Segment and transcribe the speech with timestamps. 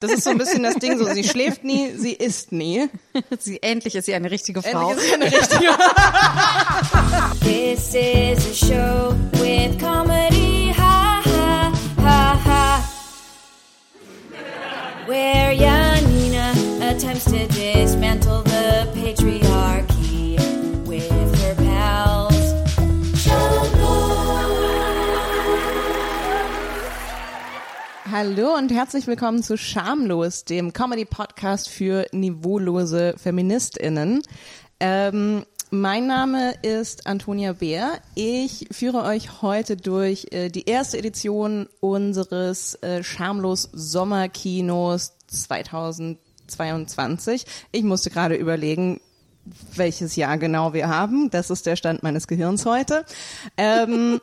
[0.00, 2.88] Das ist so ein bisschen das Ding, so sie schläft nie, sie isst nie.
[3.38, 4.92] Sie, endlich ist sie eine richtige Frau.
[4.92, 5.72] Endlich ist sie eine richtige.
[7.40, 12.90] This is a show with comedy, ha ha ha ha.
[15.06, 18.42] Where Janina attempts to dismantle
[28.22, 34.20] Hallo und herzlich willkommen zu Schamlos, dem Comedy-Podcast für niveaulose FeministInnen.
[34.78, 37.92] Ähm, mein Name ist Antonia Beer.
[38.14, 47.46] Ich führe euch heute durch äh, die erste Edition unseres äh, Schamlos Sommerkinos 2022.
[47.72, 49.00] Ich musste gerade überlegen,
[49.74, 51.30] welches Jahr genau wir haben.
[51.30, 53.06] Das ist der Stand meines Gehirns heute.
[53.56, 54.20] Ähm,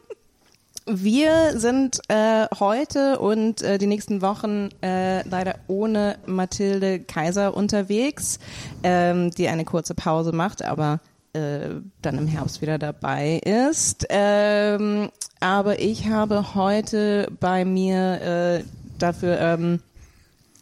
[0.87, 8.39] wir sind äh, heute und äh, die nächsten Wochen äh, leider ohne Mathilde Kaiser unterwegs,
[8.83, 11.01] ähm, die eine kurze Pause macht, aber
[11.33, 11.69] äh,
[12.01, 14.05] dann im Herbst wieder dabei ist.
[14.09, 18.63] Ähm, aber ich habe heute bei mir äh,
[18.97, 19.81] dafür ähm,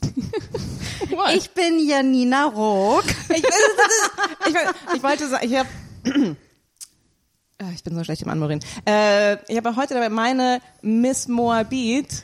[1.36, 3.06] Ich bin Janina Rook.
[3.30, 3.44] ich,
[4.48, 4.56] ich,
[4.96, 5.70] ich wollte sagen, ich habe
[7.74, 8.64] ich bin so schlecht im Anmoderieren.
[8.86, 12.24] Äh, ich habe heute dabei meine Miss Moabit,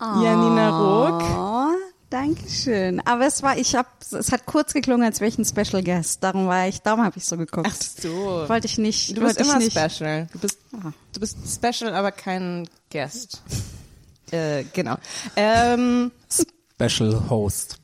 [0.00, 1.22] Janina Rook.
[1.22, 1.76] Oh,
[2.08, 3.00] danke schön.
[3.06, 6.24] Aber es war, ich habe, es hat kurz geklungen, als wäre ich ein Special Guest.
[6.24, 7.68] Darum war ich, darum habe ich so geguckt.
[7.70, 8.48] Ach so.
[8.48, 9.16] Wollte ich nicht.
[9.16, 9.76] Du bist immer nicht.
[9.78, 10.28] special.
[10.32, 10.92] Du bist, Ah.
[11.12, 13.42] du bist special, aber kein Guest.
[14.30, 14.96] äh, genau.
[15.36, 16.10] Ähm,
[16.80, 17.79] Special Host.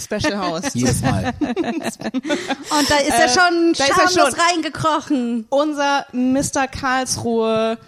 [0.00, 0.70] Special Host.
[0.74, 1.32] Jedes Mal.
[1.40, 4.40] Und da ist er Äh, schon da ist er schamlos schon.
[4.40, 5.46] reingekrochen.
[5.50, 6.66] Unser Mr.
[6.68, 7.78] Karlsruhe,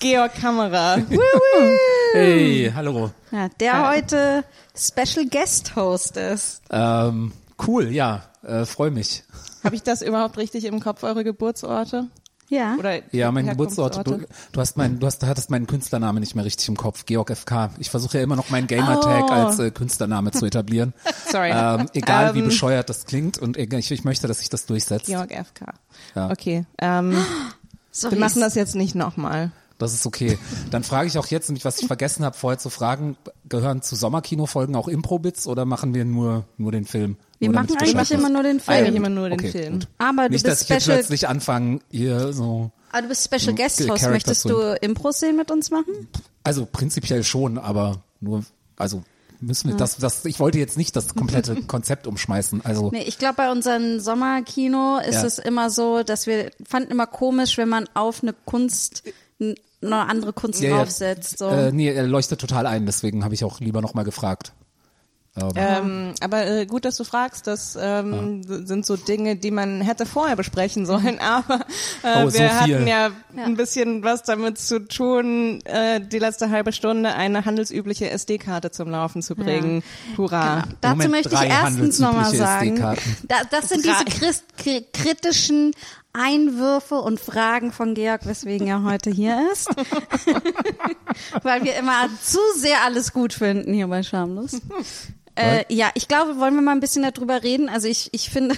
[0.00, 0.98] Georg Kammerer.
[2.12, 3.10] Hey, hallo.
[3.30, 4.44] Ja, der heute
[4.76, 6.62] Special Guest Host ist.
[6.70, 7.32] Ähm,
[7.66, 9.24] cool, ja, äh, freue mich.
[9.64, 12.06] Habe ich das überhaupt richtig im Kopf, eure Geburtsorte?
[12.48, 12.76] Ja.
[12.78, 14.06] Oder Ja, mein Geburtsort.
[14.06, 14.18] Du,
[14.52, 17.04] du hast mein, du hast, hattest meinen Künstlername nicht mehr richtig im Kopf.
[17.06, 17.70] Georg FK.
[17.78, 19.32] Ich versuche ja immer noch meinen Gamertag Oh.
[19.32, 20.92] als äh, Künstlername zu etablieren.
[21.30, 21.50] Sorry.
[21.52, 24.66] Ähm, egal wie Ähm, bescheuert das klingt und egal- ich, ich möchte, dass sich das
[24.66, 25.06] durchsetzt.
[25.06, 25.74] Georg FK.
[26.14, 26.30] Ja.
[26.30, 26.64] Okay.
[26.78, 27.16] Ähm,
[27.90, 29.52] So wir machen das jetzt nicht nochmal.
[29.78, 30.38] Das ist okay.
[30.70, 33.16] Dann frage ich auch jetzt, nämlich was ich vergessen habe vorher zu fragen,
[33.48, 37.16] gehören zu Sommerkinofolgen auch Impro-Bits oder machen wir nur, nur den Film?
[37.38, 38.96] Wir Nur machen eigentlich immer nur den Eigentlich Film.
[38.96, 39.72] immer nur den Okay, Film.
[39.80, 39.88] gut.
[39.98, 43.24] Aber du Nicht, dass bist ich jetzt Special, plötzlich anfange, ihr so aber du bist
[43.24, 44.08] Special Guest Host.
[44.08, 46.08] Möchtest du Impros sehen mit uns machen?
[46.44, 48.42] Also prinzipiell schon, aber nur,
[48.76, 49.02] also
[49.40, 52.64] müssen wir das, das, ich wollte jetzt nicht das komplette Konzept umschmeißen.
[52.64, 55.24] Also Nee, ich glaube, bei unserem Sommerkino ist Ja.
[55.26, 59.02] es immer so, dass wir fanden immer komisch, wenn man auf eine Kunst
[59.82, 60.76] eine andere Kunst Ja, ja.
[60.78, 61.38] draufsetzt.
[61.38, 61.48] So.
[61.48, 64.52] äh, nee, er leuchtet total ein, deswegen habe ich auch lieber nochmal gefragt.
[65.38, 67.46] Ähm, Ähm, aber äh, gut, dass du fragst.
[67.46, 71.18] Das ähm, sind so Dinge, die man hätte vorher besprechen sollen.
[71.20, 71.60] Aber
[72.02, 72.74] äh, Oh, so wir viel.
[72.76, 78.08] hatten ja, ein bisschen was damit zu tun, äh, die letzte halbe Stunde eine handelsübliche
[78.08, 79.82] SD-Karte zum Laufen zu bringen.
[80.16, 80.60] Hurra.
[80.62, 80.74] Genau.
[80.80, 82.78] Dazu Moment, möchte ich erstens nochmal sagen,
[83.28, 84.40] da, das sind diese
[84.94, 85.72] kritischen
[86.16, 89.68] Einwürfe und Fragen von Georg, weswegen er heute hier ist.
[91.42, 94.60] Weil wir immer zu sehr alles gut finden hier bei Schamlos.
[95.34, 97.68] Äh, ja, ich glaube, wollen wir mal ein bisschen darüber reden.
[97.68, 98.56] Also ich, ich finde,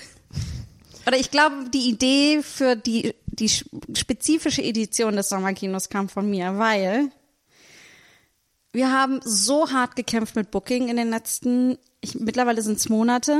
[1.06, 6.58] oder ich glaube, die Idee für die, die spezifische Edition des Sommerkinos kam von mir,
[6.58, 7.10] weil
[8.72, 13.36] wir haben so hart gekämpft mit Booking in den letzten, ich, mittlerweile sind es Monate.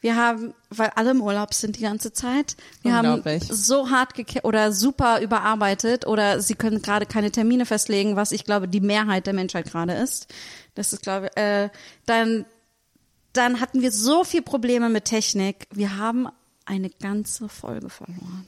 [0.00, 4.72] Wir haben, weil alle im Urlaub sind die ganze Zeit, wir haben so hart oder
[4.72, 9.34] super überarbeitet oder sie können gerade keine Termine festlegen, was ich glaube die Mehrheit der
[9.34, 10.28] Menschheit gerade ist.
[10.74, 11.68] Das ist glaube ich, äh,
[12.06, 12.46] dann
[13.32, 15.66] dann hatten wir so viel Probleme mit Technik.
[15.70, 16.28] Wir haben
[16.64, 18.46] eine ganze Folge verloren.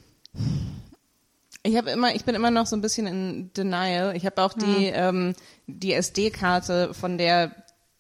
[1.62, 4.16] Ich habe immer, ich bin immer noch so ein bisschen in Denial.
[4.16, 5.34] Ich habe auch die ähm,
[5.66, 7.54] die SD-Karte, von der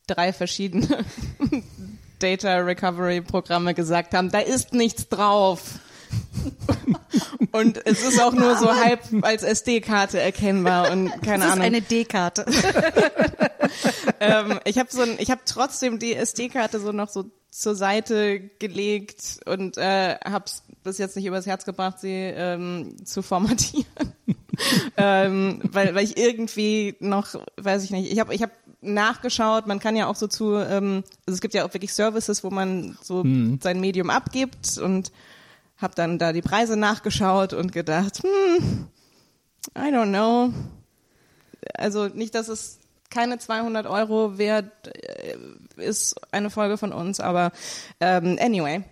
[0.06, 1.04] drei verschiedene
[2.22, 5.62] Data Recovery Programme gesagt haben, da ist nichts drauf.
[7.52, 11.64] Und es ist auch nur so halb als SD-Karte erkennbar und keine das ist Ahnung.
[11.64, 12.46] eine D-Karte.
[14.20, 18.40] ähm, ich habe so ein, ich habe trotzdem die SD-Karte so noch so zur Seite
[18.58, 24.12] gelegt und äh, habe es bis jetzt nicht übers Herz gebracht, sie ähm, zu formatieren,
[24.96, 28.50] ähm, weil, weil ich irgendwie noch, weiß ich nicht, ich habe ich hab
[28.82, 32.44] nachgeschaut, man kann ja auch so zu, ähm, also es gibt ja auch wirklich Services,
[32.44, 33.24] wo man so
[33.60, 35.12] sein Medium abgibt und
[35.78, 38.88] habe dann da die Preise nachgeschaut und gedacht, hm,
[39.76, 40.52] I don't know.
[41.74, 42.78] Also nicht, dass es
[43.10, 45.36] keine 200 Euro wert äh,
[45.76, 47.52] ist eine Folge von uns, aber
[48.00, 48.82] ähm, anyway.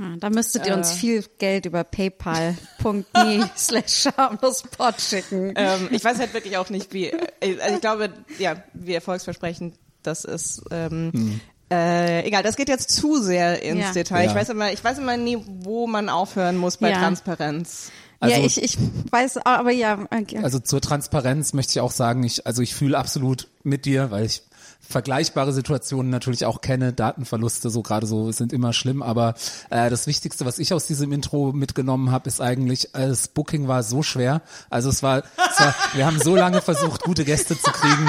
[0.00, 0.96] Ja, da müsstet ihr uns Äh.
[0.96, 5.52] viel Geld über paypal.me slash schamlospod schicken.
[5.56, 7.06] Ähm, ich weiß halt wirklich auch nicht, wie.
[7.08, 10.62] äh, Also ich glaube, ja, wie erfolgsversprechend das ist.
[10.70, 13.92] Ähm, äh, egal, das geht jetzt zu sehr ins Ja.
[13.92, 14.24] Detail.
[14.24, 14.36] Ich Ja.
[14.36, 16.98] weiß immer, ich weiß immer nie, wo man aufhören muss bei Ja.
[16.98, 17.90] Transparenz.
[18.22, 18.76] Also- ja, ich, ich
[19.10, 19.98] weiß, aber ja.
[20.10, 20.40] okay.
[20.42, 24.26] Also zur Transparenz möchte ich auch sagen, ich, also ich fühle absolut mit dir, weil
[24.26, 24.42] ich
[24.90, 26.92] vergleichbare Situationen natürlich auch kenne.
[26.92, 29.34] Datenverluste so gerade so sind immer schlimm, aber
[29.70, 33.68] äh, das Wichtigste, was ich aus diesem Intro mitgenommen habe, ist eigentlich, äh, das Booking
[33.68, 34.42] war so schwer.
[34.68, 38.08] Also es war, es war wir haben so lange versucht, gute Gäste zu kriegen.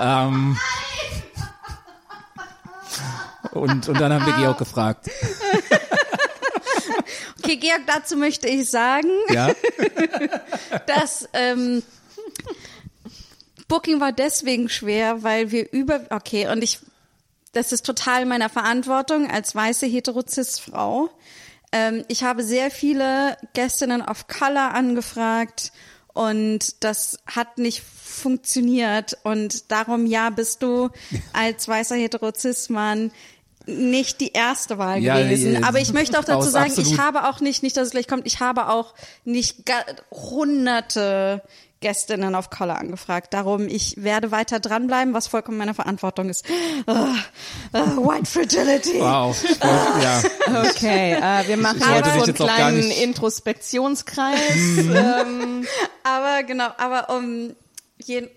[0.00, 0.56] Ähm,
[3.52, 5.10] und, und dann haben wir Georg gefragt.
[7.42, 9.50] Okay, Georg, dazu möchte ich sagen, Ja,
[10.86, 11.82] dass ähm,
[13.72, 16.78] Booking war deswegen schwer, weil wir über, okay, und ich,
[17.52, 21.08] das ist total meiner Verantwortung als weiße Heterozist-Frau.
[21.72, 25.72] Ähm, ich habe sehr viele Gästinnen of Color angefragt
[26.12, 30.90] und das hat nicht funktioniert und darum ja bist du
[31.32, 33.10] als weißer Heterozist-Mann
[33.64, 35.54] nicht die erste Wahl Ja, gewesen.
[35.54, 37.90] ja, Aber ich möchte auch dazu sagen, ich absolut- habe auch nicht, nicht, dass es
[37.92, 38.92] gleich kommt, ich habe auch
[39.24, 39.70] nicht
[40.10, 41.42] hunderte
[41.82, 43.34] Gästinnen of Color angefragt.
[43.34, 46.46] Darum, ich werde weiter dranbleiben, was vollkommen meiner Verantwortung ist.
[46.86, 47.14] Ah,
[47.74, 48.98] ah, white Fragility.
[49.00, 49.36] wow.
[49.60, 50.22] Ja.
[50.70, 54.40] Okay, äh, wir machen wollte jetzt dich so einen jetzt kleinen Introspektionskreis.
[54.78, 55.66] ähm,
[56.04, 57.54] Aber genau, aber um,
[57.98, 58.30] jeden,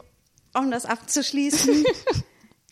[0.54, 1.86] um das abzuschließen.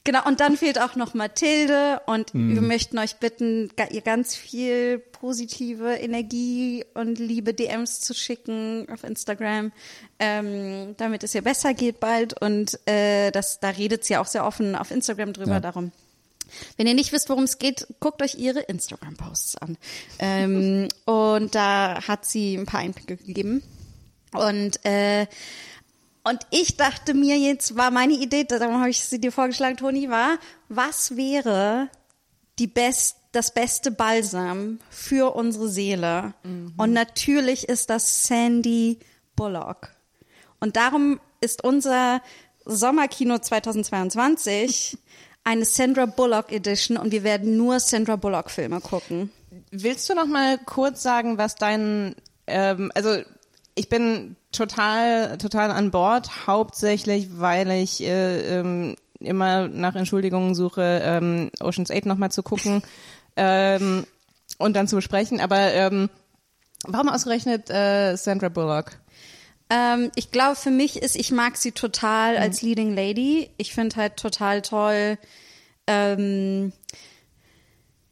[0.04, 5.00] genau, und dann fehlt auch noch Mathilde und wir möchten euch bitten, ihr ganz viel
[5.00, 9.72] positive Energie und liebe DMs zu schicken auf Instagram,
[10.20, 12.40] ähm, damit es ihr besser geht bald.
[12.42, 15.60] Und äh, das, da redet sie auch sehr offen auf Instagram drüber Ja.
[15.60, 15.92] darum.
[16.78, 19.78] Wenn ihr nicht wisst, worum es geht, guckt euch ihre Instagram-Posts an.
[20.20, 23.64] ähm, und da hat sie ein paar Einblicke gegeben.
[24.34, 25.28] Und äh,
[26.24, 30.10] und ich dachte mir jetzt, war meine Idee, darum habe ich sie dir vorgeschlagen, Toni,
[30.10, 30.38] war,
[30.70, 31.90] was wäre
[32.60, 36.34] die best, das beste Balsam für unsere Seele?
[36.78, 39.00] Und natürlich ist das Sandy
[39.36, 39.90] Bullock.
[40.60, 42.22] Und darum ist unser
[42.64, 44.98] Sommerkino 2022
[45.44, 49.30] eine Sandra Bullock Edition und wir werden nur Sandra Bullock Filme gucken.
[49.72, 52.16] willst du noch mal kurz sagen, was dein,
[52.48, 53.18] ähm, also
[53.76, 61.02] ich bin total, total an Bord, hauptsächlich, weil ich äh, ähm, immer nach Entschuldigungen suche,
[61.04, 62.82] ähm, Ocean's 8 noch mal zu gucken
[63.36, 64.06] ähm,
[64.58, 65.40] und dann zu besprechen.
[65.42, 66.10] Aber ähm,
[66.86, 68.98] warum ausgerechnet äh, Sandra Bullock?
[69.70, 73.50] Ähm, ich glaube, für mich ist, ich mag sie total als Leading Lady.
[73.58, 75.18] Ich finde halt total toll.
[75.88, 76.74] Ähm,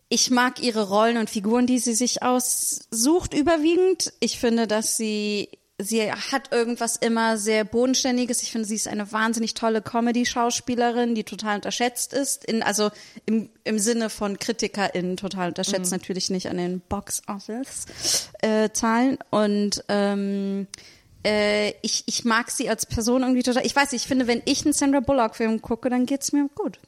[0.09, 4.11] ich mag ihre Rollen und Figuren, die sie sich aussucht, überwiegend.
[4.19, 5.49] Ich finde, dass sie,
[5.83, 8.41] sie hat irgendwas immer sehr Bodenständiges.
[8.43, 12.45] Ich finde, sie ist eine wahnsinnig tolle Comedy-Schauspielerin, die total unterschätzt ist.
[12.45, 12.91] In, also
[13.25, 19.17] im, im Sinne von KritikerInnen total unterschätzt, natürlich nicht an den Box-Office-Zahlen.
[19.29, 20.67] Und ähm,
[21.25, 23.65] äh, ich, ich mag sie als Person irgendwie total.
[23.65, 26.79] Ich weiß, nicht, ich finde, wenn ich einen Sandra Bullock-Film gucke, dann geht's mir gut.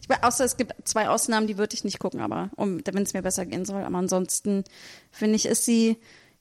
[0.00, 3.14] Ich, außer es gibt zwei Ausnahmen, die würde ich nicht gucken, aber um, wenn es
[3.14, 3.82] mir besser gehen soll.
[3.82, 4.64] Aber ansonsten
[5.10, 5.96] finde ich, ist sie,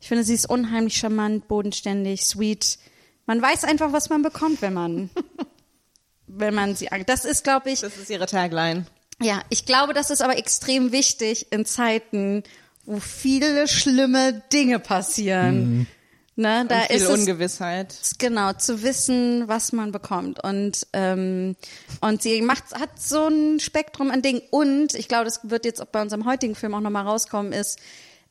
[0.05, 2.77] ich finde, sie ist unheimlich charmant, bodenständig, sweet.
[3.25, 5.09] Man weiß einfach, was man bekommt, wenn man,
[6.27, 8.85] wenn man sie, an- das ist, glaube ich, Das ist ihre Tagline.
[9.19, 12.43] ja, ich glaube, das ist aber extrem wichtig in Zeiten,
[12.85, 15.88] wo viele schlimme Dinge passieren.
[16.35, 17.95] Ne, da Und viel ist es Ungewissheit.
[18.19, 21.55] genau zu wissen, was man bekommt und ähm,
[22.01, 25.81] und sie macht hat so ein Spektrum an Dingen und ich glaube, das wird jetzt
[25.81, 27.79] auch bei unserem heutigen Film auch noch mal rauskommen ist,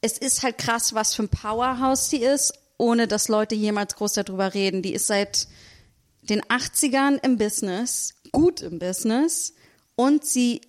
[0.05, 4.13] es ist halt krass, was für ein Powerhouse sie ist, ohne dass Leute jemals groß
[4.13, 4.83] darüber reden.
[4.83, 5.49] Die ist seit
[6.23, 9.55] den 80ern im Business, gut im Business
[9.97, 10.61] und sie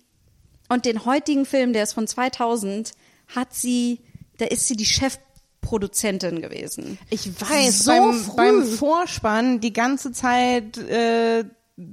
[0.70, 2.92] und den heutigen Film, der ist von 2000,
[3.34, 4.00] hat sie,
[4.38, 6.98] da ist sie die Chefproduzentin gewesen.
[7.10, 8.36] Ich weiß, So beim, früh.
[8.36, 11.44] beim Vorspann die ganze Zeit äh,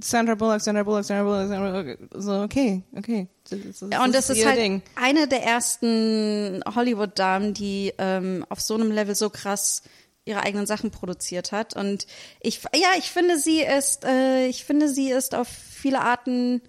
[0.01, 1.97] Sandra Bullock, Sandra Bullock, Sandra Bullock, Sandra Bullock.
[2.15, 3.27] So, okay, okay.
[3.49, 4.81] Das, das, Ja, und das ist ihr halt Ding.
[4.95, 9.81] eine der ersten Hollywood-Damen, die ähm, auf so einem Level so krass
[10.25, 11.75] ihre eigenen Sachen produziert hat.
[11.75, 12.07] Und
[12.39, 16.61] ich, ja, ich finde, sie ist, äh, ich finde, sie ist auf viele Arten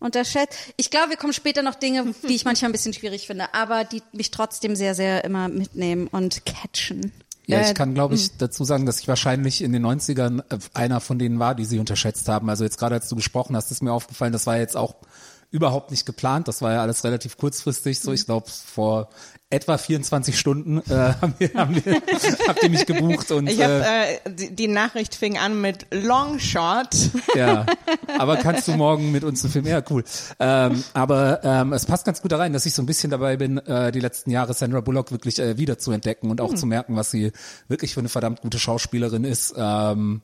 [0.00, 0.56] unterschätzt.
[0.76, 3.84] Ich glaube, wir kommen später noch Dinge, die ich manchmal ein bisschen schwierig finde, aber
[3.84, 7.12] die mich trotzdem sehr, sehr immer mitnehmen und catchen.
[7.46, 10.58] Ja, Äh, ich kann, glaube ich, dazu sagen, dass ich wahrscheinlich in den 90ern äh,
[10.74, 12.48] einer von denen war, die sie unterschätzt haben.
[12.48, 14.94] Also jetzt gerade als du gesprochen hast, ist mir aufgefallen, das war jetzt auch
[15.50, 16.48] überhaupt nicht geplant.
[16.48, 18.00] Das war ja alles relativ kurzfristig.
[18.00, 19.08] So, ich glaube, vor
[19.50, 22.02] etwa 24 Stunden äh, haben wir, haben wir,
[22.46, 25.86] habt ihr mich gebucht und Ich habe äh, äh, die, die Nachricht fing an mit
[25.90, 26.94] Long Shot.
[27.34, 27.64] ja.
[28.18, 29.66] Aber kannst du morgen mit uns einen Film?
[29.66, 30.04] Ja, cool.
[30.38, 33.36] Ähm, aber ähm, es passt ganz gut da rein, dass ich so ein bisschen dabei
[33.36, 36.66] bin, äh, die letzten Jahre Sandra Bullock wirklich äh, wieder zu entdecken und auch zu
[36.66, 37.32] merken, was sie
[37.68, 39.54] wirklich für eine verdammt gute Schauspielerin ist.
[39.56, 40.22] Ähm,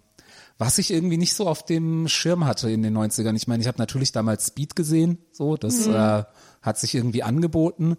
[0.59, 3.35] was ich irgendwie nicht so auf dem Schirm hatte in den 90ern.
[3.35, 6.25] Ich meine, ich habe natürlich damals Speed gesehen, so, das äh,
[6.63, 7.97] hat sich irgendwie angeboten.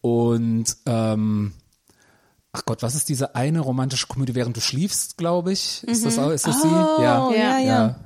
[0.00, 1.52] Und ähm,
[2.52, 5.84] ach Gott, was ist diese eine romantische Komödie, während du schliefst, glaube ich?
[5.84, 6.68] Ist das auch, ist das sie?
[6.68, 7.26] Ja.
[7.26, 7.96] Oh, ja, ja.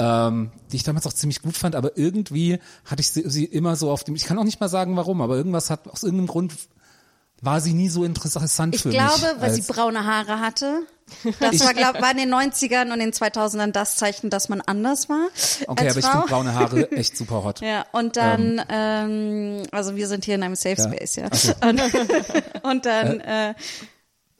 [0.00, 3.74] Ähm, die ich damals auch ziemlich gut fand, aber irgendwie hatte ich sie, sie immer
[3.74, 6.28] so auf dem, ich kann auch nicht mal sagen warum, aber irgendwas hat, aus irgendeinem
[6.28, 6.54] Grund
[7.42, 9.40] war sie nie so interessant Ich für glaube, mich.
[9.40, 10.82] weil sie braune Haare hatte.
[11.40, 15.08] Das war, glaub, war in den 90ern und den 2000ern das Zeichen, dass man anders
[15.08, 15.28] war.
[15.66, 16.12] Okay, aber ich Frau.
[16.20, 17.60] finde braune Haare echt super hot.
[17.60, 20.84] Ja, und dann, ähm, also wir sind hier in einem Safe Ja.
[20.92, 21.34] Space, ja.
[21.34, 21.52] So.
[21.66, 21.82] Und,
[22.62, 23.54] und dann, äh,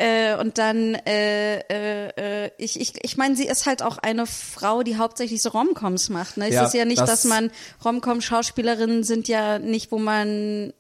[0.01, 4.27] äh, und dann, äh, äh, äh, ich, ich, ich meine, sie ist halt auch eine
[4.27, 6.37] Frau, die hauptsächlich so Romcoms macht.
[6.37, 6.47] Ne?
[6.49, 7.51] Es Ja, ist ja nicht, das- dass man
[7.85, 10.73] Romcom-Schauspielerinnen sind ja nicht, wo man,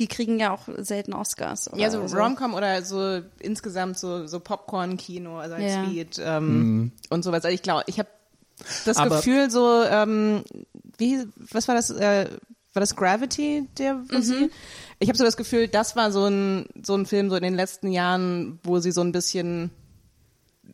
[0.00, 1.68] die kriegen ja auch selten Oscars.
[1.72, 2.16] Oder Ja, so so.
[2.16, 5.84] Romcom oder so insgesamt so, so Popcorn-Kino, also als Ja.
[5.84, 7.44] Speed ähm, und sowas.
[7.44, 8.08] Also ich glaube, ich habe
[8.84, 10.44] das Aber- Gefühl so, ähm,
[10.98, 12.26] wie, was war das, äh,
[12.74, 14.50] war das Gravity, der, sie?
[14.98, 17.54] Ich habe so das Gefühl, das war so ein, so ein Film so in den
[17.54, 19.70] letzten Jahren, wo sie so ein bisschen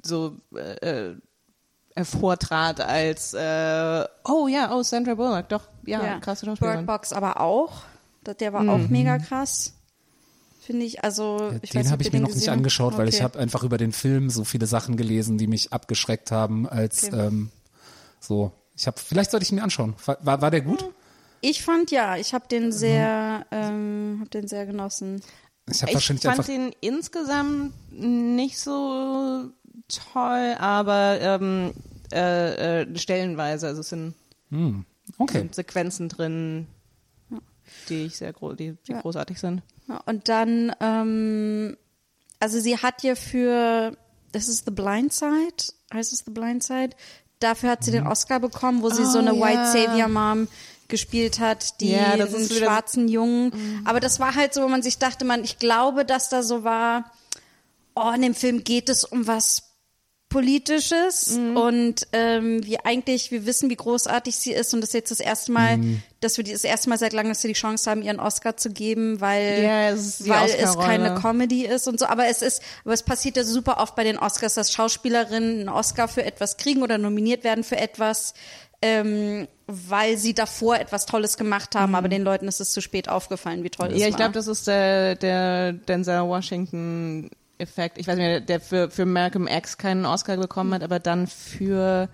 [0.05, 1.17] so äh, äh,
[1.97, 6.87] hervortrat als, äh, oh ja, oh, Sandra Bullock, doch, ja, krasse Bird Schauspielerin.
[6.87, 7.83] Box aber auch.
[8.35, 9.75] Der war auch mega krass.
[10.61, 13.25] Finde ich, also ich den habe ich mir noch nicht gesehen angeschaut, weil ich Okay.
[13.25, 17.27] habe einfach über den Film so viele Sachen gelesen, die mich abgeschreckt haben, als Okay.
[17.27, 17.51] ähm,
[18.21, 18.53] so.
[18.77, 19.95] Ich habe, vielleicht sollte ich ihn mir anschauen.
[20.05, 20.85] War, war, der gut?
[21.41, 22.49] Ich fand ja, ich habe Mhm.
[22.51, 25.23] den sehr, ähm, habe den sehr genossen.
[25.71, 26.53] Ich Ich wahrscheinlich fand einfach.
[26.53, 29.51] den insgesamt nicht so
[30.13, 31.73] toll, aber ähm,
[32.13, 34.15] äh, äh, stellenweise, also es sind,
[35.19, 35.39] Okay.
[35.41, 36.67] sind Sequenzen drin,
[37.89, 39.01] die ich sehr gro die, die Ja.
[39.01, 39.63] großartig sind.
[40.07, 41.77] Und dann, ähm,
[42.41, 43.97] also sie hat ja für,
[44.33, 45.55] das ist The Blind Side,
[45.93, 46.91] heißt es The Blind Side?
[47.41, 49.41] Dafür hat sie den Oscar bekommen, wo sie so Oh, eine ja.
[49.41, 50.49] White Savior Mom
[50.89, 53.83] gespielt hat, die das einen schwarzen Jungen.
[53.85, 56.65] Aber das war halt so, wo man sich dachte, man, ich glaube, dass da so
[56.65, 57.11] war,
[57.95, 59.68] oh, in dem Film geht es um was
[60.29, 65.11] Politisches und ähm, wir eigentlich, wir wissen, wie großartig sie ist und das ist jetzt
[65.11, 65.79] das erste Mal,
[66.21, 68.57] dass wir die, das erste Mal seit langem, dass wir die Chance haben, ihren Oscar
[68.57, 72.07] zu geben, weil, Ja, es weil es keine Comedy ist und so.
[72.07, 75.69] Aber es ist, aber es passiert ja super oft bei den Oscars, dass Schauspielerinnen einen
[75.71, 78.35] Oscar für etwas kriegen oder nominiert werden für etwas,
[78.83, 83.09] ähm, weil sie davor etwas Tolles gemacht haben, aber den Leuten ist es zu spät
[83.09, 84.09] aufgefallen, wie toll es Ja, war.
[84.09, 87.99] ich glaube, das ist der, der Denzel Washington Effekt.
[87.99, 91.27] Ich weiß nicht, mehr, der für, für Malcolm X keinen Oscar bekommen hat, aber dann
[91.27, 92.09] für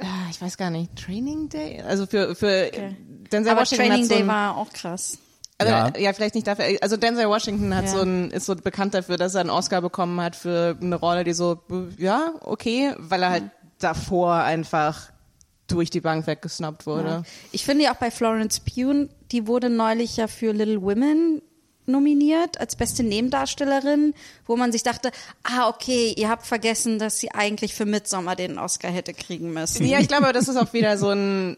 [0.00, 1.82] ah, ich weiß gar nicht, Training Day?
[1.82, 2.70] Also für, für
[3.32, 5.18] Denzel aber Washington Training hat so Day ein, war auch krass.
[5.58, 5.92] Also, Ja.
[5.96, 6.12] ja.
[6.12, 6.66] vielleicht nicht dafür.
[6.82, 7.90] Also Denzel Washington hat Ja.
[7.90, 11.24] so ein, ist so bekannt dafür, dass er einen Oscar bekommen hat für eine Rolle,
[11.24, 11.62] die so,
[11.98, 13.44] ja, okay, weil er halt
[13.78, 15.10] davor einfach
[15.66, 17.08] durch die Bank weggesnobbt wurde.
[17.08, 17.22] Ja.
[17.52, 21.42] Ich finde ja auch bei Florence Pugh, die wurde neulich ja für Little Women
[21.86, 24.14] nominiert als beste Nebendarstellerin,
[24.46, 25.10] wo man sich dachte,
[25.42, 29.86] ah, okay, ihr habt vergessen, dass sie eigentlich für Midsommar den Oscar hätte kriegen müssen.
[29.86, 31.56] Ja, ich glaube, das ist auch wieder so ein,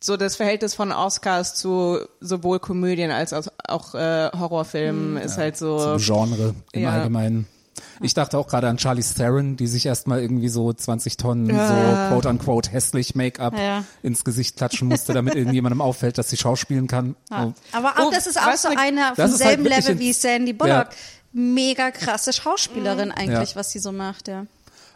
[0.00, 5.56] so das Verhältnis von Oscars zu sowohl Komödien als auch, auch äh, Horrorfilmen ist halt
[5.56, 5.78] so.
[5.78, 6.90] Zum Genre im Ja.
[6.90, 7.46] Allgemeinen.
[8.00, 12.08] Ich dachte auch gerade an Charlie Theron, die sich erstmal irgendwie so 20 Tonnen Ja.
[12.08, 13.84] so quote unquote hässlich Make-up Ja.
[14.02, 17.16] ins Gesicht klatschen musste, damit irgendjemandem auffällt, dass sie schauspielen kann.
[17.30, 17.44] Ja.
[17.44, 17.54] So.
[17.72, 20.12] Aber auch Oh, das ist auch so ne- eine Das vom ist halt Level wie
[20.12, 20.70] Sandy Bullock.
[20.74, 20.88] Ja.
[21.32, 23.56] Mega krasse Schauspielerin eigentlich, Ja.
[23.56, 24.46] was sie so macht, ja.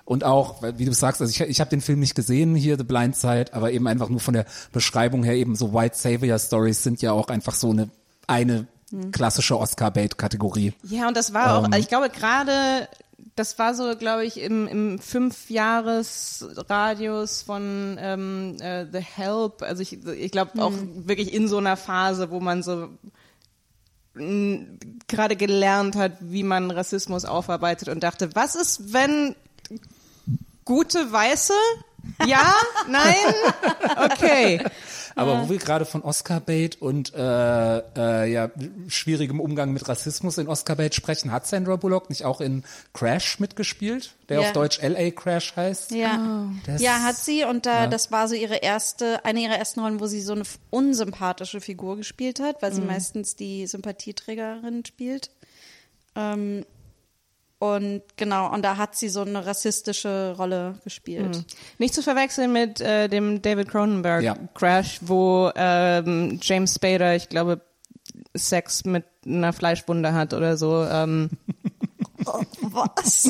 [0.06, 2.82] Und auch, wie du sagst, also ich, ich habe den Film nicht gesehen hier, The
[2.84, 6.82] Blind Side, aber eben einfach nur von der Beschreibung her eben so White Savior Stories
[6.82, 7.90] sind ja auch einfach so eine
[8.26, 8.66] eine.
[9.12, 10.74] Klassische Oscar-Bait-Kategorie.
[10.84, 12.88] Ja, und das war auch, ich glaube gerade,
[13.36, 19.62] das war so, glaube ich, im, im Fünfjahresradius von ähm, äh, The Help.
[19.62, 22.88] Also ich, ich glaube auch wirklich in so einer Phase, wo man so
[24.14, 29.36] gerade gelernt hat, wie man Rassismus aufarbeitet und dachte, was ist, wenn
[30.64, 31.54] gute Weiße?
[32.26, 32.54] Ja?
[32.88, 33.14] Nein?
[34.12, 34.64] Okay.
[35.16, 38.50] Aber wo wir gerade von Oscar-Bait und äh, äh, ja,
[38.88, 42.64] schwierigem Umgang mit Rassismus in Oscar-Bait sprechen, hat Sandra Bullock nicht auch in
[42.94, 44.46] Crash mitgespielt, der Ja.
[44.48, 45.10] auf Deutsch L.A.
[45.10, 45.90] Crash heißt?
[45.92, 47.86] Ja, Das- ja, hat sie und da Ja.
[47.86, 51.96] das war so ihre erste, eine ihrer ersten Rollen, wo sie so eine unsympathische Figur
[51.96, 55.30] gespielt hat, weil sie meistens die Sympathieträgerin spielt.
[56.16, 56.64] Ähm,
[57.60, 61.44] und genau, und da hat sie so eine rassistische Rolle gespielt.
[61.78, 64.34] Nicht zu verwechseln mit äh, dem David Cronenberg Ja.
[64.54, 67.60] Crash, wo ähm, James Spader, ich glaube,
[68.34, 70.84] Sex mit einer Fleischwunde hat oder so.
[70.84, 71.28] Ähm,
[72.60, 73.28] Was?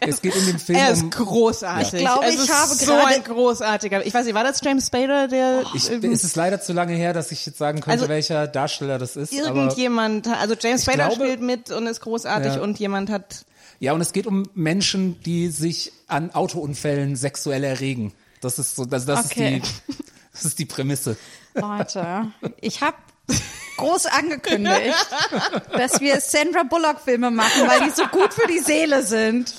[0.00, 1.94] Es geht in dem Film er ist um großartig.
[1.94, 4.06] Ich glaube, es ich ist habe so gerade- ein großartiger.
[4.06, 7.12] Ich weiß nicht, war das James Spader, der Ich, es ist leider zu lange her,
[7.12, 9.32] dass ich jetzt sagen könnte, Also, welcher Darsteller das ist.
[9.38, 12.60] Aber, irgendjemand, also James Spader glaube- spielt mit und ist großartig Ja.
[12.62, 13.44] und jemand hat
[13.80, 18.12] ja, und es geht um Menschen, die sich an Autounfällen sexuell erregen.
[18.40, 19.60] Das ist so, das, das Okay.
[19.62, 21.16] ist die, das ist die Prämisse.
[21.54, 22.28] Leute,
[22.60, 22.96] ich habe
[23.76, 24.94] groß angekündigt,
[25.76, 29.52] dass wir Sandra Bullock Filme machen, weil die so gut für die Seele sind.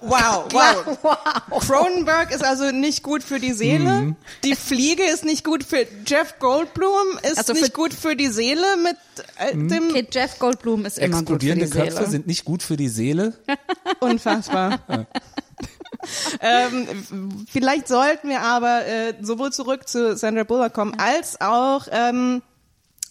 [0.00, 0.98] Wow, wow.
[1.02, 1.66] Wow.
[1.66, 4.16] Cronenberg ist also nicht gut für die Seele.
[4.42, 8.28] Die Fliege ist nicht gut für Jeff Goldblum ist Also nicht für- gut für die
[8.28, 8.96] Seele mit
[9.38, 11.90] äh, dem Okay, Jeff Goldblum ist immer gut für die Explodierende Seele.
[11.96, 13.34] Köpfe sind nicht gut für die Seele.
[14.00, 14.80] unfassbar.
[16.40, 22.42] ähm, vielleicht sollten wir aber äh, sowohl zurück zu Sandra Bullock kommen als auch ähm,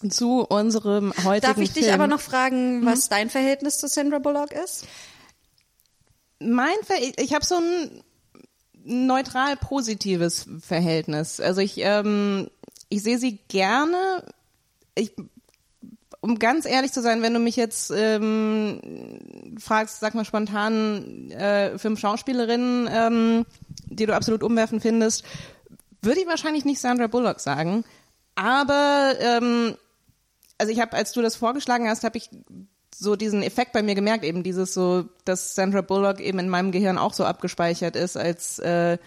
[0.10, 1.96] zu unserem heutigen Darf ich dich Film.
[1.96, 4.86] aber noch fragen, was dein Verhältnis zu Sandra Bullock ist?
[6.42, 8.04] mein Ver ich, ich habe so ein
[8.84, 11.40] neutral positives Verhältnis.
[11.40, 12.50] Also ich ähm,
[12.90, 14.26] ich sehe sie gerne.
[14.96, 15.14] Ich
[16.22, 18.80] um ganz ehrlich zu sein, wenn du mich jetzt ähm,
[19.60, 23.46] fragst, sag mal spontan äh, fünf Schauspielerinnen, ähm,
[23.88, 25.26] die du absolut umwerfend findest,
[26.02, 27.84] würde ich wahrscheinlich nicht Sandra Bullock sagen.
[28.36, 29.76] Aber ähm,
[30.60, 32.30] also ich habe, als du das vorgeschlagen hast, habe ich
[32.94, 36.72] so diesen Effekt bei mir gemerkt, eben dieses so, dass Sandra Bullock eben in meinem
[36.72, 39.00] Gehirn auch so abgespeichert ist als äh,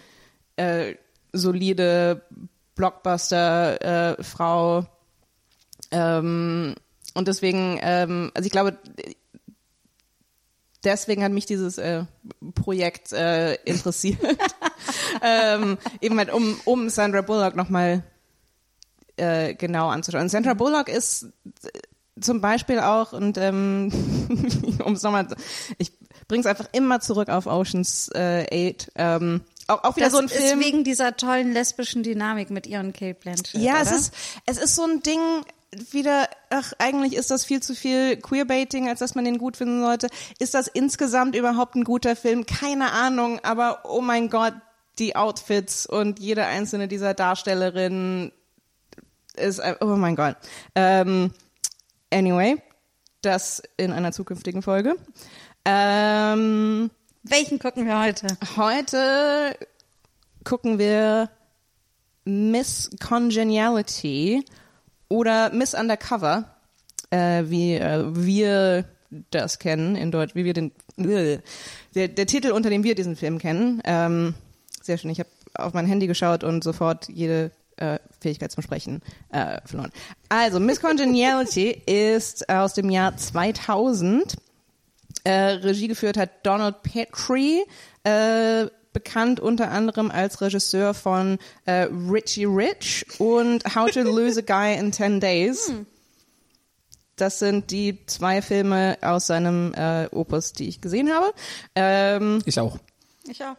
[0.57, 0.95] äh,
[1.31, 2.23] solide
[2.75, 4.85] Blockbuster-Frau.
[5.91, 6.75] ähm,
[7.15, 8.77] und deswegen, ähm, also ich glaube,
[10.83, 12.03] deswegen hat mich dieses äh,
[12.53, 14.19] Projekt äh, interessiert.
[15.21, 18.03] ähm, eben halt, um, um Sandra Bullock nochmal
[19.17, 20.23] äh, genau anzuschauen.
[20.23, 21.23] Und Sandra Bullock ist
[21.63, 21.69] äh,
[22.21, 23.91] zum Beispiel auch, und ähm,
[24.83, 25.27] um es nochmal,
[25.77, 25.91] ich
[26.27, 28.91] bring's einfach immer zurück auf Oceans äh, 8.
[28.95, 30.59] Ähm, auch, auch wieder Das so ein ist Film.
[30.59, 33.61] wegen dieser tollen lesbischen Dynamik mit ihren Kate Blanchett.
[33.61, 33.97] Ja, es oder?
[33.97, 34.13] ist,
[34.45, 35.19] es ist so ein Ding,
[35.91, 39.81] wieder, ach, eigentlich ist das viel zu viel Queerbaiting, als dass man den gut finden
[39.81, 40.07] sollte.
[40.39, 42.45] Ist das insgesamt überhaupt ein guter Film?
[42.45, 44.53] Keine Ahnung, aber oh mein Gott,
[44.99, 48.31] die Outfits und jede einzelne dieser Darstellerinnen
[49.35, 50.37] ist, ein- oh mein Gott.
[50.75, 51.31] Ähm,
[52.11, 52.61] anyway,
[53.21, 54.95] das in einer zukünftigen Folge.
[55.65, 56.89] Ähm,
[57.23, 58.27] Welchen gucken wir heute?
[58.55, 59.57] Heute
[60.43, 61.29] gucken wir
[62.23, 64.45] Miss Congeniality
[65.09, 66.45] oder Miss Undercover,
[67.09, 68.85] äh, wie äh, wir
[69.31, 71.39] das kennen in Deutsch, wie wir den äh,
[71.93, 73.81] der, der Titel, unter dem wir diesen Film kennen.
[73.85, 74.33] Ähm,
[74.81, 75.11] sehr schön.
[75.11, 79.91] Ich habe auf mein Handy geschaut und sofort jede äh, Fähigkeit zum Sprechen äh, verloren.
[80.29, 84.35] Also Miss Congeniality ist aus dem Jahr 2000.
[85.23, 87.63] Äh, Regie geführt hat Donald Petrie,
[88.03, 94.41] äh, bekannt unter anderem als Regisseur von äh, Richie Rich und How to Lose a
[94.41, 95.73] Guy in 10 Days.
[97.17, 101.33] Das sind die zwei Filme aus seinem äh, Opus, die ich gesehen habe.
[101.75, 102.79] Ähm, Ich auch.
[103.27, 103.57] Ich auch.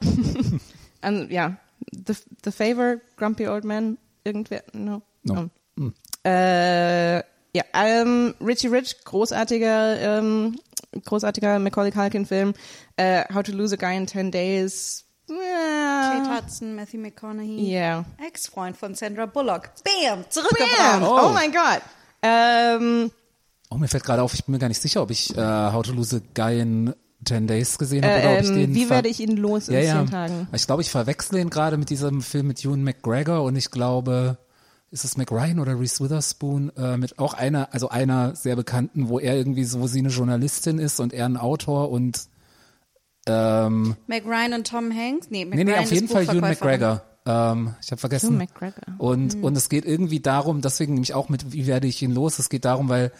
[1.03, 1.59] an, ja,
[1.93, 5.03] The, The Favor, Grumpy Old Man, irgendwer, no.
[5.23, 5.51] No.
[5.79, 5.91] Oh.
[6.25, 10.57] Äh, ja, ähm, Richie Rich, großartiger, ähm,
[11.05, 12.55] großartiger Macaulay Culkin Film.
[12.97, 15.06] Äh, How to Lose a Guy in 10 Days.
[15.27, 16.37] Kate Ja.
[16.41, 17.71] Hudson, Matthew McConaughey.
[17.71, 18.05] Yeah.
[18.25, 19.71] Ex-Freund von Sandra Bullock.
[19.85, 20.25] Bam!
[20.29, 21.03] Zurückgebracht.
[21.03, 21.29] Oh.
[21.29, 21.33] Oh.
[21.33, 21.83] mein Gott.
[22.23, 23.11] Ähm,
[23.69, 25.85] Oh, mir fällt gerade auf, ich bin mir gar nicht sicher, ob ich äh, How
[25.85, 28.89] to Lose a Guy in 10 Days gesehen habe oder ob ich ähm, den wie
[28.89, 29.97] werde ich ihn los in ja, ja.
[30.03, 30.49] 10 Tagen?
[30.53, 34.39] Ich glaube, ich verwechsle ihn gerade mit diesem Film mit Ewan McGregor und ich glaube,
[34.93, 39.19] ist es McRyan oder Reese Witherspoon äh, mit auch einer, also einer sehr bekannten, wo
[39.19, 42.29] er irgendwie so, wo sie eine Journalistin ist und er ein Autor und
[43.27, 45.29] ähm, Mac Ryan und Tom Hanks?
[45.31, 46.65] Nee, Mac nee, nee, Ryan auf jeden Fall Ewan Buchverkäufer.
[46.65, 47.03] McGregor.
[47.27, 48.29] Ähm, ich habe vergessen.
[48.29, 48.95] Ewan McGregor.
[48.99, 52.39] Und, und es geht irgendwie darum, deswegen nämlich auch mit, wie werde ich ihn los?
[52.39, 53.13] Es geht darum, weil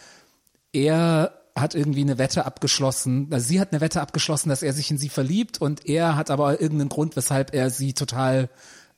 [0.71, 4.91] er hat irgendwie eine Wette abgeschlossen, also sie hat eine Wette abgeschlossen, dass er sich
[4.91, 8.49] in sie verliebt und er hat aber irgendeinen Grund, weshalb er sie total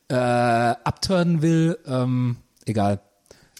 [0.09, 1.77] äh, abturnen will.
[1.87, 2.99] Ähm, egal.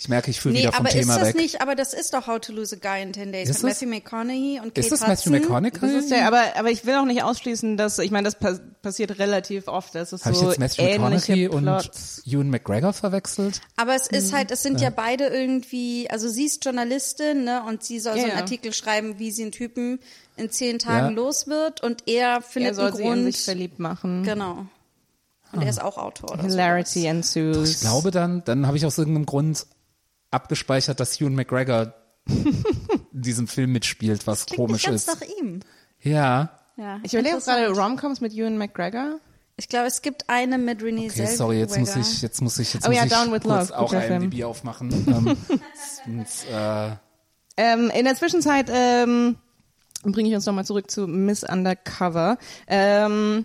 [0.02, 1.36] Ich merke, ich fühle Nee, wieder vom aber Thema ist das weg.
[1.36, 3.74] nicht, aber das ist doch How to Lose a Guy in 10 Days Ist mit
[3.74, 5.32] das- Matthew McConaughey und Kate Ist das Matthew Hudson.
[5.34, 5.80] McConaughey?
[5.82, 8.58] Das ist der, aber, aber ich will auch nicht ausschließen, dass, ich meine, das pa
[8.82, 12.34] passiert relativ oft, dass es Habe so ich jetzt Matthew ähnliche McConaughey und.
[12.34, 13.60] Ewan McGregor verwechselt?
[13.76, 14.90] Aber es ist halt, es sind ja.
[14.90, 18.40] beide irgendwie, also sie ist Journalistin, ne, und sie soll so Ja, einen ja.
[18.40, 20.00] Artikel schreiben, wie sie einen Typen
[20.38, 21.22] in zehn Tagen Ja.
[21.22, 23.34] los wird und er Er findet soll einen sie in Grund.
[23.34, 24.24] sich verliebt machen.
[24.24, 24.66] Genau.
[25.52, 27.12] Und er ist auch Autor oder Hilarity sowas.
[27.12, 27.70] ensues.
[27.72, 29.66] Ich glaube dann, dann habe ich aus irgendeinem Grund
[30.32, 31.94] abgespeichert, dass Ewan McGregor
[32.28, 32.64] in
[33.22, 35.22] diesem Film mitspielt, was Klingt komisch nicht ganz ist.
[35.22, 35.60] nach ihm.
[36.02, 36.52] Ja.
[36.78, 39.20] Ja, Ich überlege gerade Romcoms mit Ewan McGregor.
[39.58, 41.36] Ich glaube, es gibt eine mit Renee Okay, Zellweger.
[41.36, 43.70] sorry, jetzt muss ich, jetzt muss ich, jetzt Oh muss ja, ich Down with kurz
[43.70, 44.44] Love, auch guter Film.
[44.44, 44.90] Aufmachen.
[45.08, 45.38] ähm,
[46.06, 46.92] sonst, äh,
[47.58, 49.36] Ähm, in der Zwischenzeit ähm,
[50.04, 52.38] bringe ich uns nochmal zurück zu Miss Undercover.
[52.68, 53.44] Ähm,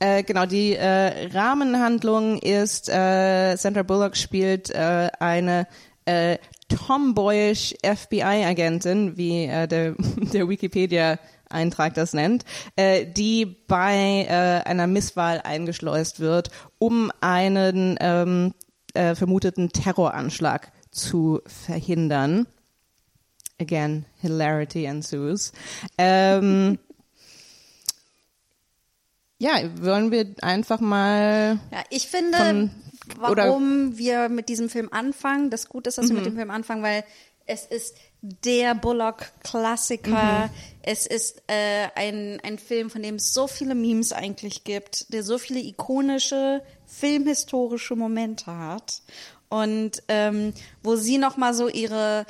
[0.00, 5.68] äh, genau, die äh, Rahmenhandlung ist, äh, Sandra Bullock spielt äh, eine
[6.08, 9.94] äh, tomboyish FBI-Agentin, wie äh, der,
[10.32, 12.44] der Wikipedia-Eintrag das nennt,
[12.76, 18.54] äh, die bei äh, einer Misswahl eingeschleust wird, um einen ähm,
[18.94, 22.46] äh, vermuteten Terroranschlag zu verhindern.
[23.60, 25.52] Again, hilarity ensues.
[25.98, 26.78] Ähm,
[29.38, 32.70] ja, wollen wir einfach mal Ja, ich finde, Von-
[33.18, 36.16] warum wir mit diesem Film anfangen, das Gute ist, dass wir Mhm.
[36.18, 37.04] mit dem Film anfangen, weil
[37.46, 40.46] es ist der Bullock-Klassiker.
[40.46, 40.50] Mhm.
[40.82, 45.22] Es ist äh, ein, ein Film, von dem es so viele Memes eigentlich gibt, der
[45.22, 49.02] so viele ikonische filmhistorische Momente hat
[49.48, 52.26] und ähm, wo sie noch mal so ihre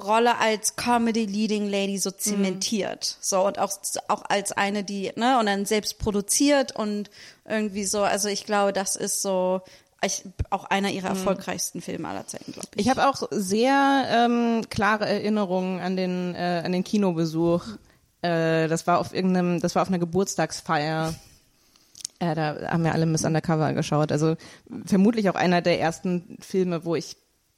[0.00, 3.16] Rolle als Comedy Leading Lady so zementiert.
[3.20, 3.70] So und auch
[4.08, 7.10] auch als eine, die ne und dann selbst produziert und
[7.48, 9.62] irgendwie so, also ich glaube, das ist so
[10.04, 12.86] ich, auch einer ihrer erfolgreichsten Filme aller Zeiten, glaube ich.
[12.86, 17.64] Ich habe auch sehr ähm, klare Erinnerungen an den äh, an den Kinobesuch.
[18.22, 21.14] Äh, das war auf irgendeinem, das war auf einer Geburtstagsfeier.
[22.18, 24.12] Äh, da haben wir alle Miss Undercover geschaut.
[24.12, 24.36] Also
[24.86, 27.16] vermutlich auch einer der ersten Filme, wo ich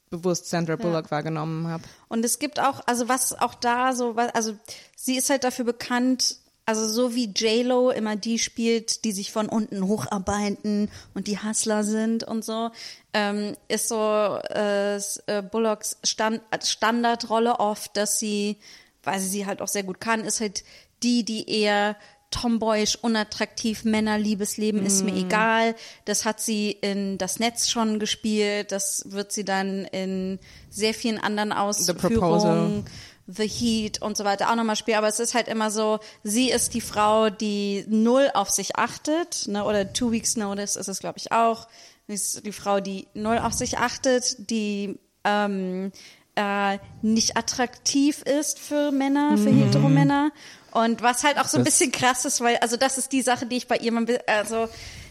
[0.09, 1.83] bewusst Sandra Bullock wahrgenommen habe.
[2.07, 4.55] Und es gibt auch, also was auch da so, also
[4.95, 9.47] sie ist halt dafür bekannt, also so wie J-Lo immer die spielt, die sich von
[9.47, 12.71] unten hocharbeiten und die Hustler sind und so,
[13.13, 18.57] ähm, ist so äh, äh, Bullocks Stand, Standardrolle oft, dass sie,
[19.01, 20.65] weil sie sie halt auch sehr gut kann, ist halt
[21.03, 21.95] die, die eher
[22.31, 25.73] tomboyisch, unattraktiv, Männerliebesleben ist mir egal.
[26.03, 28.73] Das hat sie in Das Netz schon gespielt.
[28.73, 30.37] Das wird sie dann in
[30.69, 31.53] sehr vielen anderen.
[31.53, 32.83] Ausführungen,
[33.27, 34.97] The Heat und so weiter auch nochmal spielen.
[34.97, 39.47] Aber es ist halt immer so, sie ist die Frau, die null auf sich achtet,
[39.47, 39.63] ne?
[39.65, 41.67] oder Two Weeks Notice ist es, glaube ich, auch.
[42.07, 45.91] Sie ist die Frau, die null auf sich achtet, die ähm,
[46.35, 50.31] äh, nicht attraktiv ist für Männer, für Heteromänner.
[50.71, 53.21] Und was halt auch so ein Das- bisschen krass ist, weil, also das ist die
[53.23, 53.91] Sache, die ich bei ihr
[54.27, 54.69] also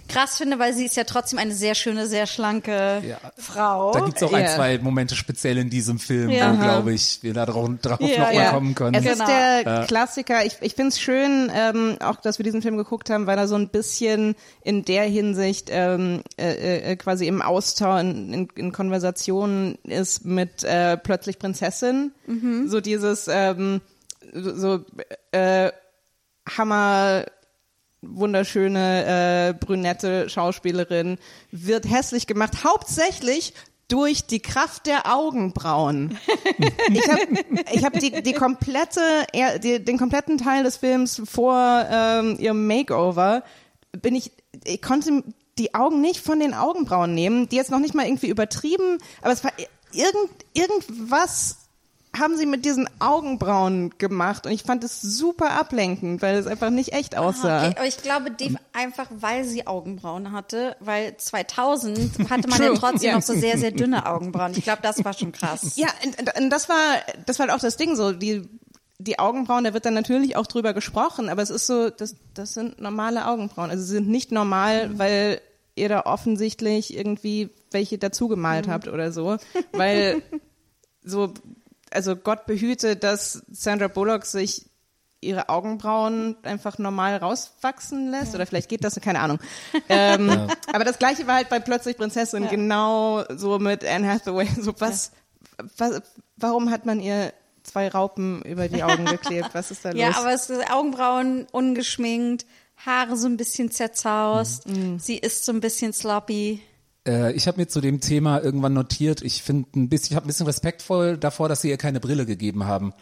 [0.08, 3.18] krass finde, weil sie ist ja trotzdem eine sehr schöne, sehr schlanke Ja.
[3.36, 3.92] Frau.
[3.92, 6.52] Da gibt's auch ein, zwei Momente speziell in diesem Film, Ja.
[6.52, 8.50] wo, glaube ich, wir da drauf, drauf Ja, noch mal ja.
[8.50, 8.94] kommen können.
[8.94, 9.24] Es Genau.
[9.24, 10.44] ist der Klassiker.
[10.44, 13.48] Ich, ich finde es schön, ähm, auch dass wir diesen Film geguckt haben, weil er
[13.48, 18.72] so ein bisschen in der Hinsicht ähm, äh, äh, quasi im Austausch, in, in, in
[18.72, 22.12] Konversationen ist mit äh, plötzlich Prinzessin.
[22.66, 23.80] So dieses ähm,
[24.34, 24.84] so, so
[25.32, 25.70] äh,
[26.56, 27.24] Hammer
[28.08, 31.18] wunderschöne äh, brünette Schauspielerin
[31.50, 33.54] wird hässlich gemacht, hauptsächlich
[33.88, 36.18] durch die Kraft der Augenbrauen.
[36.88, 37.20] Ich habe
[37.72, 39.00] ich hab die, die komplette,
[39.62, 43.42] die, den kompletten Teil des Films vor ähm, ihrem Makeover
[43.92, 44.30] bin ich,
[44.64, 45.22] ich konnte
[45.58, 49.32] die Augen nicht von den Augenbrauen nehmen, die jetzt noch nicht mal irgendwie übertrieben, aber
[49.32, 49.52] es war
[49.92, 51.65] irgend, irgendwas
[52.18, 56.70] haben sie mit diesen Augenbrauen gemacht und ich fand es super ablenkend, weil es einfach
[56.70, 57.58] nicht echt aussah.
[57.58, 62.62] Ah, Okay, aber ich glaube, die, einfach weil sie Augenbrauen hatte, weil 2000 hatte man
[62.62, 64.52] ja trotzdem noch so sehr, sehr dünne Augenbrauen.
[64.56, 65.72] Ich glaube, das war schon krass.
[65.76, 66.76] Ja, und, und- das war,
[67.26, 68.48] das war halt auch das Ding so, die,
[68.98, 72.54] die Augenbrauen, da wird dann natürlich auch drüber gesprochen, aber es ist so, das, das
[72.54, 73.70] sind normale Augenbrauen.
[73.70, 75.40] Also sie sind nicht normal, weil
[75.74, 79.36] ihr da offensichtlich irgendwie welche dazu gemalt habt oder so,
[79.72, 80.22] weil
[81.02, 81.34] so,
[81.92, 84.66] also Gott behüte, dass Sandra Bullock sich
[85.20, 89.38] ihre Augenbrauen einfach normal rauswachsen lässt oder vielleicht geht das, keine Ahnung.
[89.88, 94.48] Ähm, Aber das gleiche war halt bei Plötzlich Prinzessin genau so mit Anne Hathaway.
[94.60, 95.12] So was,
[95.78, 96.02] was,
[96.36, 99.50] warum hat man ihr zwei Raupen über die Augen geklebt?
[99.52, 100.00] Was ist da los?
[100.00, 102.46] Ja, aber es ist Augenbrauen ungeschminkt,
[102.84, 104.68] Haare so ein bisschen zerzaust.
[104.68, 104.98] Mhm.
[104.98, 106.62] Sie ist so ein bisschen sloppy.
[107.06, 110.26] Äh, ich habe mir zu dem Thema irgendwann notiert, ich finde ein bisschen, ich habe
[110.26, 112.92] ein bisschen respektvoll davor, dass sie ihr keine Brille gegeben haben.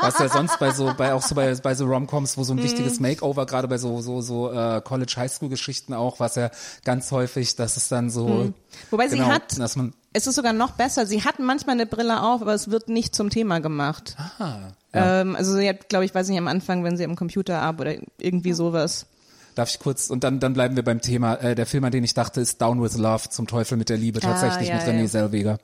[0.00, 2.56] Was ja sonst bei so, bei auch so bei, bei so Romcoms, wo so ein
[2.58, 2.62] Mhm.
[2.64, 6.50] wichtiges Makeover, gerade bei so, so, so äh, College Highschool Geschichten auch, was ja
[6.84, 8.26] ganz häufig, dass es dann so.
[8.28, 8.54] Mhm.
[8.90, 11.06] Wobei sie genau, hat- dass man, Es ist sogar noch besser.
[11.06, 14.16] Sie hat manchmal eine Brille auf, aber es wird nicht zum Thema gemacht.
[14.38, 15.20] ah, ja.
[15.22, 18.02] Ähm, also sie hat, glaube ich, weiß nicht, am Anfang, wenn sie am Computer arbeitet
[18.02, 19.06] oder irgendwie sowas.
[19.54, 21.34] Darf ich kurz, und dann, dann bleiben wir beim Thema.
[21.36, 23.98] Äh, der Film, an den ich dachte, ist Down with Love, zum Teufel mit der
[23.98, 25.08] Liebe, tatsächlich ja, mit René ja.
[25.08, 25.58] Selweger.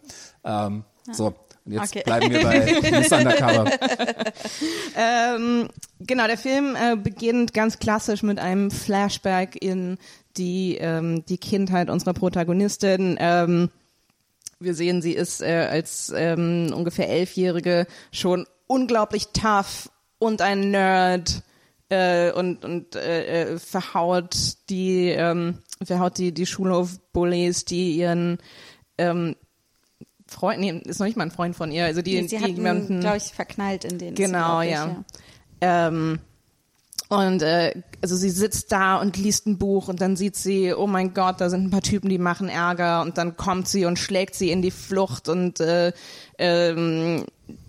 [0.45, 1.35] Ähm, so,
[1.69, 2.03] und jetzt Okay.
[2.05, 3.71] bleiben wir bei Miss Undercover.
[4.97, 5.69] Ähm,
[6.01, 9.99] genau, der Film äh, beginnt ganz klassisch mit einem Flashback in
[10.39, 13.17] die, ähm, die Kindheit unserer Protagonistin.
[13.21, 13.71] Ähm,
[14.61, 21.43] wir sehen, sie ist äh, als ähm, ungefähr Elfjährige schon unglaublich tough und ein Nerd
[21.91, 24.37] äh, und, und äh, äh, verhaut
[24.69, 28.39] die ähm, verhaut die die Schulhofbullies, die ihren
[28.99, 29.37] ähm,
[30.27, 32.51] Freund, nee, ist noch nicht mal ein Freund von ihr, also die, sie die hat
[32.51, 34.15] jemanden- glaube ich, verknallt in den.
[34.15, 35.05] Genau, ich, ja.
[35.61, 36.21] Ähm,
[37.09, 40.87] und äh, also sie sitzt da und liest ein Buch und dann sieht sie, oh
[40.87, 43.99] mein Gott, da sind ein paar Typen, die machen Ärger und dann kommt sie und
[43.99, 45.93] schlägt sie in die Flucht und äh,
[46.37, 47.25] ähm,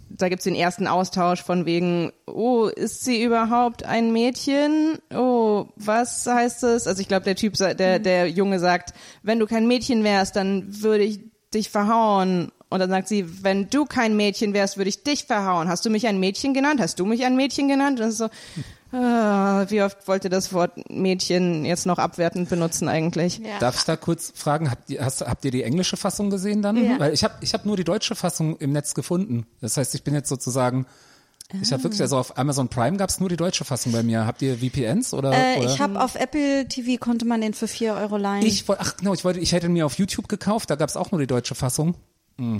[0.09, 4.97] da gibt's den ersten Austausch von wegen, oh, ist sie überhaupt ein Mädchen?
[5.13, 6.87] Oh, was heißt das?
[6.87, 8.93] Also ich glaube, der Typ, der, der Junge sagt,
[9.23, 11.21] wenn du kein Mädchen wärst, dann würde ich
[11.53, 12.51] dich verhauen.
[12.69, 15.69] Und dann sagt sie, wenn du kein Mädchen wärst, würde ich dich verhauen.
[15.69, 16.79] Hast du mich ein Mädchen genannt?
[16.79, 17.99] Hast du mich ein Mädchen genannt?
[17.99, 18.29] Und das ist so,
[18.91, 23.39] wie oft wollte das Wort Mädchen jetzt noch abwertend benutzen eigentlich?
[23.39, 23.59] Ja.
[23.59, 26.83] Darf ich da kurz fragen, habt ihr, hast, habt ihr die englische Fassung gesehen dann?
[26.83, 26.99] Ja.
[26.99, 29.45] Weil ich habe ich hab nur die deutsche Fassung im Netz gefunden.
[29.61, 30.85] Das heißt, ich bin jetzt sozusagen,
[31.61, 34.25] ich habe wirklich, also auf Amazon Prime gab es nur die deutsche Fassung bei mir.
[34.27, 35.31] Habt ihr VPNs oder?
[35.31, 35.65] Äh, oder?
[35.65, 38.45] ich habe auf Apple TV konnte man den für 4 Euro leihen.
[38.45, 40.89] Ich wollte, ach genau, ich wollte, ich hätte ihn mir auf YouTube gekauft, da gab
[40.89, 41.95] es auch nur die deutsche Fassung.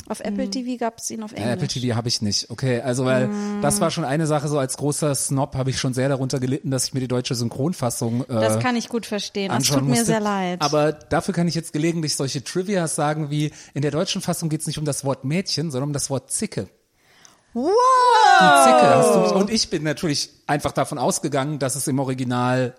[0.07, 1.53] Auf Apple TV gab es ihn auf Äh, Englisch.
[1.53, 2.49] Apple TV habe ich nicht.
[2.49, 3.29] Okay, also weil
[3.61, 6.71] das war schon eine Sache, so als großer Snob habe ich schon sehr darunter gelitten,
[6.71, 9.49] dass ich mir die deutsche Synchronfassung äh, Das kann ich gut verstehen.
[9.51, 10.05] Es anschauen tut mir musste.
[10.05, 10.61] sehr leid.
[10.61, 14.61] Aber dafür kann ich jetzt gelegentlich solche Trivias sagen wie, in der deutschen Fassung geht
[14.61, 16.67] es nicht um das Wort Mädchen, sondern um das Wort Zicke.
[17.53, 17.65] wow!
[18.41, 22.75] Die Zicke hast du, und ich bin natürlich einfach davon ausgegangen, dass es im Original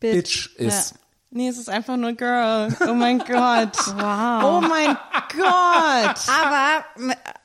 [0.00, 0.94] Bitch ist.
[1.32, 2.76] Nee, es ist einfach nur Girl.
[2.88, 3.76] Oh mein Gott.
[4.00, 4.44] Wow.
[4.44, 4.96] Oh mein
[5.36, 6.28] Gott.
[6.28, 6.84] Aber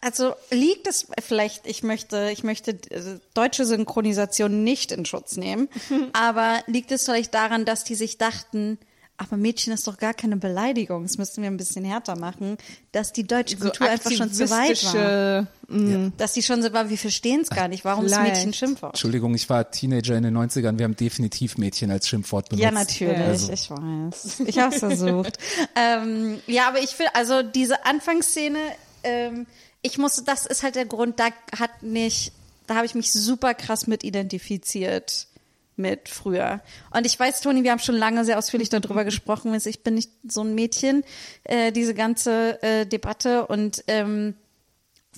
[0.02, 5.70] also liegt es vielleicht, ich möchte, ich möchte äh, deutsche Synchronisation nicht in Schutz nehmen,
[6.14, 8.80] aber liegt es vielleicht daran, dass die sich dachten,
[9.18, 12.58] aber Mädchen ist doch gar keine Beleidigung, das müssten wir ein bisschen härter machen,
[12.92, 15.48] dass die deutsche Kultur einfach schon zu weit war.
[15.70, 17.86] aktivistische- Dass die schon so war, wir verstehen es gar nicht.
[17.86, 18.36] Warum ist Vielleicht.
[18.36, 18.94] Mädchen Schimpfwort?
[18.94, 22.64] Entschuldigung, ich war Teenager in den 90ern, wir haben definitiv Mädchen als Schimpfwort benutzt.
[22.64, 24.40] Ja, natürlich, Also, ich weiß.
[24.48, 25.38] Ich habe es versucht.
[25.76, 28.60] ähm, ja, aber ich finde, also diese Anfangsszene,
[29.04, 29.46] ähm,
[29.82, 32.32] ich musste, das ist halt der Grund, da hat mich,
[32.68, 35.28] da habe ich mich super krass mit identifiziert
[35.78, 36.62] mit früher.
[36.92, 39.54] Und ich weiß, Toni, wir haben schon lange sehr ausführlich darüber gesprochen.
[39.66, 41.04] Ich bin nicht so ein Mädchen,
[41.44, 44.36] äh, diese ganze äh, Debatte und ähm,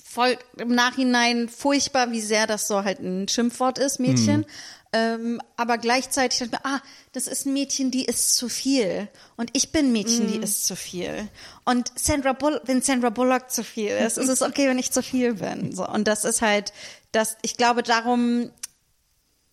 [0.02, 4.46] voll im Nachhinein furchtbar, wie sehr das so halt ein Schimpfwort ist, Mädchen.
[4.90, 6.80] Ähm, aber gleichzeitig dachte ich mir, ah,
[7.12, 9.08] das ist ein Mädchen, die ist zu viel.
[9.36, 11.28] Und ich bin ein Mädchen, die ist zu viel.
[11.66, 15.02] Und Sandra Bullock, wenn Sandra Bullock zu viel ist, ist es okay, wenn ich zu
[15.02, 15.74] viel bin.
[15.74, 15.86] So.
[15.86, 16.72] Und das ist halt,
[17.12, 18.50] das, ich glaube, darum,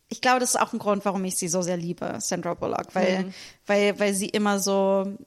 [0.10, 2.94] ich glaube, das ist auch ein Grund, warum ich sie so sehr liebe, Sandra Bullock,
[2.94, 3.34] weil,
[3.66, 5.18] weil, weil sie immer so,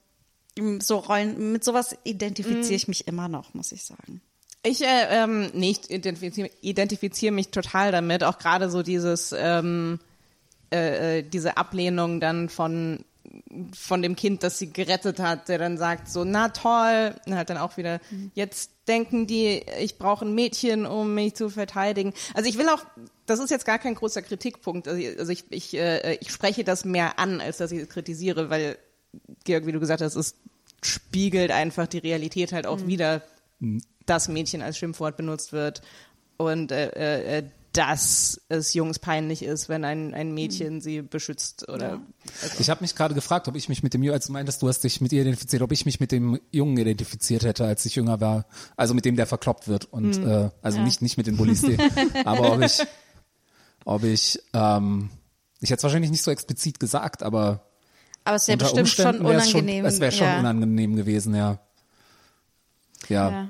[0.78, 4.20] so Rollen, mit sowas identifiziere ich mich immer noch, muss ich sagen.
[4.62, 10.00] Ich äh, ähm, nicht identifiziere identifiziere mich total damit, auch gerade so dieses ähm,
[10.72, 13.04] äh, äh, diese Ablehnung dann von
[13.74, 17.50] von dem Kind, das sie gerettet hat, der dann sagt so, na toll, und halt
[17.50, 18.00] dann auch wieder,
[18.34, 22.14] jetzt denken die, ich brauche ein Mädchen, um mich zu verteidigen.
[22.34, 22.84] Also ich will auch,
[23.28, 26.64] das ist jetzt gar kein großer Kritikpunkt, also ich, also ich, ich, äh, ich spreche
[26.64, 28.78] das mehr an, als dass ich es kritisiere, weil,
[29.44, 30.34] Georg, wie du gesagt hast, es
[30.82, 33.22] spiegelt einfach die Realität halt auch wieder,
[34.06, 35.82] dass Mädchen als Schimpfwort benutzt wird.
[36.36, 42.00] Und äh, äh, dass es Jungs peinlich ist, wenn ein, ein Mädchen sie beschützt oder
[42.42, 44.62] also, Ich habe mich gerade gefragt, ob ich mich mit dem Jungen, als du meintest,
[44.62, 47.84] du hast dich mit ihr identifiziert, ob ich mich mit dem Jungen identifiziert hätte, als
[47.84, 48.46] ich jünger war.
[48.76, 49.84] Also mit dem, der verkloppt wird.
[49.84, 51.62] Und äh, also nicht, nicht mit den Bullies,
[52.24, 52.80] aber ob ich,
[53.88, 55.08] ob ich, ähm,
[55.60, 57.64] ich hätte es wahrscheinlich nicht so explizit gesagt, aber
[58.22, 59.82] Aber es ja unter bestimmt schon Umständen wär's unangenehm.
[59.82, 60.38] Schon, es wäre schon ja.
[60.40, 61.58] unangenehm gewesen, ja.
[63.08, 63.30] Ja, ja.
[63.30, 63.48] Ja.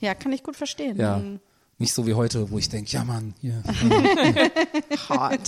[0.00, 1.40] ja, kann ich gut verstehen.
[1.78, 3.62] Nicht so wie heute, wo ich denke, ja Mann, hier.
[5.10, 5.40] Hot.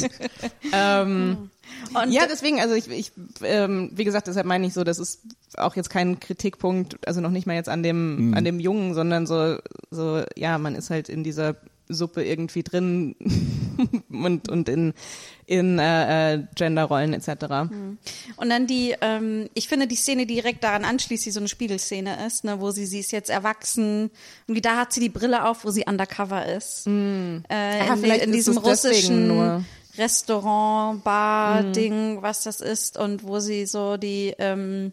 [0.75, 1.49] ähm,
[1.95, 5.23] Und ja, deswegen, also ich, ich ähm, wie gesagt, deshalb meine ich so, das ist
[5.57, 9.27] auch jetzt kein Kritikpunkt, also noch nicht mal jetzt an dem, an dem Jungen, sondern
[9.27, 9.57] so,
[9.91, 11.57] so, ja, man ist halt in dieser
[11.89, 13.17] Suppe irgendwie drin
[14.11, 14.95] und, und in,
[15.47, 17.29] in äh, äh, Genderrollen etc.
[18.37, 21.49] Und dann die, ähm, ich finde die Szene, die direkt daran anschließt, die so eine
[21.49, 24.11] Spiegelszene ist, ne, wo sie, sie ist jetzt erwachsen,
[24.47, 26.87] irgendwie da hat sie die Brille auf, wo sie undercover ist.
[26.87, 29.65] Äh, Ah, in, vielleicht in ist diesem russischen.
[29.97, 34.93] Restaurant, Bar, Ding, was das ist und wo sie so die, ähm,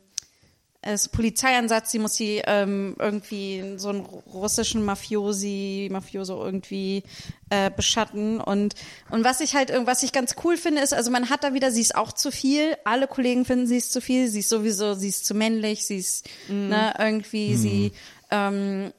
[0.86, 7.04] es Polizeieinsatz, sie muss sie ähm, irgendwie so einen russischen Mafiosi, Mafioso irgendwie
[7.50, 8.40] äh, beschatten.
[8.40, 8.76] Und
[9.10, 11.72] und was ich halt was ich ganz cool finde ist, also man hat da wieder,
[11.72, 14.94] sie ist auch zu viel, alle Kollegen finden sie ist zu viel, sie ist sowieso,
[14.94, 17.92] sie ist zu männlich, sie ist ne irgendwie sie
[18.30, 18.94] ähm,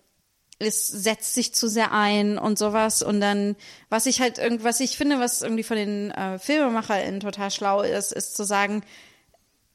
[0.59, 3.03] es setzt sich zu sehr ein und sowas.
[3.03, 3.55] Und dann
[3.91, 7.83] was ich halt irgend was ich finde, was irgendwie von den äh, FilmemacherInnen total schlau
[7.83, 8.83] ist, ist zu sagen,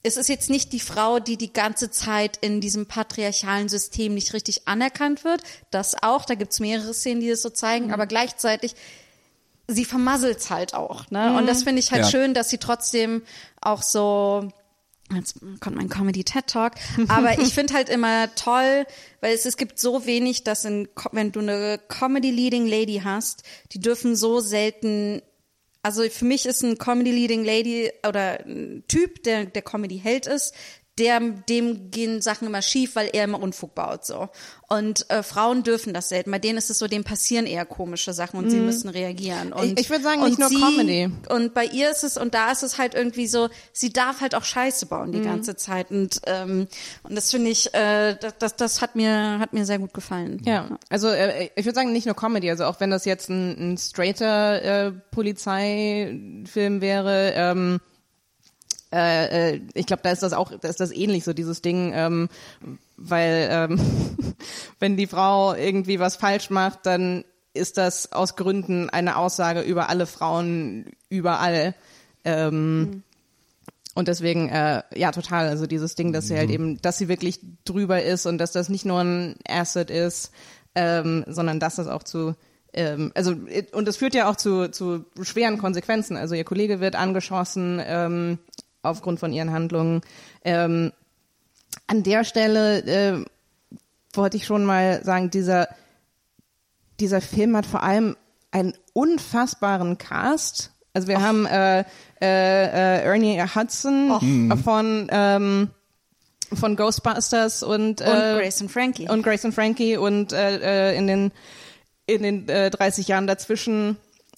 [0.04, 4.34] es ist jetzt nicht die Frau, die die ganze Zeit in diesem patriarchalen System nicht
[4.34, 5.42] richtig anerkannt wird.
[5.70, 8.76] Das auch, da gibt's mehrere Szenen, die das so zeigen, aber gleichzeitig
[9.68, 11.10] sie vermasselt's halt auch.
[11.12, 11.38] Ne?
[11.38, 12.10] Und das finde ich halt Ja.
[12.10, 13.22] schön, dass sie trotzdem
[13.62, 14.50] auch so
[15.14, 16.76] Jetzt kommt mein Comedy TED Talk,
[17.10, 18.86] aber ich finde halt immer toll,
[19.20, 23.44] weil es, es gibt so wenig, dass in, wenn du eine Comedy Leading Lady hast,
[23.74, 25.22] die dürfen so selten
[25.84, 30.28] also für mich ist ein Comedy Leading Lady oder ein Typ, der der Comedy Held
[30.28, 30.54] ist,
[31.00, 34.28] der dem gehen Sachen immer schief, weil er immer Unfug baut so.
[34.68, 36.32] Und äh, Frauen dürfen das selten.
[36.32, 39.52] Bei denen ist es so, denen passieren eher komische Sachen und sie müssen reagieren.
[39.54, 39.74] Und, Mhm.
[39.78, 41.10] Ich- ich würd sagen, nicht nur Comedy.
[41.30, 44.36] Und bei ihr ist es und da ist es halt irgendwie so, sie darf halt
[44.36, 45.14] auch Scheiße bauen Mhm.
[45.14, 46.68] die ganze Zeit und ähm,
[47.04, 50.42] und das finde ich, äh, das, das das hat mir hat mir sehr gut gefallen.
[50.46, 53.74] Ja, also äh, ich würde sagen, nicht nur Comedy, also auch wenn das jetzt ein,
[53.74, 57.80] ein straighter äh, Polizeifilm wäre, ähm,
[58.94, 61.92] äh, äh, ich glaube, da ist das auch, da ist das ähnlich so dieses Ding,
[61.94, 62.30] ähm,
[62.98, 63.80] weil ähm,
[64.80, 67.24] wenn die Frau irgendwie was falsch macht, dann
[67.54, 71.76] ist das aus Gründen eine Aussage über alle Frauen überall.
[72.24, 73.04] Ähm,
[73.94, 75.50] Und deswegen, äh, ja, total.
[75.50, 78.70] Also dieses Ding, dass sie halt eben, dass sie wirklich drüber ist und dass das
[78.70, 80.32] nicht nur ein Asset ist,
[80.76, 82.36] ähm, sondern dass das auch zu,
[82.74, 83.36] ähm, also
[83.74, 86.16] und es führt ja auch zu, zu schweren Konsequenzen.
[86.16, 88.40] Also ihr Kollege wird angeschossen ähm,
[88.82, 90.02] aufgrund von ihren Handlungen.
[90.44, 90.92] Ähm,
[91.88, 93.26] an der Stelle äh,
[94.14, 95.68] wollte ich schon mal sagen, dieser
[97.00, 98.16] dieser Film hat vor allem
[98.52, 100.72] einen unfassbaren Cast.
[100.94, 101.86] Also wir haben äh, äh,
[102.22, 105.70] äh, Ernie Hudson von ähm,
[106.54, 109.08] von Ghostbusters und, Und äh, Grace und Frankie.
[109.10, 111.32] und Grace und Frankie und äh, äh, in den
[112.08, 113.96] in den äh, 30 Jahren dazwischen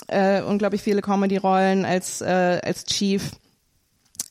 [0.08, 3.32] äh, unglaublich viele Comedy-Rollen als äh, als Chief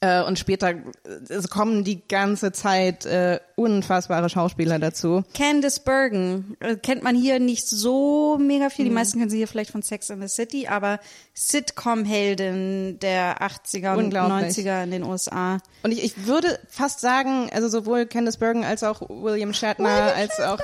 [0.02, 0.80] äh, und später äh,
[1.28, 5.22] es kommen die ganze Zeit äh, unfassbare Schauspieler dazu.
[5.32, 8.84] Candice Bergen äh, kennt man hier nicht so mega viel.
[8.84, 10.98] Die meisten kennen sie hier vielleicht von Sex in the City, aber
[11.34, 14.56] Sitcom-Heldin der 80er und Unglaublich.
[14.56, 15.58] 90er in den USA.
[15.84, 20.40] Und ich, ich würde fast sagen, also sowohl Candice Bergen als auch William Shatner, als
[20.40, 20.58] auch,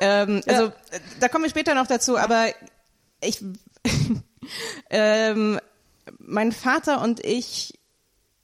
[0.00, 0.70] ähm, also
[1.18, 2.46] da kommen wir später noch dazu, aber
[3.20, 3.42] ich,
[4.90, 5.58] ähm,
[6.20, 7.77] mein Vater und ich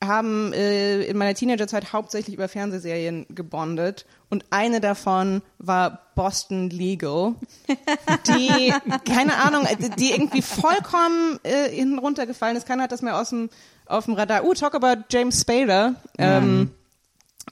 [0.07, 7.35] haben äh, in meiner Teenagerzeit hauptsächlich über Fernsehserien gebondet und eine davon war Boston Legal,
[8.29, 8.73] die,
[9.11, 12.67] keine Ahnung, äh, die irgendwie vollkommen äh, hinten runtergefallen ist.
[12.67, 13.51] Keiner hat das mehr aus dem,
[13.87, 14.45] auf dem Radar.
[14.45, 15.97] Uh, talk about James Spader.
[16.19, 16.71] Ähm,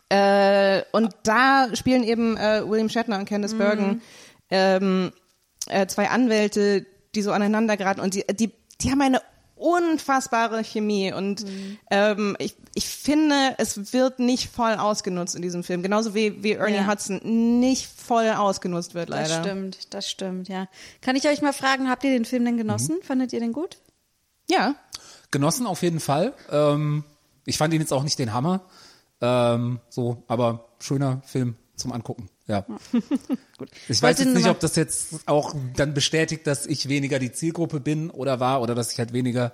[0.09, 4.03] äh, und da spielen eben äh, William Shatner und Candice Bergen
[4.51, 5.13] ähm,
[5.67, 9.21] äh, zwei Anwälte, die so aneinander geraten und die, die, die haben eine
[9.63, 11.45] unfassbare Chemie und
[11.91, 16.53] ähm, ich, ich finde, es wird nicht voll ausgenutzt in diesem Film, genauso wie, wie
[16.53, 16.87] Ernie Ja.
[16.87, 17.21] Hudson
[17.61, 19.29] nicht voll ausgenutzt wird leider.
[19.29, 20.69] Das stimmt, das stimmt, ja.
[21.01, 22.99] Kann ich euch mal fragen, habt ihr den Film denn genossen?
[23.03, 23.79] Fandet ihr den gut?
[24.51, 24.75] Ja,
[25.31, 26.35] Genossen auf jeden Fall.
[26.51, 27.05] Ähm,
[27.47, 28.61] ich fand ihn jetzt auch nicht den Hammer.
[29.23, 32.29] Ähm, so, aber schöner Film zum Angucken.
[32.47, 32.67] Ja.
[33.89, 37.79] Ich weiß jetzt nicht, ob das jetzt auch dann bestätigt, dass ich weniger die Zielgruppe
[37.79, 39.53] bin oder war oder dass ich halt weniger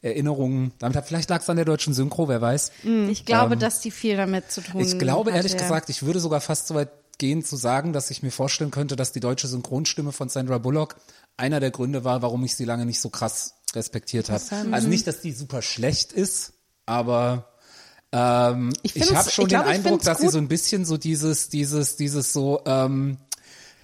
[0.00, 1.06] Erinnerungen damit habe.
[1.06, 2.70] Vielleicht lag es an der deutschen Synchro, wer weiß.
[3.10, 5.62] Ich glaube, dass die viel damit zu tun Ich glaube ehrlich hatte.
[5.64, 8.94] gesagt, ich würde sogar fast so weit gehen zu sagen, dass ich mir vorstellen könnte,
[8.94, 10.96] dass die deutsche Synchronstimme von Sandra Bullock
[11.36, 14.42] einer der Gründe war, warum ich sie lange nicht so krass respektiert habe.
[14.70, 16.52] Also nicht, dass die super schlecht ist,
[16.86, 17.48] aber
[18.12, 20.96] ähm, Ich ich, habe schon ich glaub, den Eindruck, dass sie so ein bisschen so
[20.96, 23.18] dieses, dieses, dieses so, ähm,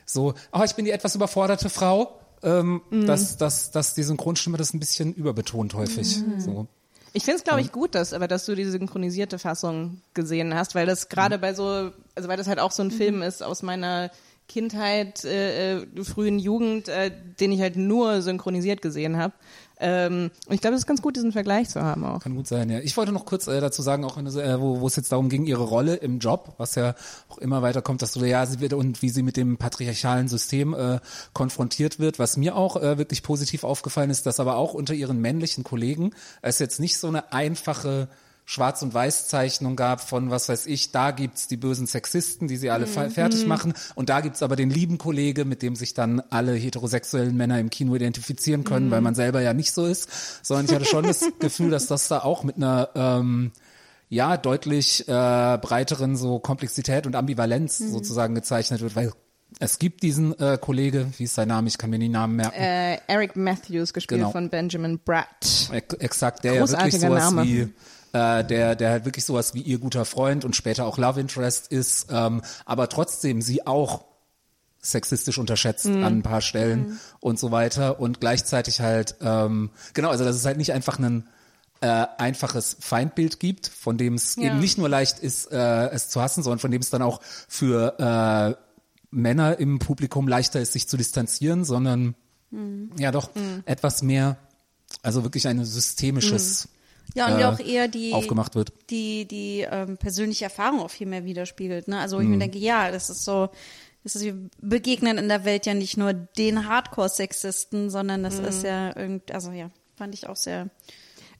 [0.06, 2.18] so, oh, ich bin die etwas überforderte Frau.
[2.42, 3.06] ähm, Mhm.
[3.06, 6.18] dass, dass, dass die Synchronstimme das ein bisschen überbetont häufig.
[6.18, 6.40] Mhm.
[6.40, 6.66] So.
[7.14, 10.74] Ich finde es, glaube ich, gut, dass, aber dass du die synchronisierte Fassung gesehen hast,
[10.74, 13.62] weil das gerade bei so, also weil das halt auch so ein Film ist aus
[13.62, 14.10] meiner
[14.46, 17.10] Kindheit, äh, äh, frühen Jugend, äh,
[17.40, 19.32] den ich halt nur synchronisiert gesehen habe.
[19.80, 22.20] Ähm, und ich glaube, es ist ganz gut, diesen Vergleich zu haben auch.
[22.20, 22.78] Kann gut sein, ja.
[22.78, 25.28] Ich wollte noch kurz äh, dazu sagen, auch du, äh, wo, wo es jetzt darum
[25.28, 26.94] ging, ihre Rolle im Job, was ja
[27.28, 30.28] auch immer weiter kommt, dass du ja sie wird und wie sie mit dem patriarchalen
[30.28, 31.00] System äh,
[31.32, 32.18] konfrontiert wird.
[32.18, 36.12] Was mir auch äh, wirklich positiv aufgefallen ist, dass aber auch unter ihren männlichen Kollegen
[36.42, 38.08] es jetzt nicht so eine einfache
[38.46, 42.68] Schwarz- und Weiß-Zeichnung gab von, was weiß ich, da gibt's die bösen Sexisten, die sie
[42.70, 46.20] alle fe- fertig machen und da gibt's aber den lieben Kollege, mit dem sich dann
[46.30, 50.08] alle heterosexuellen Männer im Kino identifizieren können, weil man selber ja nicht so ist,
[50.44, 53.52] sondern ich hatte schon das Gefühl, dass das da auch mit einer ähm,
[54.10, 59.10] ja deutlich äh, breiteren so Komplexität und Ambivalenz sozusagen gezeichnet wird, weil
[59.60, 62.56] es gibt diesen äh, Kollege, wie ist sein Name, ich kann mir den Namen merken.
[62.60, 64.32] Äh, Eric Matthews, gespielt Genau.
[64.32, 65.70] von Benjamin Bratt.
[65.72, 67.44] Ex- Exakt, der ja wirklich Großartiger sowas Name.
[67.44, 67.72] wie
[68.14, 71.66] äh, der der halt wirklich sowas wie ihr guter Freund und später auch Love Interest
[71.70, 74.04] ist, ähm, aber trotzdem sie auch
[74.80, 76.04] sexistisch unterschätzt Mhm.
[76.04, 78.00] an ein paar Stellen und so weiter.
[78.00, 81.28] Und gleichzeitig halt ähm, genau, also dass es halt nicht einfach ein
[81.80, 84.44] äh, einfaches Feindbild gibt, von dem es Ja.
[84.44, 87.20] eben nicht nur leicht ist, äh, es zu hassen, sondern von dem es dann auch
[87.48, 88.62] für äh,
[89.10, 92.14] Männer im Publikum leichter ist, sich zu distanzieren, sondern
[92.98, 93.30] ja doch
[93.64, 94.36] etwas mehr,
[95.02, 96.68] also wirklich ein systemisches
[97.14, 98.72] Ja, und äh, auch eher die, aufgemacht wird.
[98.90, 101.88] die, die ähm, persönliche Erfahrung auch viel mehr widerspiegelt.
[101.88, 101.98] Ne?
[102.00, 102.26] Also wo Mhm.
[102.26, 103.50] ich mir denke, ja, das ist so,
[104.02, 108.62] das ist, wir begegnen in der Welt ja nicht nur den Hardcore-Sexisten, sondern das ist
[108.62, 108.68] Mhm.
[108.68, 110.68] ja irgend, also ja, fand ich auch sehr.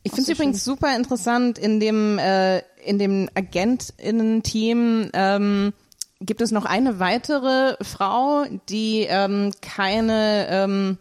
[0.02, 5.72] Ich finde es übrigens super interessant, in dem, äh, in dem AgentInnen-Team ähm,
[6.20, 10.98] gibt es noch eine weitere Frau, die ähm, keine, ähm,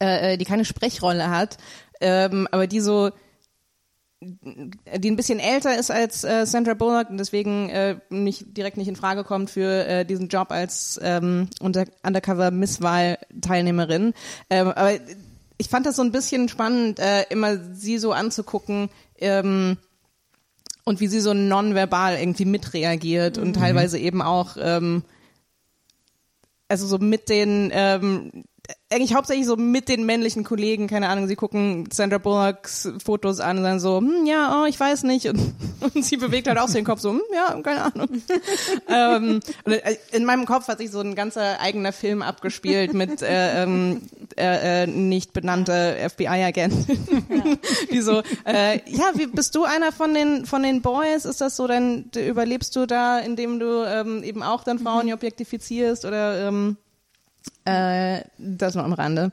[0.00, 1.58] äh, äh, die keine Sprechrolle hat,
[2.00, 3.10] ähm, aber die so
[4.22, 8.88] die ein bisschen älter ist als äh, Sandra Bullock und deswegen äh, nicht direkt nicht
[8.88, 14.14] in Frage kommt für äh, diesen Job als ähm, unter Undercover Misswahl Teilnehmerin.
[14.50, 14.92] Ähm, aber
[15.58, 19.76] ich fand das so ein bisschen spannend, äh, immer sie so anzugucken ähm,
[20.84, 25.02] und wie sie so nonverbal irgendwie mitreagiert und teilweise eben auch ähm,
[26.68, 28.44] also so mit den ähm,
[28.92, 33.58] eigentlich hauptsächlich so mit den männlichen Kollegen, keine Ahnung, sie gucken Sandra Bullocks Fotos an
[33.58, 35.26] und sagen so, hm, ja, oh, ich weiß nicht.
[35.82, 38.08] Und, und sie bewegt halt auch so den Kopf so, hm, ja, keine Ahnung.
[38.88, 43.62] ähm, und in meinem Kopf hat sich so ein ganzer eigener Film abgespielt mit äh,
[43.62, 44.02] ähm,
[44.36, 47.58] äh, äh, nicht benannte FBI-Agenten,
[47.92, 51.24] die so, äh, ja, wie, bist du einer von den von den Boys?
[51.24, 56.04] Ist das so, dann überlebst du da, indem du ähm, eben auch dann Frauen objektifizierst
[56.04, 56.76] oder ähm,
[57.64, 59.32] äh, das nur am Rande.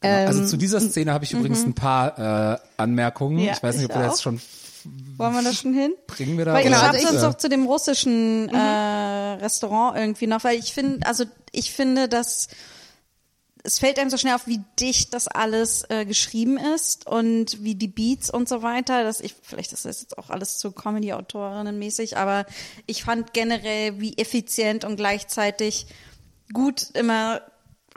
[0.00, 0.26] Genau.
[0.26, 3.38] also Ähm, zu dieser Szene habe ich übrigens ein paar äh, Anmerkungen.
[3.38, 4.10] Ja, ich weiß nicht, ob wir auch.
[4.10, 4.40] jetzt schon
[5.16, 5.92] Wollen wir das schon hin?
[6.08, 6.54] bringen wir da.
[6.54, 10.72] Weil Genau, also ich- sonst noch zu dem russischen äh, Restaurant irgendwie noch, weil ich
[10.74, 12.48] finde, also ich finde, dass
[13.64, 17.76] es fällt einem so schnell auf, wie dicht das alles äh, geschrieben ist und wie
[17.76, 19.04] die Beats und so weiter.
[19.04, 22.44] Dass ich, vielleicht ist das jetzt auch alles zu Comedy-Autorinnen mäßig, aber
[22.86, 25.86] ich fand generell, wie effizient und gleichzeitig
[26.52, 27.42] gut immer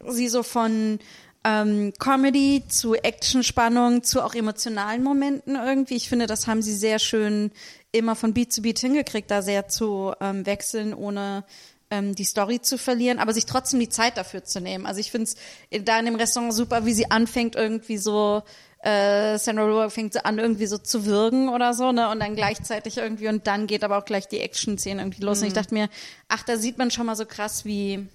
[0.08, 1.00] sie so von
[1.44, 5.96] ähm, Comedy zu Action-Spannung zu auch emotionalen Momenten irgendwie.
[5.96, 7.52] Ich finde, das haben sie sehr schön
[7.92, 11.46] immer von Beat zu Beat hingekriegt, da sehr zu ähm, wechseln, ohne
[11.92, 14.86] ähm, die Story zu verlieren, aber sich trotzdem die Zeit dafür zu nehmen.
[14.86, 18.44] Also ich finde es da in dem Restaurant super, wie sie anfängt irgendwie so
[18.86, 22.10] äh, Sandra Bullock fängt so an, irgendwie so zu würgen oder so, ne?
[22.10, 25.42] Und dann gleichzeitig irgendwie, und dann geht aber auch gleich die Action-Szene irgendwie los.
[25.42, 25.90] Und ich dachte mir,
[26.28, 28.08] ach, da sieht man schon mal so krass, wie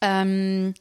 [0.00, 0.74] ähm,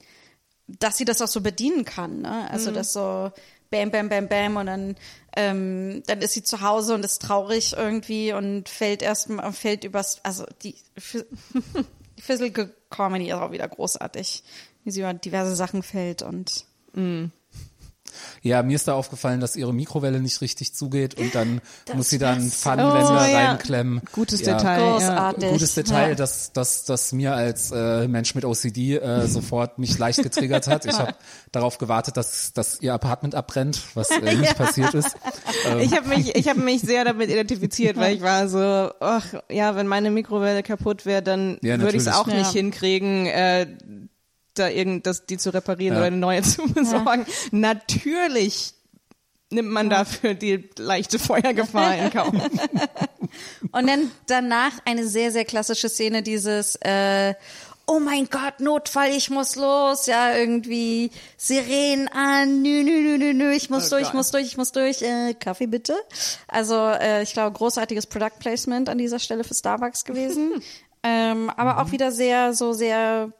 [0.68, 2.50] dass sie das auch so bedienen kann, ne?
[2.52, 3.32] Also das so
[3.70, 4.96] bam, bam, bam, bam und dann
[5.36, 10.24] ähm, dann ist sie zu Hause und ist traurig irgendwie und fällt erstmal fällt übers
[10.24, 10.76] also die
[12.18, 14.44] die Physical Comedy ist auch wieder großartig,
[14.84, 16.66] wie sie über diverse Sachen fällt und
[18.42, 21.62] Ja, mir ist da aufgefallen, dass ihre Mikrowelle nicht richtig zugeht und dann
[21.96, 23.48] muss sie dann so- Pfannenwender Oh, ja.
[23.50, 24.02] reinklemmen.
[24.12, 24.56] Gutes ja.
[24.58, 24.80] Detail.
[24.82, 24.92] Ja.
[24.92, 25.50] großartig.
[25.52, 26.16] Gutes Detail, Ja.
[26.16, 30.86] das, das, das mir als äh, Mensch mit OCD äh, sofort mich leicht getriggert hat.
[30.86, 31.14] Ich habe
[31.52, 35.16] darauf gewartet, dass, dass ihr Apartment abbrennt, was äh, nicht passiert ist.
[35.80, 39.76] Ich habe mich, ich habe mich sehr damit identifiziert, weil ich war so, ach ja,
[39.76, 42.52] wenn meine Mikrowelle kaputt wäre, dann Ja, würde ich es auch nicht Ja.
[42.52, 43.68] hinkriegen, äh,
[44.60, 46.00] da irgend, das, die zu reparieren Ja.
[46.00, 47.26] oder eine neue zu besorgen.
[47.52, 48.74] Natürlich
[49.50, 52.34] nimmt man dafür die leichte Feuergefahr in Kauf.
[53.72, 57.34] Und dann danach eine sehr, sehr klassische Szene, dieses äh,
[57.90, 63.34] oh mein Gott, Notfall, ich muss los, ja, irgendwie Sirenen an, nü, nü, nü, nü,
[63.34, 65.96] nü, ich muss Oh durch, ich muss durch, ich muss durch, äh, Kaffee bitte.
[66.50, 70.62] Also, äh, ich glaube, großartiges Product Placement an dieser Stelle für Starbucks gewesen.
[71.04, 71.80] ähm, aber Mhm.
[71.80, 73.32] auch wieder sehr, so sehr,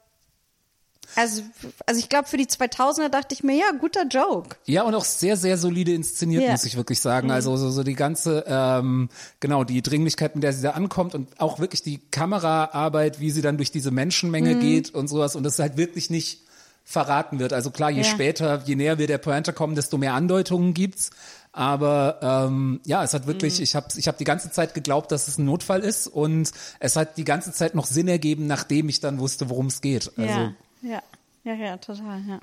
[1.18, 1.42] also,
[1.84, 4.56] also ich glaube, für die 2000er dachte ich mir, ja, guter Joke.
[4.66, 6.52] Ja, und auch sehr, sehr solide inszeniert, Ja.
[6.52, 7.30] muss ich wirklich sagen.
[7.30, 9.08] Also so, so die ganze, ähm,
[9.40, 13.42] genau, die Dringlichkeit, mit der sie da ankommt und auch wirklich die Kameraarbeit, wie sie
[13.42, 16.42] dann durch diese Menschenmenge geht und sowas und das halt wirklich nicht
[16.84, 17.52] verraten wird.
[17.52, 18.04] Also klar, je Ja.
[18.04, 21.10] später, je näher wir der Pointe kommen, desto mehr Andeutungen gibt's.
[21.52, 25.26] Aber ähm, ja, es hat wirklich, ich habe ich hab die ganze Zeit geglaubt, dass
[25.28, 29.00] es ein Notfall ist und es hat die ganze Zeit noch Sinn ergeben, nachdem ich
[29.00, 30.12] dann wusste, worum es geht.
[30.16, 30.52] Also, ja,
[30.82, 31.02] ja,
[31.44, 32.40] ja, ja, total, ja.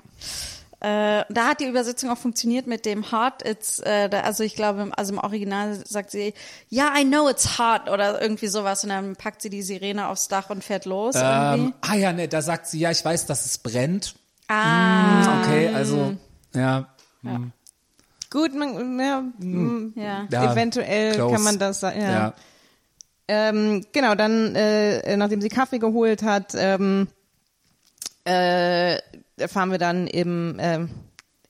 [0.78, 3.42] Äh, da hat die Übersetzung auch funktioniert mit dem hot.
[3.46, 6.34] It's, äh, da, also ich glaube, im- also im Original sagt sie,
[6.68, 10.28] ja, I know it's hot oder irgendwie sowas und dann packt sie die Sirene aufs
[10.28, 11.68] Dach und fährt los irgendwie.
[11.68, 14.14] Ähm, ah ja, ne, da sagt sie, ja, ich weiß, dass es brennt.
[14.48, 16.14] Ah, Okay, also
[16.54, 16.88] ja,
[18.30, 20.26] Gut, man, ja, mm, ja.
[20.30, 21.32] ja eventuell close.
[21.34, 22.00] kann man das sagen.
[22.00, 22.10] Ja.
[22.10, 22.34] ja.
[23.28, 27.08] Ähm, genau, dann, äh, nachdem sie Kaffee geholt hat, ähm,
[28.26, 28.98] äh,
[29.36, 30.90] erfahren wir dann im ähm,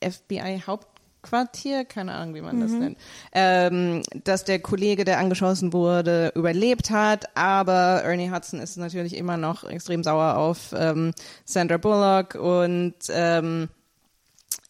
[0.01, 2.97] FBI-Hauptquartier, keine Ahnung, wie man das nennt,
[3.33, 9.37] ähm, dass der Kollege, der angeschossen wurde, überlebt hat, aber Ernie Hudson ist natürlich immer
[9.37, 11.13] noch extrem sauer auf ähm,
[11.45, 12.35] Sandra Bullock.
[12.35, 13.69] Und ähm,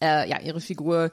[0.00, 1.10] äh, ja, ihre Figur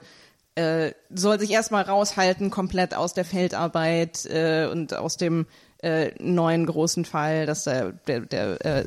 [0.55, 5.45] äh, soll sich erstmal raushalten, komplett aus der Feldarbeit äh, und aus dem
[5.81, 8.85] äh, neuen großen Fall, dass der, der, der äh,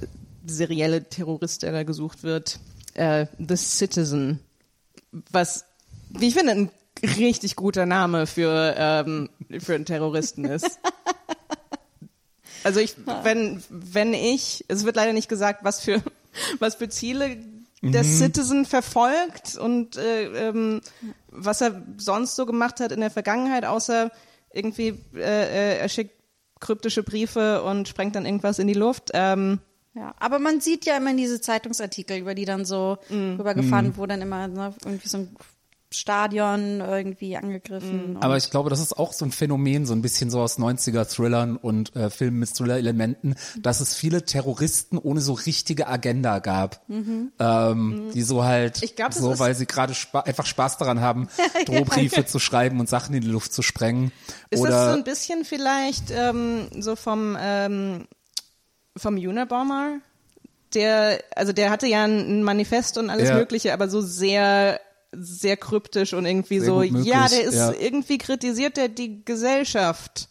[0.48, 2.58] serielle Terrorist, der da gesucht wird,
[2.94, 4.40] äh, The Citizen,
[5.30, 5.64] was,
[6.10, 6.70] wie ich finde, ein
[7.16, 9.30] richtig guter Name für, ähm,
[9.60, 10.78] für einen Terroristen ist.
[12.64, 16.02] Also ich, wenn, wenn ich, es wird leider nicht gesagt, was für,
[16.58, 17.38] was für Ziele
[17.82, 20.80] der Citizen verfolgt und äh, ähm,
[21.28, 24.10] was er sonst so gemacht hat in der Vergangenheit, außer
[24.52, 26.18] irgendwie äh, äh, er schickt
[26.60, 29.10] kryptische Briefe und sprengt dann irgendwas in die Luft.
[29.14, 29.60] Ähm,
[29.98, 34.22] Ja, aber man sieht ja immer diese Zeitungsartikel, über die dann so rübergefahren, wo dann
[34.22, 35.36] immer ne, irgendwie so ein
[35.90, 38.16] Stadion irgendwie angegriffen.
[38.16, 40.58] und- Aber ich glaube, das ist auch so ein Phänomen, so ein bisschen so aus
[40.58, 46.82] 90er-Thrillern und äh, Filmen mit Thriller-Elementen, dass es viele Terroristen ohne so richtige Agenda gab,
[46.90, 51.28] ähm, die so halt, Ich glaub, so weil sie gerade spa einfach Spaß daran haben,
[51.66, 54.12] Drohbriefe zu schreiben und Sachen in die Luft zu sprengen.
[54.50, 58.06] Ist Oder das so ein bisschen vielleicht ähm, so vom ähm,
[58.98, 59.98] vom Unabomber?
[60.74, 63.36] Der, also der hatte ja ein Manifest und alles Ja.
[63.36, 64.80] Mögliche, aber so sehr,
[65.12, 67.72] sehr kryptisch und irgendwie Sehr so, ja, der ist ja.
[67.72, 70.28] irgendwie kritisiert der die Gesellschaft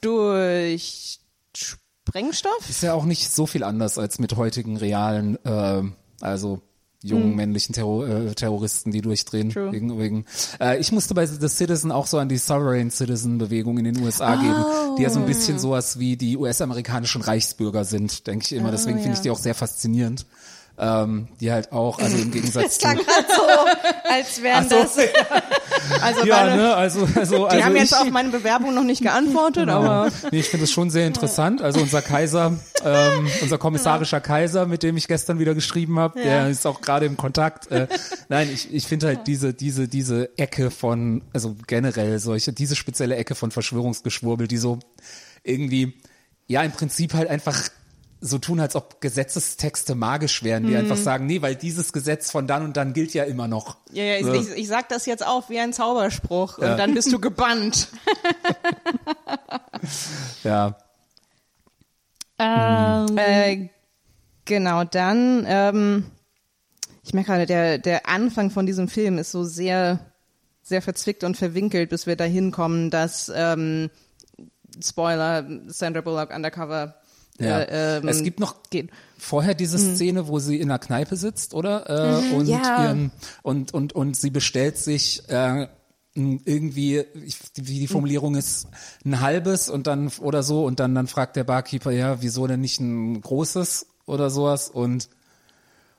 [0.00, 1.18] durch
[1.56, 2.68] Sprengstoff?
[2.68, 5.82] ist ja auch nicht so viel anders als mit heutigen realen, äh,
[6.20, 6.60] also
[7.04, 9.50] jungen männlichen Terror äh, Terroristen, die durchdrehen.
[9.50, 9.70] True.
[9.72, 10.24] Wegen, wegen.
[10.58, 14.00] Äh, ich musste bei The Citizen auch so an die Sovereign Citizen Bewegung in den
[14.02, 14.64] USA geben,
[14.98, 18.70] die ja so ein bisschen sowas wie die US-amerikanischen Reichsbürger sind, denke ich immer.
[18.70, 20.26] Deswegen finde ich die auch sehr faszinierend.
[20.76, 22.80] Ähm, die halt auch, also im Gegensatz Das zu.
[22.80, 24.74] klang gerade so, als wären so.
[24.74, 24.98] das.
[26.02, 28.82] Also Ja, meine, ne, also, also, die also haben ich, jetzt auf meine Bewerbung noch
[28.82, 31.62] nicht geantwortet, aber Nee, ich finde es schon sehr interessant.
[31.62, 36.48] Also unser Kaiser, ähm, unser kommissarischer Kaiser, mit dem ich gestern wieder geschrieben habe, der
[36.48, 37.70] ist auch gerade im Kontakt.
[37.70, 37.86] Äh,
[38.28, 43.14] nein, ich, ich finde halt diese, diese, diese Ecke von, also generell solche, diese spezielle
[43.14, 44.80] Ecke von Verschwörungsgeschwurbel, die so
[45.44, 46.00] irgendwie,
[46.48, 47.68] ja, im Prinzip halt einfach
[48.26, 52.46] so tun, als ob Gesetzestexte magisch wären, die einfach sagen, nee, weil dieses Gesetz von
[52.46, 53.76] dann und dann gilt ja immer noch.
[53.92, 54.32] ja, ja, ich, So.
[54.32, 56.72] ich, ich sag das jetzt auch wie ein Zauberspruch Ja.
[56.72, 57.88] und dann bist du gebannt.
[60.42, 60.76] Ja.
[62.38, 63.68] Ähm, Äh,
[64.44, 66.06] genau, dann, ähm,
[67.02, 70.00] ich merke gerade, der, der Anfang von diesem Film ist so sehr,
[70.62, 73.90] sehr verzwickt und verwinkelt, bis wir dahin kommen, dass, ähm,
[74.82, 76.94] Spoiler, Sandra Bullock undercover
[77.40, 77.60] Ja.
[77.60, 78.90] äh, ähm, es gibt noch geht.
[79.18, 81.88] vorher diese Szene, wo sie in einer Kneipe sitzt, oder?
[82.30, 82.84] Äh, und, Ja.
[82.84, 83.10] ihren,
[83.42, 85.66] und, und, und sie bestellt sich äh,
[86.14, 88.68] irgendwie, ich, wie die Formulierung ist,
[89.04, 92.60] ein halbes und dann oder so und dann, dann fragt der Barkeeper, ja, wieso denn
[92.60, 95.08] nicht ein großes oder sowas und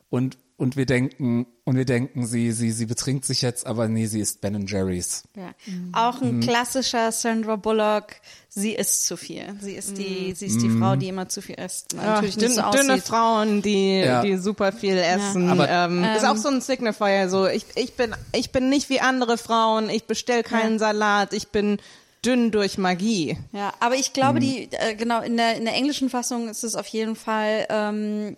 [0.09, 4.05] und und wir denken und wir denken, sie sie sie betrinkt sich jetzt, aber nee,
[4.05, 5.23] sie ist Ben Jerry's.
[5.35, 5.51] Ja.
[5.91, 6.27] Auch Mhm.
[6.27, 8.07] ein klassischer Sandra Bullock.
[8.47, 9.43] Sie isst zu viel.
[9.59, 10.79] Sie ist die, sie ist die Mhm.
[10.79, 11.93] Frau, die immer zu viel isst.
[11.99, 13.01] Ach, Natürlich dünn, nicht so dünne.
[13.01, 14.21] Frauen, die, Ja.
[14.21, 15.49] die super viel essen.
[15.49, 17.27] Aber- ähm, ist auch so ein Signifier.
[17.29, 19.89] So, ich, ich bin, ich bin nicht wie andere Frauen.
[19.89, 21.33] Ich bestell keinen Salat.
[21.33, 21.79] Ich bin
[22.25, 23.37] dünn durch Magie.
[23.51, 24.13] Ja, aber ich Mhm.
[24.13, 27.65] glaube, die äh, genau in der in der englischen Fassung ist es auf jeden Fall
[27.69, 28.35] ähm,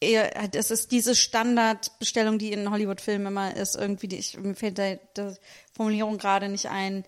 [0.00, 4.78] eher, das ist diese Standardbestellung, die in Hollywood-Filmen immer ist, irgendwie, die ich, mir fällt
[4.78, 5.34] da die
[5.72, 7.04] Formulierung gerade nicht ein.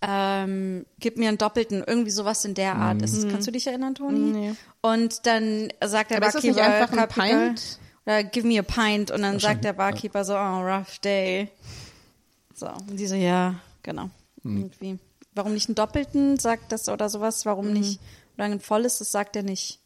[0.00, 3.02] Ähm, gib mir einen Doppelten, irgendwie sowas in der Art.
[3.02, 4.18] Ist, kannst du dich erinnern, Toni?
[4.18, 4.54] Nee.
[4.80, 7.78] Und dann sagt der Aber Barkeeper, einfach ein Pint?
[8.06, 11.50] oder give me a pint und dann sagt der Barkeeper so, oh, rough day.
[12.54, 14.10] So, und die so, ja, genau.
[14.42, 14.98] Irgendwie.
[15.34, 17.46] Warum nicht einen Doppelten, sagt das oder sowas?
[17.46, 17.98] Warum nicht,
[18.36, 19.80] oder ein volles, das sagt er nicht.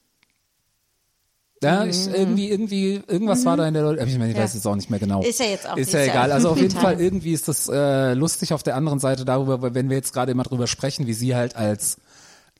[1.62, 4.44] Ja, ich, irgendwie, irgendwie, irgendwas war da in der, aber ich meine, ich Ja.
[4.44, 5.22] weiß jetzt auch nicht mehr genau.
[5.22, 6.30] Ist ja jetzt auch Ist ja egal.
[6.30, 6.70] Also auf jeden.
[6.78, 10.30] Fall, irgendwie ist das äh, lustig auf der anderen Seite darüber, wenn wir jetzt gerade
[10.30, 11.96] immer drüber sprechen, wie sie halt als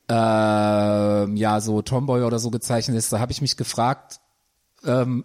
[0.09, 4.21] ähm, ja so Tomboy oder so gezeichnet ist, da habe ich mich gefragt,
[4.85, 5.25] ähm,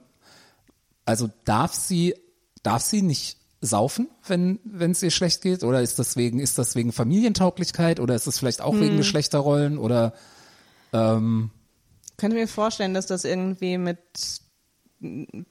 [1.06, 2.16] also darf sie,
[2.64, 6.58] darf sie nicht saufen, wenn wenn es ihr schlecht geht, oder ist das wegen ist
[6.58, 8.82] das wegen Familientauglichkeit oder ist das vielleicht auch Hm.
[8.82, 10.14] wegen Geschlechterrollen oder
[10.92, 11.50] ähm,
[12.24, 13.98] Könnte mir vorstellen, dass das irgendwie mit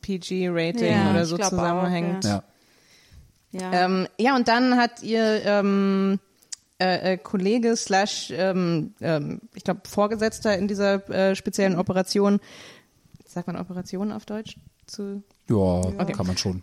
[0.00, 2.24] PG-Rating Ja, oder so glaub auch, zusammenhängt.
[2.24, 2.42] ja.
[3.50, 3.72] Ja.
[3.84, 6.18] Ähm, ja, und dann hat ihr ähm,
[6.80, 12.40] äh, äh, Kollege slash, ähm, ähm, ich glaube, Vorgesetzter in dieser äh, speziellen Operation,
[13.26, 14.56] sagt man Operation auf Deutsch?
[14.86, 16.58] Zu, Ja, kann man schon.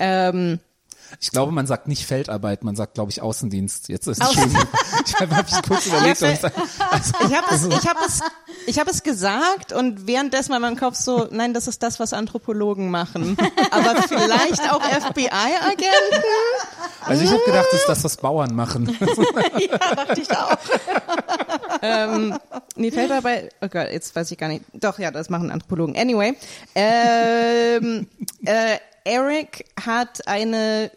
[1.20, 3.90] Ich glaube, man sagt nicht Feldarbeit, man sagt, glaube ich, Außendienst.
[3.90, 4.58] Jetzt ist es schon.
[5.06, 6.22] Ich habe hab mich kurz überlegt.
[6.22, 6.56] und gesagt,
[6.92, 8.20] also, ich habe es, ich habe es,
[8.68, 12.00] ich habe es gesagt und währenddessen war in meinem Kopf so, nein, das ist das,
[12.00, 13.38] was Anthropologen machen.
[13.72, 16.24] Aber vielleicht auch FBI-Agenten?
[17.06, 18.98] also ich habe gedacht, das ist das, was Bauern machen.
[19.60, 20.58] ja, dachte ich auch.
[21.82, 22.38] ähm,
[22.76, 24.64] nee, fällt dabei, oh Gott, jetzt weiß ich gar nicht.
[24.74, 25.98] Doch, ja, das machen Anthropologen.
[25.98, 26.36] Anyway,
[26.76, 28.08] ähm,
[28.46, 30.92] äh, Eric hat eine,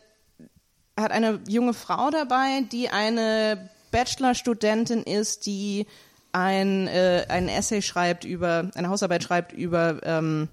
[0.99, 5.87] hat eine junge Frau dabei, die eine Bachelorstudentin ist, die
[6.33, 10.49] ein, äh, ein Essay schreibt über, eine Hausarbeit schreibt über ähm,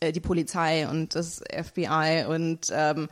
[0.00, 3.08] äh, die Polizei und das FBI und ähm,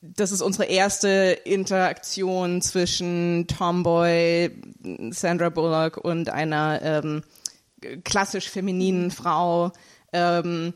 [0.00, 4.50] das ist unsere erste Interaktion zwischen Tomboy,
[5.10, 7.22] Sandra Bullock und einer ähm,
[8.04, 9.72] klassisch femininen Frau.
[10.12, 10.74] Ähm,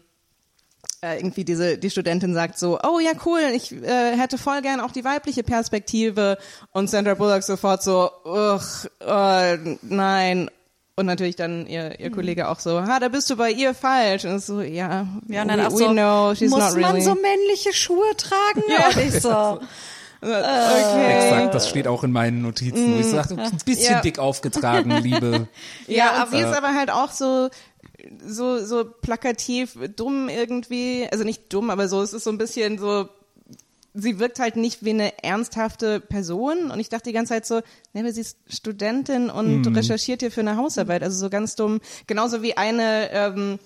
[1.02, 4.80] äh, irgendwie diese die Studentin sagt so, oh ja cool, ich äh, hätte voll gern
[4.80, 6.38] auch die weibliche Perspektive
[6.72, 10.50] und Sandra Bullock sofort so, ugh, äh, nein.
[10.96, 14.24] Und natürlich dann ihr, ihr Kollege auch so, ha, da bist du bei ihr falsch.
[14.24, 16.82] Und so, ja, ja, und dann we, auch we so, know, she's muss not really.
[16.82, 18.64] man so männliche Schuhe tragen?
[18.68, 18.88] Ja.
[18.88, 19.30] Und ich so,
[20.20, 21.12] okay.
[21.16, 22.96] Exakt, das steht auch in meinen Notizen.
[22.96, 24.00] wo Ich sage, ein bisschen Ja.
[24.00, 25.46] dick aufgetragen, liebe.
[25.86, 27.48] Ja, Ja, aber- sie ist aber halt auch so,
[28.24, 31.06] so, so plakativ dumm irgendwie.
[31.10, 33.08] Also nicht dumm, aber so, es ist so ein bisschen so,
[33.94, 36.70] sie wirkt halt nicht wie eine ernsthafte Person.
[36.70, 37.56] Und ich dachte die ganze Zeit so,
[37.92, 41.02] ne, aber sie ist Studentin und recherchiert hier für eine Hausarbeit.
[41.02, 41.80] Also so ganz dumm.
[42.06, 43.58] Genauso wie eine, ähm,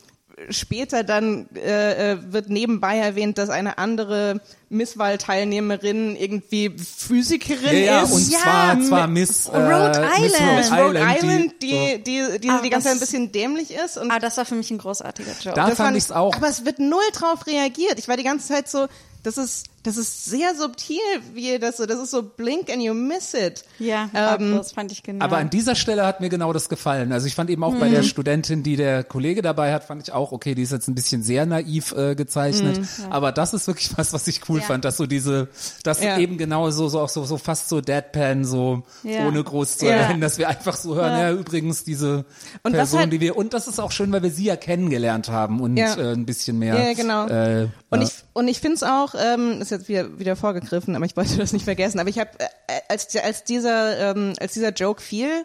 [0.48, 4.40] später dann äh, äh, wird nebenbei erwähnt, dass eine andere
[4.72, 8.12] Misswahlteilnehmerin irgendwie Physikerin Ja, ja, ist.
[8.12, 10.72] und Ja, zwar, zwar Miss, äh, Rhode Miss Island.
[10.72, 13.96] Rhode Rhode Island, die, die, die, die, Ah, die ganze Zeit ein bisschen dämlich ist.
[13.98, 15.56] Und ah, das war für mich ein großartiger Joke.
[15.56, 16.34] Da das fand ich's auch.
[16.36, 17.98] Aber es wird null drauf reagiert.
[17.98, 18.86] Ich war die ganze Zeit so,
[19.22, 20.96] das ist, das ist sehr subtil,
[21.34, 23.62] wie ihr das so, das ist so blink and you miss it.
[23.78, 25.24] ja, Ähm, das fand ich genau.
[25.24, 27.12] Aber an dieser Stelle hat mir genau das gefallen.
[27.12, 27.94] Also ich fand eben auch bei Mhm.
[27.94, 30.96] der Studentin, die der Kollege dabei hat, fand ich auch, okay, die ist jetzt ein
[30.96, 32.78] bisschen sehr naiv äh, gezeichnet.
[32.80, 32.86] Mhm.
[33.12, 34.66] Aber das ist wirklich was, was ich cool Ja.
[34.68, 35.48] fand, dass so diese,
[35.84, 36.18] dass Ja.
[36.18, 39.26] eben genau so, so auch so, so fast so Deadpan, so Ja.
[39.28, 42.24] ohne groß zu erwähnen, dass wir einfach so hören, ja, übrigens diese
[42.62, 45.28] Und Person, halt- die wir, und das ist auch schön, weil wir sie ja kennengelernt
[45.28, 46.76] haben und äh, ein bisschen mehr.
[46.82, 47.26] Ja, genau.
[47.26, 51.04] Äh, Und ich und ich finde es auch, ähm, ist jetzt wieder wieder vorgegriffen, aber
[51.04, 51.98] ich wollte das nicht vergessen.
[52.00, 55.44] Aber ich habe äh, als als dieser ähm, als dieser Joke fiel,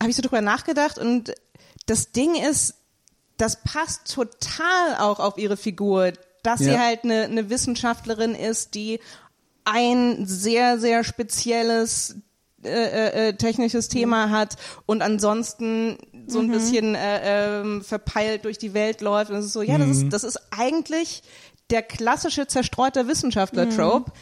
[0.00, 1.32] habe ich so drüber nachgedacht und
[1.86, 2.74] das Ding ist,
[3.36, 6.12] das passt total auch auf ihre Figur,
[6.44, 6.78] dass sie Ja.
[6.78, 9.00] halt eine eine Wissenschaftlerin ist, die
[9.64, 12.16] ein sehr sehr spezielles
[12.62, 18.56] äh, äh, äh, technisches Thema hat und ansonsten so ein bisschen äh, ähm, verpeilt durch
[18.56, 19.30] die Welt läuft.
[19.30, 21.22] Und es ist so, ja, das ist, das ist eigentlich
[21.68, 24.12] der klassische zerstreute Wissenschaftler-Trope,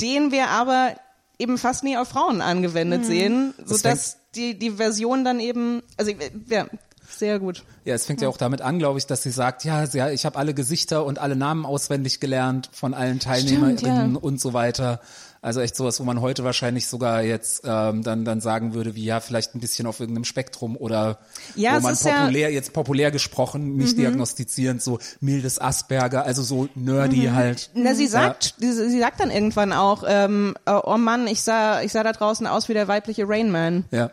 [0.00, 0.94] den wir aber
[1.40, 6.12] eben fast nie auf Frauen angewendet sehen, Das sodass die, die Version dann eben, also
[6.48, 6.66] ja,
[7.08, 7.64] sehr gut.
[7.84, 10.24] Ja, es fängt ja auch damit an, glaube ich, dass sie sagt, ja, sie, ich
[10.26, 14.20] habe alle Gesichter und alle Namen auswendig gelernt von allen Teilnehmerinnen Stimmt, ja.
[14.20, 15.00] und so weiter.
[15.42, 19.04] Also echt sowas, wo man heute wahrscheinlich sogar jetzt ähm, dann dann sagen würde, wie
[19.04, 21.18] ja, vielleicht ein bisschen auf irgendeinem Spektrum oder
[21.54, 26.42] Ja, wo man ist ja- populär, jetzt populär gesprochen, nicht diagnostizierend, so mildes Asperger, also
[26.42, 27.70] so nerdy halt.
[27.74, 31.80] Na, sie sagt, sie, sie sagt dann irgendwann auch, ähm, oh, oh Mann, ich sah,
[31.82, 33.84] ich sah da draußen aus wie der weibliche Rainman.
[33.92, 34.10] Ja.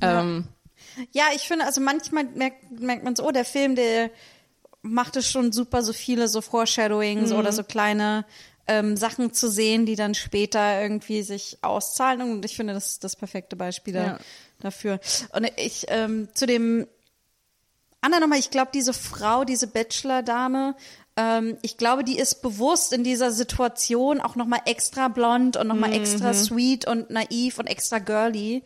[0.00, 0.44] Ähm,
[1.12, 4.10] Ja, ich finde, also manchmal merkt, merkt man so, oh, der Film, der,
[4.86, 8.24] macht es schon super, so viele so Foreshadowings oder so kleine
[8.66, 12.20] ähm, Sachen zu sehen, die dann später irgendwie sich auszahlen.
[12.22, 14.18] Und ich finde, das ist das perfekte Beispiel da, Ja.
[14.60, 15.00] dafür.
[15.32, 16.86] Und ich ähm, zu dem
[18.00, 20.76] anderen nochmal, ich glaube, diese Frau, diese Bachelor-Dame,
[21.16, 25.92] ähm, ich glaube, die ist bewusst in dieser Situation auch nochmal extra blond und nochmal
[25.92, 28.62] extra sweet und naiv und extra girly.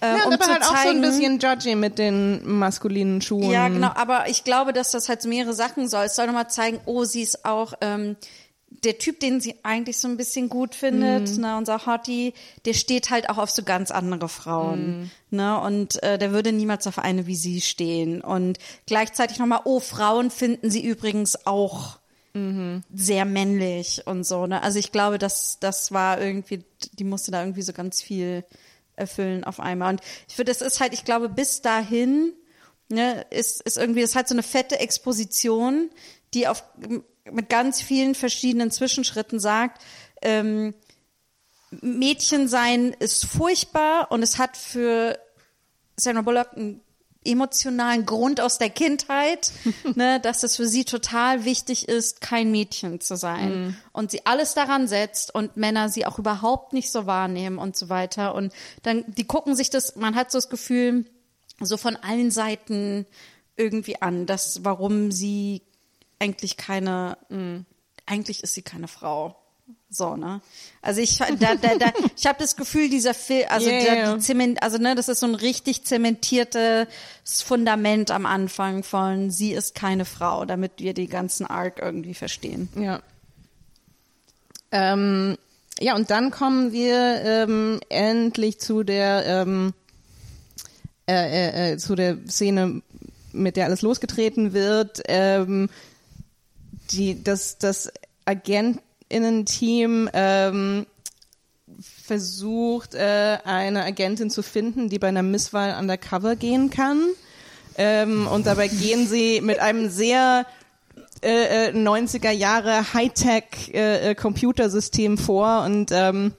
[0.00, 3.50] Ähm, Ja, um aber halt auch so ein zeigen- bisschen judgy mit den maskulinen Schuhen.
[3.50, 6.04] ja, genau, aber ich glaube, dass das halt so mehrere Sachen soll.
[6.04, 8.16] Es soll nochmal zeigen, oh, sie ist auch ähm,
[8.84, 11.40] der Typ, den sie eigentlich so ein bisschen gut findet, Mhm.
[11.40, 12.32] ne, unser Hottie,
[12.64, 15.10] der steht halt auch auf so ganz andere Frauen, Mhm.
[15.30, 18.20] ne, und äh, der würde niemals auf eine wie sie stehen.
[18.20, 21.98] Und gleichzeitig nochmal, oh, Frauen finden sie übrigens auch
[22.34, 22.84] Mhm.
[22.94, 24.62] sehr männlich und so, ne.
[24.62, 26.62] Also ich glaube, dass das war irgendwie,
[26.92, 28.44] die musste da irgendwie so ganz viel
[28.98, 29.94] erfüllen auf einmal.
[29.94, 32.32] Und ich finde, das ist halt, ich glaube, bis dahin
[32.88, 35.90] ne, ist, ist irgendwie, das halt so eine fette Exposition,
[36.34, 36.64] die auf
[37.30, 39.82] mit ganz vielen verschiedenen Zwischenschritten sagt,
[40.22, 40.74] ähm,
[41.70, 45.18] Mädchen sein ist furchtbar und es hat für
[45.96, 46.80] Sandra Bullock einen
[47.28, 49.52] emotionalen Grund aus der Kindheit,
[49.94, 53.76] ne, dass es für sie total wichtig ist, kein Mädchen zu sein.
[53.92, 57.88] Und sie alles daran setzt und Männer sie auch überhaupt nicht so wahrnehmen und so
[57.88, 58.34] weiter.
[58.34, 58.52] Und
[58.82, 61.04] dann, die gucken sich das, man hat so das Gefühl,
[61.60, 63.06] so von allen Seiten
[63.56, 65.62] irgendwie an, dass warum sie
[66.18, 67.18] eigentlich keine,
[68.06, 69.36] eigentlich ist sie keine Frau.
[69.90, 70.42] So, ne?
[70.82, 74.20] Also ich da, da, da, ich habe das Gefühl, dieser Film, also Ja, der, die
[74.20, 76.86] Zement, also ne, das ist so ein richtig zementiertes
[77.24, 82.68] Fundament am Anfang von sie ist keine Frau, damit wir die ganzen Arc irgendwie verstehen.
[82.78, 83.00] Ja.
[84.70, 85.38] Ähm,
[85.80, 89.72] ja, und dann kommen wir ähm, endlich zu der ähm,
[91.08, 92.82] äh, äh, äh, zu der Szene,
[93.32, 95.00] mit der alles losgetreten wird.
[95.08, 95.70] Ähm,
[96.90, 97.90] die, das, das
[99.10, 100.86] Agentinnen-Team ähm,
[101.80, 107.02] versucht, äh, eine Agentin zu finden, die bei einer Misswahl undercover gehen kann.
[107.76, 110.46] Ähm, und dabei gehen sie mit einem sehr
[111.22, 116.34] äh, äh, 90er Jahre Hightech äh, äh, Computersystem vor und ähm,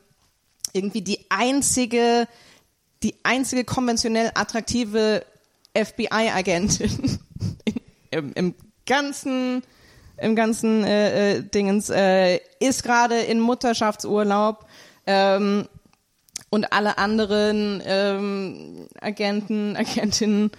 [0.73, 2.27] irgendwie die einzige
[3.01, 5.25] die einzige konventionell attraktive
[5.73, 7.19] FBI-Agentin
[8.11, 8.55] im, im
[8.85, 9.63] ganzen
[10.21, 14.65] im ganzen äh, äh, Dingens äh, ist gerade in Mutterschaftsurlaub
[15.05, 15.67] ähm,
[16.49, 20.51] und alle anderen ähm, Agenten Agentinnen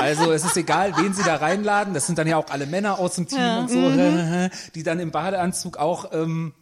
[0.00, 2.98] Also es ist egal, wen sie da reinladen, das sind dann ja auch alle Männer
[2.98, 4.50] aus dem Team und so, Mhm.
[4.74, 6.52] die dann im Badeanzug auch, ähm,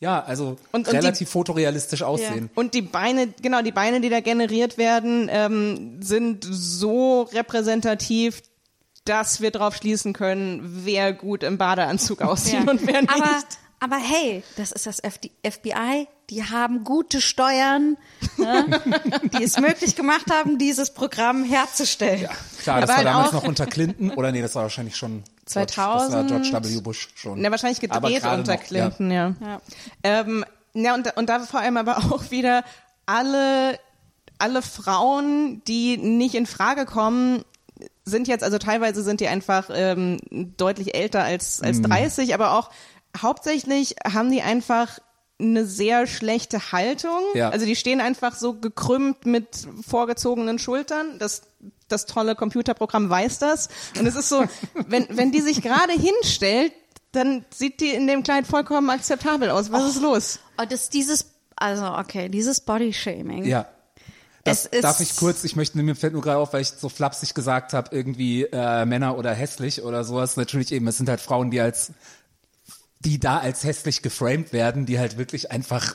[0.00, 2.50] ja, also Und- und die- relativ fotorealistisch aussehen.
[2.54, 8.42] Und die Beine, genau, die Beine, die da generiert werden, ähm, sind so repräsentativ,
[9.04, 13.12] dass wir drauf schließen können, wer gut im Badeanzug aussieht und wer nicht.
[13.12, 13.42] Aber,
[13.82, 17.96] aber hey, das ist das FBI, die haben gute Steuern,
[18.36, 18.80] ne,
[19.38, 22.28] die es möglich gemacht haben, dieses Programm herzustellen.
[22.62, 25.24] Klar, das Aber war damals auch- noch unter Clinton, oder nee, das war wahrscheinlich schon
[25.52, 26.30] George, 2000.
[26.30, 26.80] Das war George W.
[26.80, 27.40] Bush schon.
[27.40, 29.34] Na, wahrscheinlich gedreht gerade unter noch, Clinton, ja.
[29.40, 29.60] Ja.
[30.04, 32.62] Ähm, ja, und, da- und da vor allem aber auch wieder
[33.06, 33.78] alle,
[34.38, 37.44] alle Frauen, die nicht in Frage kommen,
[38.04, 40.18] sind jetzt, also teilweise sind die einfach ähm,
[40.56, 41.82] deutlich älter als, als Mhm.
[41.84, 42.70] 30, aber auch
[43.20, 44.98] hauptsächlich haben die einfach
[45.40, 47.20] eine sehr schlechte Haltung.
[47.34, 47.50] Ja.
[47.50, 51.18] Also die stehen einfach so gekrümmt mit vorgezogenen Schultern.
[51.18, 51.42] Das,
[51.88, 53.68] das tolle Computerprogramm weiß das.
[53.98, 54.44] Und es ist so,
[54.86, 56.72] wenn, wenn die sich gerade hinstellt,
[57.12, 59.70] dann sieht die in dem Kleid vollkommen akzeptabel aus.
[59.70, 60.38] Was ist los?
[60.56, 63.44] Und das dieses, also okay, dieses Bodyshaming.
[63.44, 63.66] Ja.
[64.44, 67.32] Das darf ich kurz, ich möchte, mir fällt nur gerade auf, weil ich so flapsig
[67.32, 70.36] gesagt habe, irgendwie äh, Männer oder hässlich oder sowas.
[70.36, 71.92] Natürlich eben, es sind halt Frauen, die als
[73.04, 75.94] die da als hässlich geframed werden, die halt wirklich einfach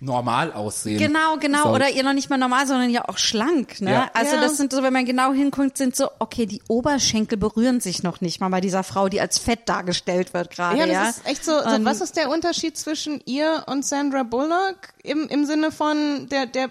[0.00, 0.98] normal aussehen.
[0.98, 1.64] Genau, genau.
[1.64, 1.68] So.
[1.70, 3.80] Oder ihr noch nicht mal normal, sondern ja auch schlank.
[3.80, 3.90] Ne?
[3.90, 4.10] Ja.
[4.14, 4.40] Also Ja.
[4.42, 8.20] das sind so, wenn man genau hinguckt, sind so, okay, die Oberschenkel berühren sich noch
[8.20, 10.78] nicht mal bei dieser Frau, die als fett dargestellt wird gerade.
[10.78, 11.68] Ja, Ja, das ist echt so, so.
[11.68, 16.46] Und- Was ist der Unterschied zwischen ihr und Sandra Bullock im, im Sinne von der,
[16.46, 16.68] der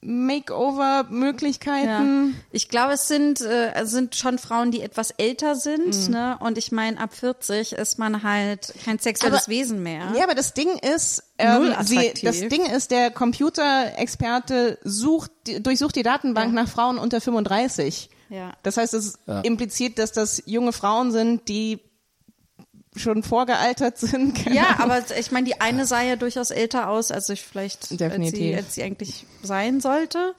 [0.00, 2.34] Makeover-Möglichkeiten?
[2.34, 2.40] Ja.
[2.50, 6.12] Ich glaube, es sind, äh, es sind schon Frauen, die etwas älter sind, Mhm.
[6.12, 6.36] ne?
[6.40, 10.12] Und ich meine, ab 40 ist man halt kein sexuelles Aber- Wesen mehr.
[10.16, 16.02] Ja, aber das Ding ist, ähm, sie, das Ding ist, der Computerexperte sucht, durchsucht die
[16.02, 18.10] Datenbank nach Frauen unter 35.
[18.28, 18.52] Ja.
[18.62, 21.80] Das heißt, es impliziert, dass das junge Frauen sind, die
[22.96, 24.34] schon vorgealtert sind.
[24.34, 27.90] Keine Ja, aber ich meine, die eine sah ja durchaus älter aus, als ich vielleicht
[28.00, 30.34] als sie, als sie eigentlich sein sollte.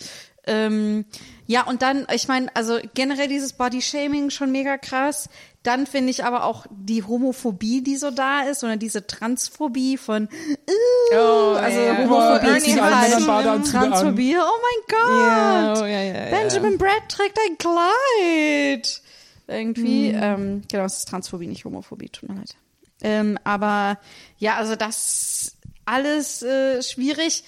[0.46, 1.06] Ähm,
[1.48, 5.30] ja, und dann, ich meine, also generell dieses Body-Shaming schon mega krass.
[5.64, 10.28] Dann finde ich aber auch die Homophobie, die so da ist, oder diese Transphobie von,
[10.28, 11.98] äh, Oh, also ja.
[12.00, 13.64] Homophobie ist an.
[13.64, 14.36] Transphobie.
[14.38, 15.22] Oh mein Gott!
[15.22, 16.30] Ja, oh, ja, ja.
[16.30, 19.02] Benjamin Brad trägt ein Kleid.
[19.48, 22.56] Irgendwie, ähm, genau, es ist Transphobie, nicht Homophobie, tut mir leid.
[23.02, 24.00] Ähm, aber
[24.38, 27.44] ja, also das alles äh, schwierig.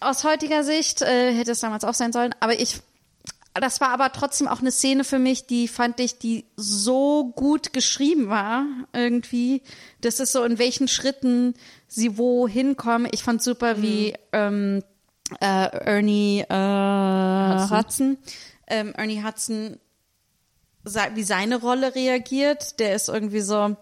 [0.00, 2.80] Aus heutiger Sicht äh, hätte es damals auch sein sollen, aber ich
[3.60, 7.72] das war aber trotzdem auch eine Szene für mich, die fand ich, die so gut
[7.72, 9.62] geschrieben war, irgendwie.
[10.00, 11.54] Das ist so, in welchen Schritten
[11.88, 13.08] sie wohin kommen.
[13.12, 14.82] Ich fand super, wie ähm,
[15.40, 18.18] äh, Ernie äh, Hudson,
[18.66, 19.78] ähm, Ernie Hudson,
[21.14, 22.78] wie seine Rolle reagiert.
[22.78, 23.76] Der ist irgendwie so,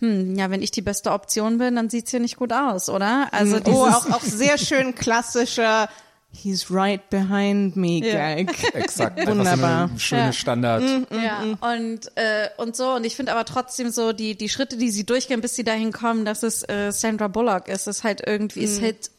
[0.00, 3.28] hm, ja, wenn ich die beste Option bin, dann sieht's hier nicht gut aus, oder?
[3.32, 5.88] Also oh, dieses, auch, auch sehr schön klassischer
[6.34, 8.34] He's right behind me Ja.
[8.36, 8.74] Gag.
[8.74, 9.26] Exakt.
[9.26, 9.88] Wunderbar.
[9.92, 10.32] So schöne Ja.
[10.32, 10.82] Standard.
[11.10, 12.94] Ja, und, äh, und so.
[12.94, 15.92] Und ich finde aber trotzdem so, die, die Schritte, die sie durchgehen, bis sie dahin
[15.92, 19.10] kommen, dass es äh, Sandra Bullock ist, ist halt irgendwie, ist halt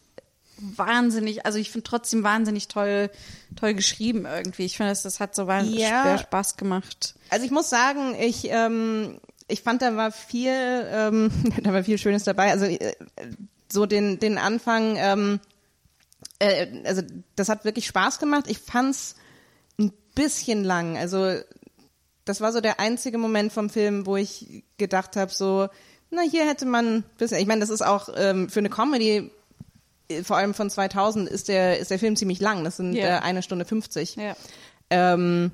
[0.78, 3.10] wahnsinnig, also ich finde trotzdem wahnsinnig toll,
[3.56, 4.66] toll geschrieben irgendwie.
[4.66, 6.18] Ich finde, das, das hat so wahnsinnig Ja.
[6.18, 7.16] Spaß gemacht.
[7.30, 11.32] Also ich muss sagen, ich ähm, ich fand da war viel ähm,
[11.64, 12.52] da war viel Schönes dabei.
[12.52, 12.94] Also äh,
[13.72, 15.40] so den den Anfang, ähm,
[16.40, 17.02] äh, also
[17.36, 18.46] das hat wirklich Spaß gemacht.
[18.48, 19.16] Ich fand's
[19.80, 20.98] ein bisschen lang.
[20.98, 21.40] Also
[22.26, 25.68] das war so der einzige Moment vom Film, wo ich gedacht habe, so
[26.10, 27.40] na hier hätte man ein bisschen.
[27.40, 29.32] Ich meine, das ist auch ähm, für eine Comedy
[30.24, 32.64] vor allem von 2000 ist der ist der Film ziemlich lang.
[32.64, 33.18] Das sind Ja.
[33.18, 34.16] äh, eine Stunde 50.
[34.18, 34.36] Ja.
[34.90, 35.52] Ähm,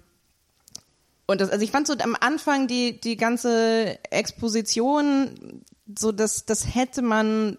[1.28, 5.64] und das, also ich fand so am Anfang die, die ganze Exposition,
[5.98, 7.58] so das, das hätte man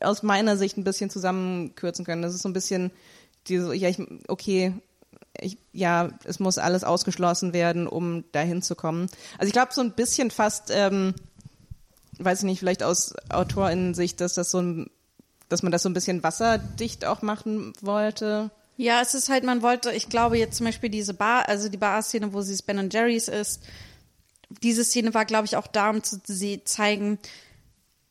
[0.00, 2.20] aus meiner Sicht ein bisschen zusammenkürzen können.
[2.22, 2.90] Das ist so ein bisschen
[3.48, 3.98] diese, ja, ich,
[4.28, 4.74] okay,
[5.40, 9.08] ich, ja, es muss alles ausgeschlossen werden, um dahin zu kommen.
[9.38, 11.14] Also ich glaube so ein bisschen fast, ähm,
[12.18, 14.90] weiß ich nicht, vielleicht aus AutorInnen-Sicht, dass das so ein,
[15.48, 18.50] dass man das so ein bisschen wasserdicht auch machen wollte.
[18.76, 21.78] Ja, es ist halt, man wollte, ich glaube jetzt zum Beispiel diese Bar, also die
[21.78, 23.62] Bar-Szene, wo sie es Ben Jerry's ist,
[24.62, 27.18] diese Szene war, glaube ich, auch da, um zu sie zeigen,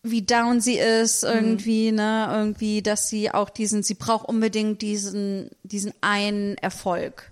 [0.04, 5.50] wie down sie ist, irgendwie, ne, irgendwie, dass sie auch diesen, sie braucht unbedingt diesen,
[5.64, 7.32] diesen einen Erfolg.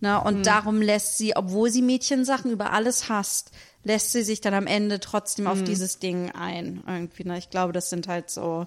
[0.00, 3.52] Ne, und darum lässt sie, obwohl sie Mädchensachen über alles hasst,
[3.84, 7.38] lässt sie sich dann am Ende trotzdem auf dieses Ding ein, irgendwie, ne.
[7.38, 8.66] Ich glaube, das sind halt so,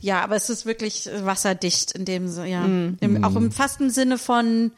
[0.00, 2.64] ja, aber es ist wirklich wasserdicht in dem Sinne, ja.
[2.64, 4.72] Im, auch im fast im Sinne von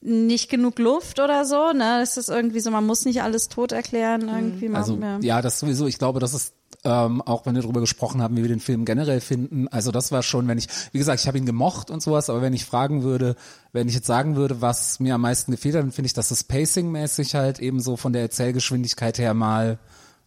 [0.00, 2.00] nicht genug Luft oder so, ne?
[2.02, 4.80] Es ist irgendwie so, man muss nicht alles tot erklären, irgendwie mal.
[4.80, 5.86] Also ja, das sowieso.
[5.86, 6.52] Ich glaube, das ist
[6.84, 9.68] ähm, auch, wenn wir darüber gesprochen haben, wie wir den Film generell finden.
[9.68, 12.42] Also das war schon, wenn ich, wie gesagt, ich habe ihn gemocht und sowas, aber
[12.42, 13.36] wenn ich fragen würde,
[13.72, 16.30] wenn ich jetzt sagen würde, was mir am meisten gefehlt hat, dann finde ich, dass
[16.30, 19.78] es pacingmäßig halt eben so von der Erzählgeschwindigkeit her mal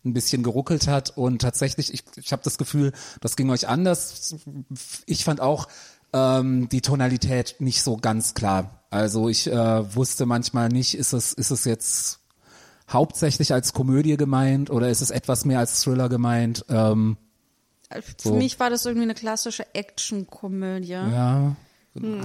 [0.07, 2.91] ein bisschen geruckelt hat und tatsächlich, ich, ich habe das Gefühl,
[3.21, 4.35] das ging euch anders.
[5.05, 5.67] Ich fand auch
[6.13, 8.81] ähm, die Tonalität nicht so ganz klar.
[8.89, 12.19] Also ich äh, wusste manchmal nicht, ist es, ist es jetzt
[12.89, 16.63] hauptsächlich als Komödie gemeint oder ist es etwas mehr als Thriller gemeint?
[16.69, 17.17] Ähm,
[17.89, 18.35] Für so.
[18.35, 20.91] mich war das irgendwie eine klassische Action-Komödie.
[20.91, 21.55] ja.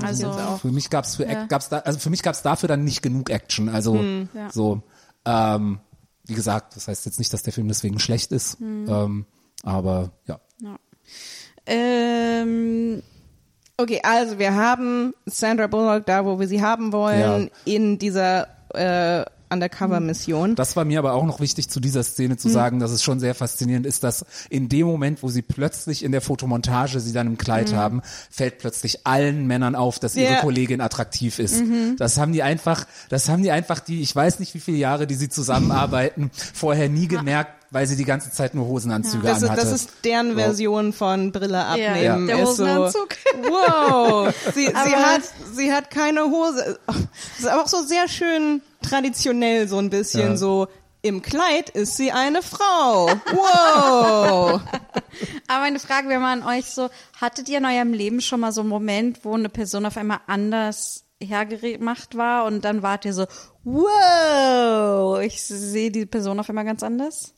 [0.02, 1.46] also Für mich gab's für Ja.
[1.46, 3.68] gab's da also für mich gab's dafür dann nicht genug Action.
[3.68, 3.96] Also
[4.34, 4.50] Ja.
[4.52, 4.82] so
[5.24, 5.80] ähm,
[6.32, 9.26] wie gesagt, das heißt jetzt nicht, dass der Film deswegen schlecht ist, ähm,
[9.62, 10.40] aber ja.
[10.60, 10.78] ja.
[11.66, 13.02] Ähm,
[13.76, 19.24] Okay, also wir haben Sandra Bullock da, wo wir sie haben wollen, in dieser äh,
[19.52, 20.54] Undercover-Mission.
[20.54, 23.20] Das war mir aber auch noch wichtig zu dieser Szene zu sagen, dass es schon
[23.20, 27.26] sehr faszinierend ist, dass in dem Moment, wo sie plötzlich in der Fotomontage sie dann
[27.26, 30.40] im Kleid haben, fällt plötzlich allen Männern auf, dass ihre Ja.
[30.40, 31.62] Kollegin attraktiv ist.
[31.98, 35.06] Das haben die einfach, das haben die einfach die, ich weiß nicht wie viele Jahre,
[35.06, 39.44] die sie zusammenarbeiten, vorher nie gemerkt, weil sie die ganze Zeit nur Hosenanzüge Das ist,
[39.44, 39.62] anhatte.
[39.62, 42.26] das ist deren Version von Brille abnehmen.
[42.26, 43.08] der ist so, Hosenanzug.
[43.42, 44.32] wow.
[44.54, 45.22] Sie, sie, hat,
[45.54, 46.78] sie hat keine Hose.
[46.86, 46.96] Das
[47.40, 50.36] ist aber auch so sehr schön traditionell so ein bisschen Ja.
[50.36, 50.68] so.
[51.04, 53.08] Im Kleid ist sie eine Frau.
[53.32, 54.60] Wow.
[55.48, 58.52] Aber meine Frage wäre mal an euch so, hattet ihr in eurem Leben schon mal
[58.52, 63.14] so einen Moment, wo eine Person auf einmal anders hergemacht war und dann wart ihr
[63.14, 63.26] so,
[63.64, 67.34] wow, ich sehe die Person auf einmal ganz anders?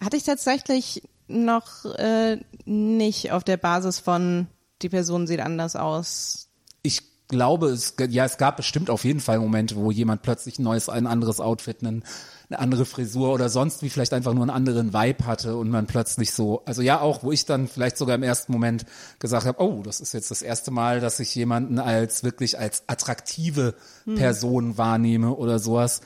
[0.00, 4.46] Hatte ich tatsächlich noch äh, nicht auf der Basis von
[4.82, 6.48] die Person sieht anders aus.
[6.82, 10.64] ich glaube, es, ja, es gab bestimmt auf jeden Fall Momente, wo jemand plötzlich ein
[10.64, 12.02] neues, ein anderes Outfit, einen,
[12.48, 15.86] eine andere Frisur oder sonst wie vielleicht einfach nur einen anderen Vibe hatte und man
[15.86, 18.84] plötzlich so, also ja auch, wo ich dann vielleicht sogar im ersten Moment
[19.20, 22.82] gesagt habe, oh, das ist jetzt das erste Mal, dass ich jemanden als wirklich als
[22.88, 23.74] attraktive
[24.16, 26.00] Person wahrnehme oder sowas.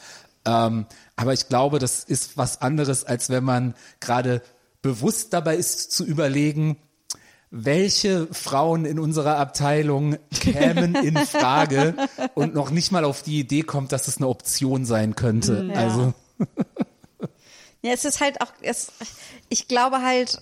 [0.45, 0.85] Ähm,
[1.17, 4.43] aber ich glaube, das ist was anderes, als wenn man gerade
[4.83, 6.77] bewusst dabei ist zu überlegen,
[7.51, 11.95] welche Frauen in unserer Abteilung kämen in Frage
[12.35, 15.71] und noch nicht mal auf die Idee kommt, dass es eine Option sein könnte.
[15.73, 15.75] Ja.
[15.75, 16.15] Also
[17.85, 18.93] Ja, es ist halt auch, es,
[19.51, 20.41] ich glaube halt,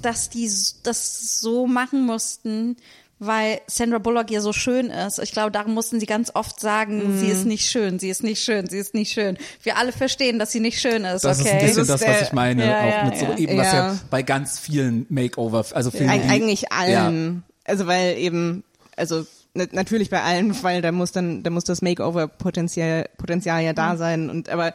[0.00, 0.50] dass die
[0.82, 2.78] das so machen mussten,
[3.22, 5.18] weil Sandra Bullock ja so schön ist.
[5.18, 8.42] Ich glaube, darum mussten sie ganz oft sagen, sie ist nicht schön, sie ist nicht
[8.42, 9.36] schön, sie ist nicht schön.
[9.62, 11.66] Wir alle verstehen, dass sie nicht schön ist, das ist ein okay?
[11.66, 13.36] bisschen Das was ich meine, Ja, auch ja, mit so ja.
[13.36, 17.44] eben, was ja bei ganz vielen Makeover, also Filmen, Eig eigentlich allen.
[17.64, 18.64] Also weil eben,
[18.96, 23.74] also na- natürlich bei allen, weil da muss dann, da muss das Makeover-Potenzial Potenzial ja
[23.74, 24.30] da sein.
[24.30, 24.72] Und aber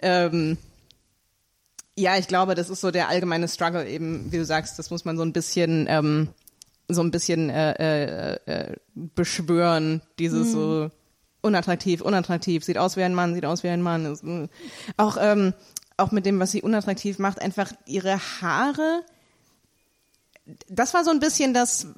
[0.00, 0.58] ähm,
[1.96, 5.04] ja, ich glaube, das ist so der allgemeine Struggle eben, wie du sagst, das muss
[5.06, 6.28] man so ein bisschen ähm,
[6.88, 10.90] so ein bisschen äh, äh, äh, beschwören, dieses so
[11.42, 14.06] unattraktiv, unattraktiv, sieht aus wie ein Mann, sieht aus wie ein Mann.
[14.06, 14.48] Ist, äh,
[14.96, 15.54] auch ähm,
[15.96, 19.02] auch mit dem, was sie unattraktiv macht, einfach ihre Haare
[20.68, 21.88] das war so ein bisschen das,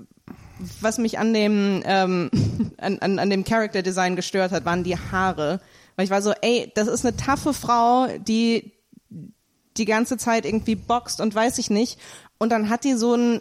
[0.80, 2.30] was mich an dem ähm,
[2.78, 5.60] an, an, an dem Character Design gestört hat, waren die Haare.
[5.96, 8.72] Weil ich war so, ey, das ist eine taffe Frau, die
[9.76, 11.98] die ganze Zeit irgendwie boxt und weiß ich nicht.
[12.38, 13.40] Und dann hat die so einen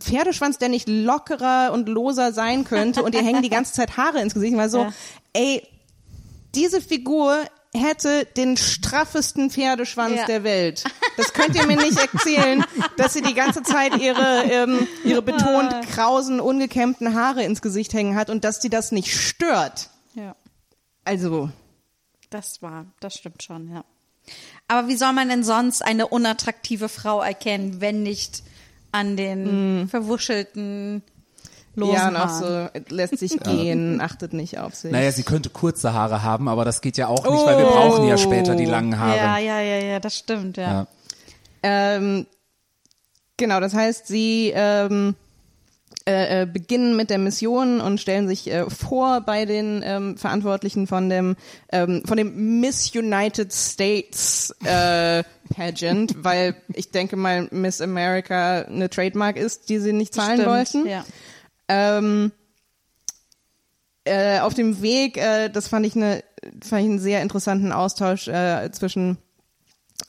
[0.00, 4.20] Pferdeschwanz, der nicht lockerer und loser sein könnte und ihr hängen die ganze Zeit Haare
[4.20, 4.52] ins Gesicht.
[4.52, 4.92] Ich war so, Ja.
[5.32, 5.62] ey,
[6.54, 7.36] diese Figur
[7.74, 10.24] hätte den straffesten Pferdeschwanz Ja.
[10.26, 10.84] der Welt.
[11.18, 12.64] Das könnt ihr mir nicht erzählen,
[12.96, 18.16] dass sie die ganze Zeit ihre, ähm, ihre betont krausen, ungekämmten Haare ins Gesicht hängen
[18.16, 19.90] hat und dass die das nicht stört.
[20.14, 20.34] Ja,
[21.04, 21.50] Also,
[22.30, 23.84] das war, das stimmt schon, ja.
[24.66, 28.42] Aber wie soll man denn sonst eine unattraktive Frau erkennen, wenn nicht
[28.92, 31.02] an den verwuschelten
[31.78, 32.70] losen ja, und auch Haaren?
[32.88, 34.90] so, lässt sich gehen, achtet nicht auf sich.
[34.90, 38.06] naja, sie könnte kurze Haare haben, aber das geht ja auch nicht, weil wir brauchen
[38.06, 39.16] ja später die langen Haare.
[39.16, 40.72] Ja, ja, ja, ja, das stimmt, ja.
[40.72, 40.86] Ja.
[41.62, 42.26] Ähm,
[43.36, 45.14] genau, das heißt, sie ähm,
[46.08, 50.86] äh, äh, beginnen mit der Mission und stellen sich äh, vor bei den ähm, Verantwortlichen
[50.86, 51.36] von dem
[51.70, 58.90] ähm, von dem Miss United States äh, Pageant, weil ich denke mal Miss America eine
[58.90, 60.86] Trademark ist, die sie nicht zahlen Stimmt, wollten.
[60.86, 61.04] Ja.
[61.68, 62.32] Ähm,
[64.04, 66.24] äh, auf dem Weg, äh, das fand ich, eine,
[66.62, 69.18] fand ich einen sehr interessanten Austausch äh, zwischen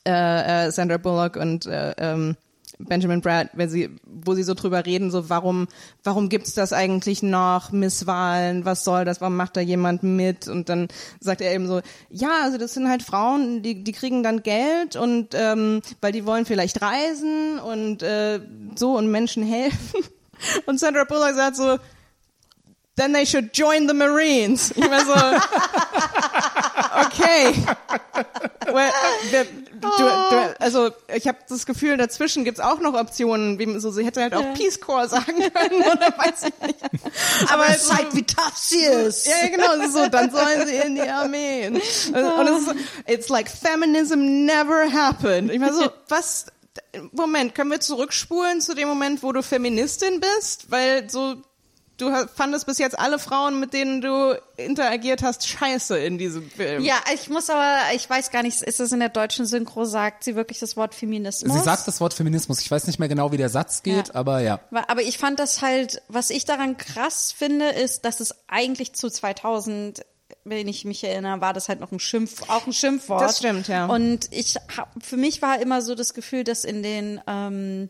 [0.07, 2.37] äh, äh, Sandra Bullock und äh, ähm,
[2.79, 5.67] Benjamin Brad, wenn sie, wo sie so drüber reden, so warum,
[6.03, 10.47] warum gibt's das eigentlich noch, Misswahlen, was soll das, warum macht da jemand mit?
[10.47, 10.87] Und dann
[11.19, 14.95] sagt er eben so, ja, also das sind halt Frauen, die, die kriegen dann Geld
[14.95, 18.39] und ähm, weil die wollen vielleicht reisen und äh,
[18.75, 20.03] so und Menschen helfen.
[20.65, 21.79] Und Sandra Bullock sagt so,
[22.95, 24.71] then they should join the Marines.
[24.71, 25.13] Ich war so,
[26.95, 27.53] okay.
[28.71, 28.91] Well,
[29.31, 33.89] wir, du, du, also ich habe das Gefühl, dazwischen gibt's auch noch Optionen, wie so
[33.89, 36.79] sie hätte halt auch Peace Corps sagen können oder weiß ich nicht.
[37.51, 39.25] Aber es ist Zeigt, wie tough sie ist.
[39.25, 41.67] ja, ja, genau, es so, dann sollen sie in die Armee.
[41.67, 42.73] Und, und es ist so,
[43.07, 45.51] it's like feminism never happened.
[45.51, 46.45] Ich meine so, was,
[47.11, 50.69] Moment, können wir zurückspulen zu dem Moment, wo du Feministin bist?
[50.69, 51.37] Weil so,
[51.99, 56.83] du fandest bis jetzt alle Frauen, mit denen du interagiert hast, scheiße in diesem Film.
[56.83, 60.23] Ja, ich muss aber, ich weiß gar nicht, ist es in der deutschen Synchro, sagt
[60.23, 61.53] sie wirklich das Wort Feminismus?
[61.53, 62.59] Sie sagt das Wort Feminismus.
[62.61, 64.15] Ich weiß nicht mehr genau, wie der Satz geht, Ja.
[64.15, 64.59] aber ja.
[64.87, 69.09] Aber ich fand das halt, was ich daran krass finde, ist, dass es eigentlich zu
[69.09, 70.01] 2000,
[70.45, 73.21] wenn ich mich erinnere, war das halt noch ein Schimpf, auch ein Schimpfwort.
[73.21, 73.85] Das stimmt, ja.
[73.87, 77.89] Und ich hab, für mich war immer so das Gefühl, dass in den, ähm,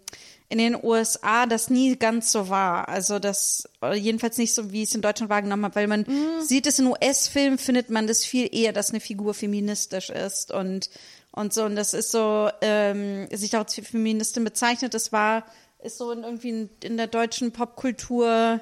[0.49, 2.89] in den USA das nie ganz so war.
[2.89, 6.01] Also das, oder jedenfalls nicht so, wie ich es in Deutschland wahrgenommen habe, weil man
[6.01, 6.41] Mhm.
[6.41, 10.89] sieht es in US-Filmen, findet man das viel eher, dass eine Figur feministisch ist und
[11.31, 11.63] und so.
[11.63, 15.45] Und das ist so, ähm, sich auch als Feministin bezeichnet, das war,
[15.83, 18.59] ist so in, irgendwie in, in der deutschen Popkultur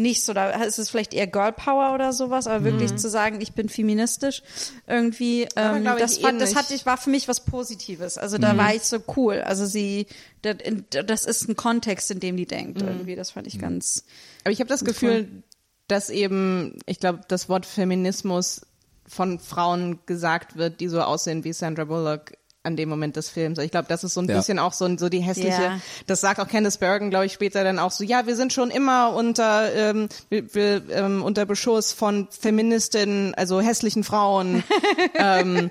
[0.00, 3.40] nicht so, da ist es vielleicht eher Girl Power oder sowas, aber wirklich zu sagen,
[3.40, 4.42] ich bin feministisch,
[4.86, 6.62] irgendwie, Aber, ähm, ich, das, fand, das ähnlich.
[6.62, 8.18] hatte ich, war für mich was Positives.
[8.18, 9.40] Also da war ich so cool.
[9.40, 10.06] Also sie,
[10.42, 10.56] das,
[11.06, 13.14] das ist ein Kontext, in dem die denkt, irgendwie.
[13.16, 14.04] Das fand ich ganz.
[14.44, 15.42] Aber ich habe das Gefühl,
[15.88, 18.62] dass eben, ich glaube, das Wort Feminismus
[19.06, 22.32] von Frauen gesagt wird, die so aussehen wie Sandra Bullock
[22.62, 23.58] an dem Moment des Films.
[23.58, 24.36] Ich glaube, das ist so ein Ja.
[24.36, 25.80] bisschen auch so, so die hässliche, Ja.
[26.06, 28.70] das sagt auch Candice Bergen, glaube ich, später dann auch so, ja, wir sind schon
[28.70, 34.62] immer unter, ähm, wir, wir, ähm, unter Beschuss von Feministinnen, also hässlichen Frauen.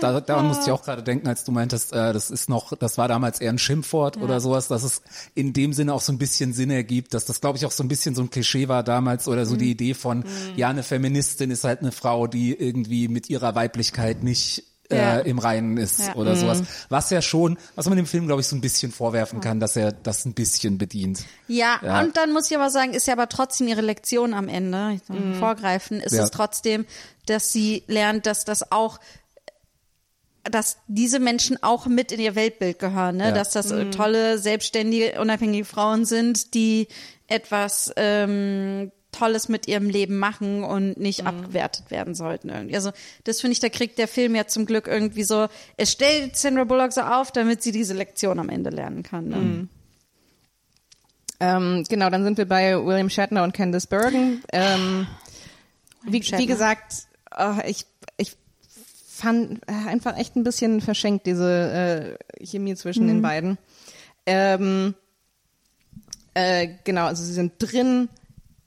[0.00, 2.96] Da, daran musste ich auch gerade denken, als du meintest, äh, das ist noch, das
[2.98, 5.02] war damals eher ein Schimpfwort oder sowas, dass es
[5.34, 7.82] in dem Sinne auch so ein bisschen Sinn ergibt, dass das, glaube ich, auch so
[7.82, 10.24] ein bisschen so ein Klischee war damals oder so die Idee von,
[10.54, 14.62] ja, eine Feministin ist halt eine Frau, die irgendwie mit ihrer Weiblichkeit nicht
[14.94, 15.18] äh, Ja.
[15.20, 16.14] im Reinen ist Ja.
[16.14, 16.62] oder sowas.
[16.88, 19.76] Was ja schon, was man dem Film, glaube ich, so ein bisschen vorwerfen kann, dass
[19.76, 21.24] er das ein bisschen bedient.
[21.48, 22.00] Ja, Ja.
[22.00, 25.02] und dann muss ich aber sagen, ist ja aber trotzdem ihre Lektion am Ende, ich
[25.06, 26.24] soll vorgreifen, ist Ja.
[26.24, 26.86] es trotzdem,
[27.26, 28.98] dass sie lernt, dass das auch
[30.50, 33.28] dass diese Menschen auch mit in ihr Weltbild gehören, ne?
[33.28, 33.32] Ja.
[33.32, 36.88] dass das äh, tolle, selbstständige, unabhängige Frauen sind, die
[37.28, 42.74] etwas ähm, Tolles mit ihrem Leben machen und nicht abgewertet werden sollten irgendwie.
[42.74, 42.90] Also
[43.24, 45.46] das finde ich, da kriegt der Film ja zum Glück irgendwie so,
[45.76, 49.28] es stellt Sandra Bullock so auf, damit sie diese Lektion am Ende lernen kann.
[49.28, 49.68] Ne?
[51.40, 54.42] Ähm, genau, dann sind wir bei William Shatner und Candice Bergen.
[54.52, 55.06] Ähm,
[56.04, 57.06] wie, wie gesagt,
[57.36, 57.86] äh, ich,
[58.16, 58.36] ich
[59.06, 63.58] fand äh, einfach echt ein bisschen verschenkt, diese äh, Chemie zwischen den beiden.
[64.26, 64.94] Ähm,
[66.34, 68.08] äh, genau, also sie sind drin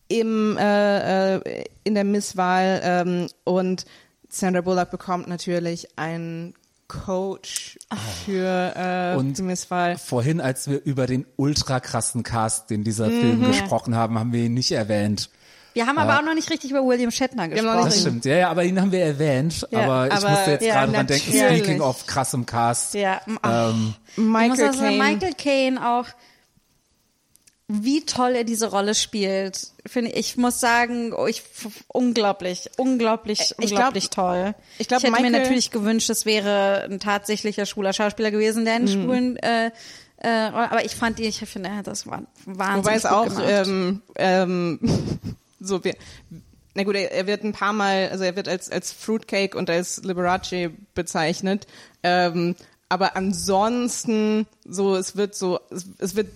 [0.07, 3.85] im, äh, äh, in der Misswahl ähm, und
[4.29, 6.53] Sandra Bullock bekommt natürlich einen
[6.87, 7.77] Coach
[8.25, 9.97] für äh, Und die Misswahl.
[9.97, 14.43] Vorhin, als wir über den ultra krassen Cast, den dieser Film gesprochen haben, haben wir
[14.45, 15.29] ihn nicht erwähnt.
[15.73, 17.85] Wir haben aber auch noch nicht richtig über William Shatner gesprochen.
[17.85, 19.67] Das stimmt, ja, ja, aber ihn haben wir erwähnt.
[19.69, 22.93] Ja, aber ich aber- musste jetzt ja, gerade dran denken, speaking of krassem Cast.
[22.95, 25.03] Ja, Ähm, Michael sagen, Caine.
[25.03, 26.05] Michael Caine auch,
[27.69, 29.67] wie toll er diese Rolle spielt.
[29.85, 31.43] Finde ich, ich muss sagen, oh, ich
[31.89, 34.55] unglaublich, unglaublich, Ich glaub- unglaublich toll.
[34.77, 38.87] ich glaub, hätte mir natürlich gewünscht, es wäre ein tatsächlicher schwuler Schauspieler gewesen, der Mhm.
[38.87, 39.71] einen schwulen äh,
[40.19, 43.43] äh, aber ich fand, ich finde, das war wahnsinnig Wobei es gut auch gemacht.
[43.67, 44.79] ähm, ähm,
[45.59, 45.95] so wir,
[46.73, 49.69] na gut, er, er wird ein paar Mal, also er wird als als Fruitcake und
[49.69, 51.67] als Liberace bezeichnet,
[52.01, 52.55] ähm,
[52.89, 56.29] aber ansonsten so es wird so es, es wird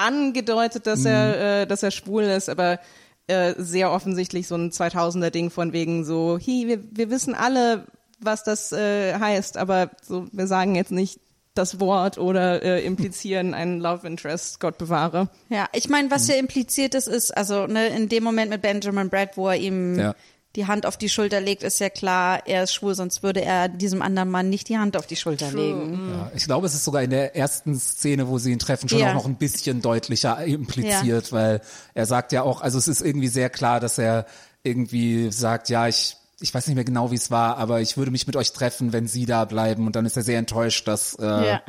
[0.00, 2.78] angedeutet, dass er äh, dass er schwul ist, aber
[3.26, 7.86] äh, sehr offensichtlich so ein 2000er Ding von wegen so, hi, wir, wir wissen alle,
[8.18, 11.20] was das äh, heißt, aber so wir sagen jetzt nicht
[11.54, 15.28] das Wort oder äh, implizieren einen Love Interest, Gott bewahre.
[15.48, 16.32] Ja, ich meine, was Mhm.
[16.34, 19.98] ja impliziert ist, ist, also ne, in dem Moment mit Benjamin Brad, wo er ihm
[19.98, 20.14] Ja.
[20.56, 23.68] Die Hand auf die Schulter legt, ist ja klar, er ist schwul, sonst würde er
[23.68, 26.10] diesem anderen Mann nicht die Hand auf die Schulter legen.
[26.12, 28.98] ja, ich glaube, es ist sogar in der ersten Szene, wo sie ihn treffen, schon
[28.98, 29.10] Ja.
[29.10, 31.60] auch noch ein bisschen deutlicher impliziert, weil
[31.94, 34.26] er sagt ja auch, also es ist irgendwie sehr klar, dass er
[34.64, 38.10] irgendwie sagt, ja, ich ich weiß nicht mehr genau, wie es war, aber ich würde
[38.10, 39.86] mich mit euch treffen, wenn sie da bleiben.
[39.86, 41.62] Und dann ist er sehr enttäuscht, dass, äh, Ja.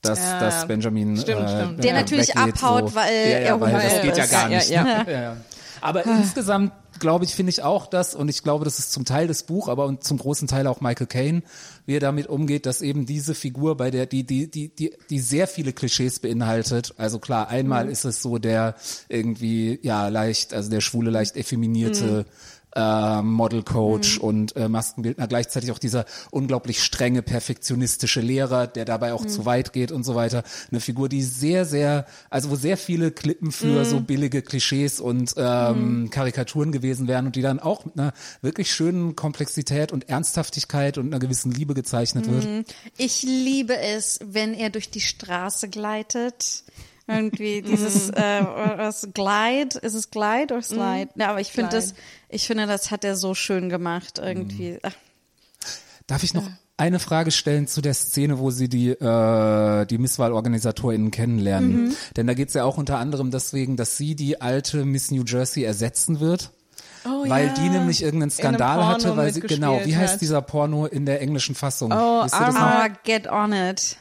[0.00, 1.82] dass, Ja, dass Benjamin stimmt, äh, stimmt.
[1.84, 2.94] Der natürlich abhaut, so.
[2.94, 4.30] weil ja, ja, er weil das geht ja ist.
[4.30, 4.70] gar Ja, nicht.
[4.70, 5.04] ja, ne?
[5.12, 5.36] Ja, ja.
[5.80, 6.70] Aber insgesamt,
[7.02, 9.68] glaube ich, finde ich auch das, und ich glaube, das ist zum Teil das Buch,
[9.68, 11.42] aber und zum großen Teil auch Michael Caine,
[11.84, 15.18] wie er damit umgeht, dass eben diese Figur, bei der die, die, die, die, die
[15.18, 16.94] sehr viele Klischees beinhaltet.
[16.96, 18.76] Also klar, einmal ist es so der
[19.08, 22.24] irgendwie, ja, leicht, also der schwule, leicht effeminierte
[22.74, 29.12] äh, Model Coach und äh, Maskenbildner, gleichzeitig auch dieser unglaublich strenge, perfektionistische Lehrer, der dabei
[29.12, 30.42] auch zu weit geht und so weiter.
[30.70, 35.34] Eine Figur, die sehr, sehr, also wo sehr viele Klippen für so billige Klischees und
[35.36, 40.98] ähm, Karikaturen gewesen wären und die dann auch mit einer wirklich schönen Komplexität und Ernsthaftigkeit
[40.98, 42.66] und einer gewissen Liebe gezeichnet wird.
[42.96, 46.64] Ich liebe es, wenn er durch die Straße gleitet.
[47.14, 51.08] Irgendwie dieses äh, was Glide, ist es Glide oder Slide?
[51.16, 51.94] Ja, aber ich finde das,
[52.28, 54.78] ich finde, das hat er so schön gemacht irgendwie.
[54.82, 54.92] Ach,
[56.06, 61.10] Darf ich noch eine Frage stellen zu der Szene, wo sie die, äh, die MisswahlorganisatorInnen
[61.10, 61.96] kennenlernen?
[62.16, 65.22] Denn da geht es ja auch unter anderem deswegen, dass sie die alte Miss New
[65.24, 66.50] Jersey ersetzen wird.
[67.04, 67.54] Oh, weil ja.
[67.54, 70.20] die nämlich irgendeinen Skandal hatte, weil sie, genau, wie heißt hat.
[70.20, 71.90] dieser Porno in der englischen Fassung?
[71.90, 72.32] Oh, noch?
[72.32, 73.96] ah, get on it.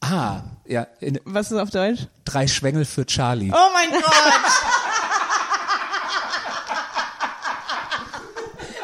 [0.00, 2.06] Ah, ja, in, Was ist auf Deutsch?
[2.24, 3.50] drei Schwengel für Charlie.
[3.52, 4.02] Oh mein Gott!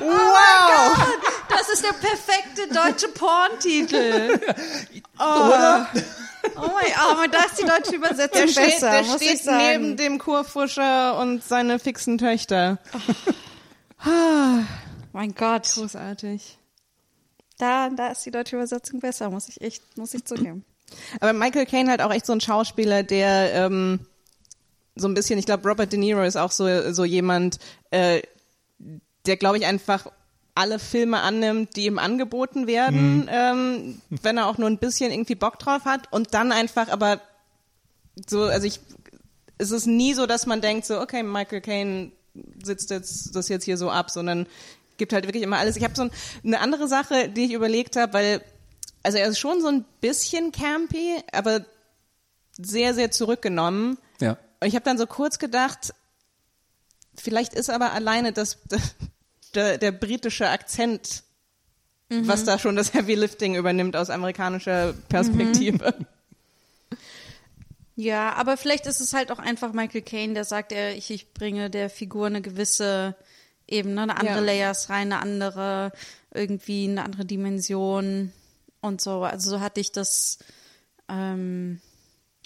[0.00, 1.06] wow!
[1.48, 4.40] Das ist der perfekte deutsche Porntitel.
[5.18, 5.24] Oh.
[6.56, 6.64] Oh mein,
[6.94, 9.58] oh, aber da ist die deutsche Übersetzung Der steht, besser, der muss ich steht sagen.
[9.66, 12.76] neben dem Kurfuscher und seine fixen Töchter.
[15.14, 16.58] mein Gott, Großartig.
[17.56, 20.66] da, da ist die deutsche Übersetzung besser, muss ich echt, muss ich zugeben.
[21.20, 24.00] Aber Michael Caine halt auch echt so ein Schauspieler, der ähm,
[24.94, 27.58] so ein bisschen, ich glaube, Robert De Niro ist auch so, so jemand,
[27.90, 28.22] äh,
[29.26, 30.06] der, glaube ich, einfach
[30.54, 35.34] alle Filme annimmt, die ihm angeboten werden, ähm, wenn er auch nur ein bisschen irgendwie
[35.34, 37.20] Bock drauf hat und dann einfach aber
[38.26, 38.80] so, also ich,
[39.58, 42.12] es ist nie so, dass man denkt so, okay, Michael Caine
[42.62, 44.46] sitzt jetzt das jetzt hier so ab, sondern
[44.96, 45.76] gibt halt wirklich immer alles.
[45.76, 46.10] Ich habe so ein,
[46.42, 48.42] eine andere Sache, die ich überlegt habe, weil
[49.06, 51.64] also er ist schon so ein bisschen campy, aber
[52.58, 53.98] sehr, sehr zurückgenommen.
[54.20, 54.36] Ja.
[54.60, 55.94] Und ich habe dann so kurz gedacht,
[57.14, 58.58] vielleicht ist aber alleine das,
[59.54, 61.22] der, der britische Akzent,
[62.08, 65.94] was da schon das Heavy Lifting übernimmt aus amerikanischer Perspektive.
[67.94, 71.32] Ja, aber vielleicht ist es halt auch einfach Michael Caine, der sagt, er, ich, ich
[71.32, 73.14] bringe der Figur eine gewisse
[73.68, 74.40] Ebene, eine andere Ja.
[74.40, 75.92] Layers rein, eine andere,
[76.34, 78.32] irgendwie eine andere Dimension
[78.86, 79.22] und so.
[79.22, 80.38] Also so hatte ich das,
[81.08, 81.80] ähm,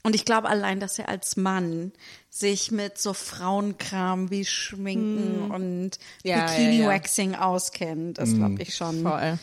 [0.02, 1.92] und ich glaube allein, dass er als Mann
[2.30, 9.02] sich mit so Frauenkram wie Schminken und Ja, ja, Bikini-Waxing auskennt, das glaube ich schon
[9.02, 9.38] Voll.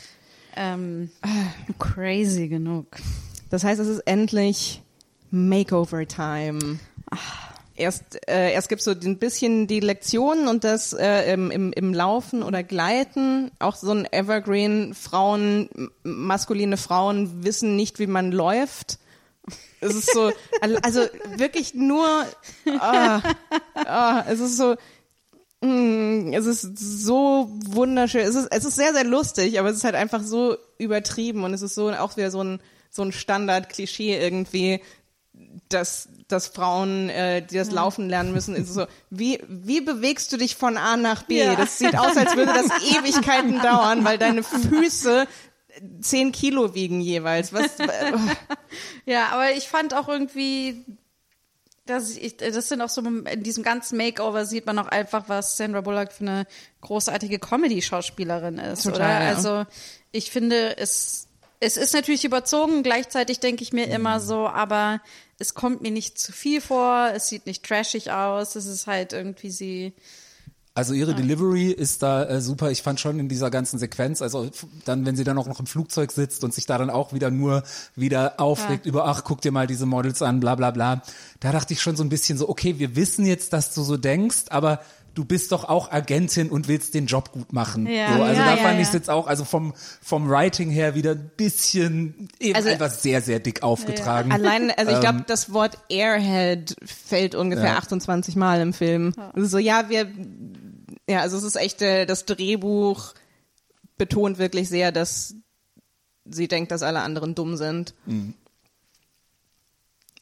[0.56, 1.12] ähm,
[1.80, 2.88] crazy genug.
[3.50, 4.82] Das heißt, es ist endlich
[5.32, 6.80] Makeover-Time.
[7.78, 11.94] Erst, äh, erst gibt's so ein bisschen die Lektionen und das äh, im, im, im
[11.94, 13.52] Laufen oder Gleiten.
[13.60, 14.94] Auch so ein Evergreen.
[14.94, 15.70] Frauen,
[16.04, 19.00] maskuline Frauen wissen nicht, wie man läuft.
[19.80, 20.32] Es ist so,
[20.82, 21.02] also
[21.36, 22.08] wirklich nur,
[22.80, 23.22] ah,
[23.76, 24.76] ah, es ist so,
[25.62, 28.22] mm, es ist so wunderschön.
[28.22, 31.54] Es ist, es ist sehr, sehr lustig, aber es ist halt einfach so übertrieben und
[31.54, 32.60] es ist so auch wieder so ein,
[32.90, 34.82] so ein Standard-Klischee irgendwie,
[35.70, 40.38] dass, dass Frauen, äh, die das Laufen lernen müssen, ist so, wie, wie bewegst du
[40.38, 41.44] dich von A nach B?
[41.44, 41.56] Ja.
[41.56, 45.28] Das sieht aus, als würde das Ewigkeiten dauern, weil deine Füße
[46.02, 47.54] zehn Kilo wiegen jeweils.
[47.54, 47.78] Was,
[49.06, 50.84] Ja, aber ich fand auch irgendwie,
[51.86, 55.58] dass ich, das sind auch so, in diesem ganzen Makeover sieht man auch einfach, was
[55.58, 56.48] Sandra Bullock für eine
[56.82, 59.26] großartige Comedy-Schauspielerin ist, Total, oder?
[59.26, 59.36] ja.
[59.36, 59.66] Also,
[60.12, 61.27] ich finde, es,
[61.60, 65.02] es ist natürlich überzogen, gleichzeitig denke ich mir immer so, aber
[65.40, 69.14] es kommt mir nicht zu viel vor, es sieht nicht trashig aus, es ist halt
[69.14, 69.94] irgendwie sie,
[70.78, 72.70] Also ihre Delivery ist da äh, super.
[72.70, 74.48] Ich fand schon in dieser ganzen Sequenz, also
[74.86, 77.32] dann, wenn sie dann auch noch im Flugzeug sitzt und sich da dann auch wieder
[77.32, 77.64] nur
[77.96, 81.02] wieder aufregt über, ach, guck dir mal diese Models an, bla bla bla.
[81.40, 83.98] Da dachte ich schon so ein bisschen so, okay, wir wissen jetzt, dass du so
[83.98, 84.82] denkst, aber
[85.18, 87.88] du bist doch auch Agentin und willst den Job gut machen.
[87.88, 88.16] Ja.
[88.18, 88.82] so, also Ja, da ja, fand ja.
[88.82, 92.92] ich es jetzt auch, also vom, vom Writing her wieder ein bisschen eben Also- einfach
[92.92, 94.32] sehr, sehr dick aufgetragen.
[94.32, 97.78] Allein, also ich Ähm, glaube, das Wort Airhead fällt ungefähr Ja.
[97.78, 99.14] 28 Mal im Film.
[99.34, 100.08] Also so, ja, wir,
[101.10, 103.14] ja, also es ist echt, äh, das Drehbuch
[103.98, 105.34] betont wirklich sehr, dass
[106.26, 107.96] sie denkt, dass alle anderen dumm sind.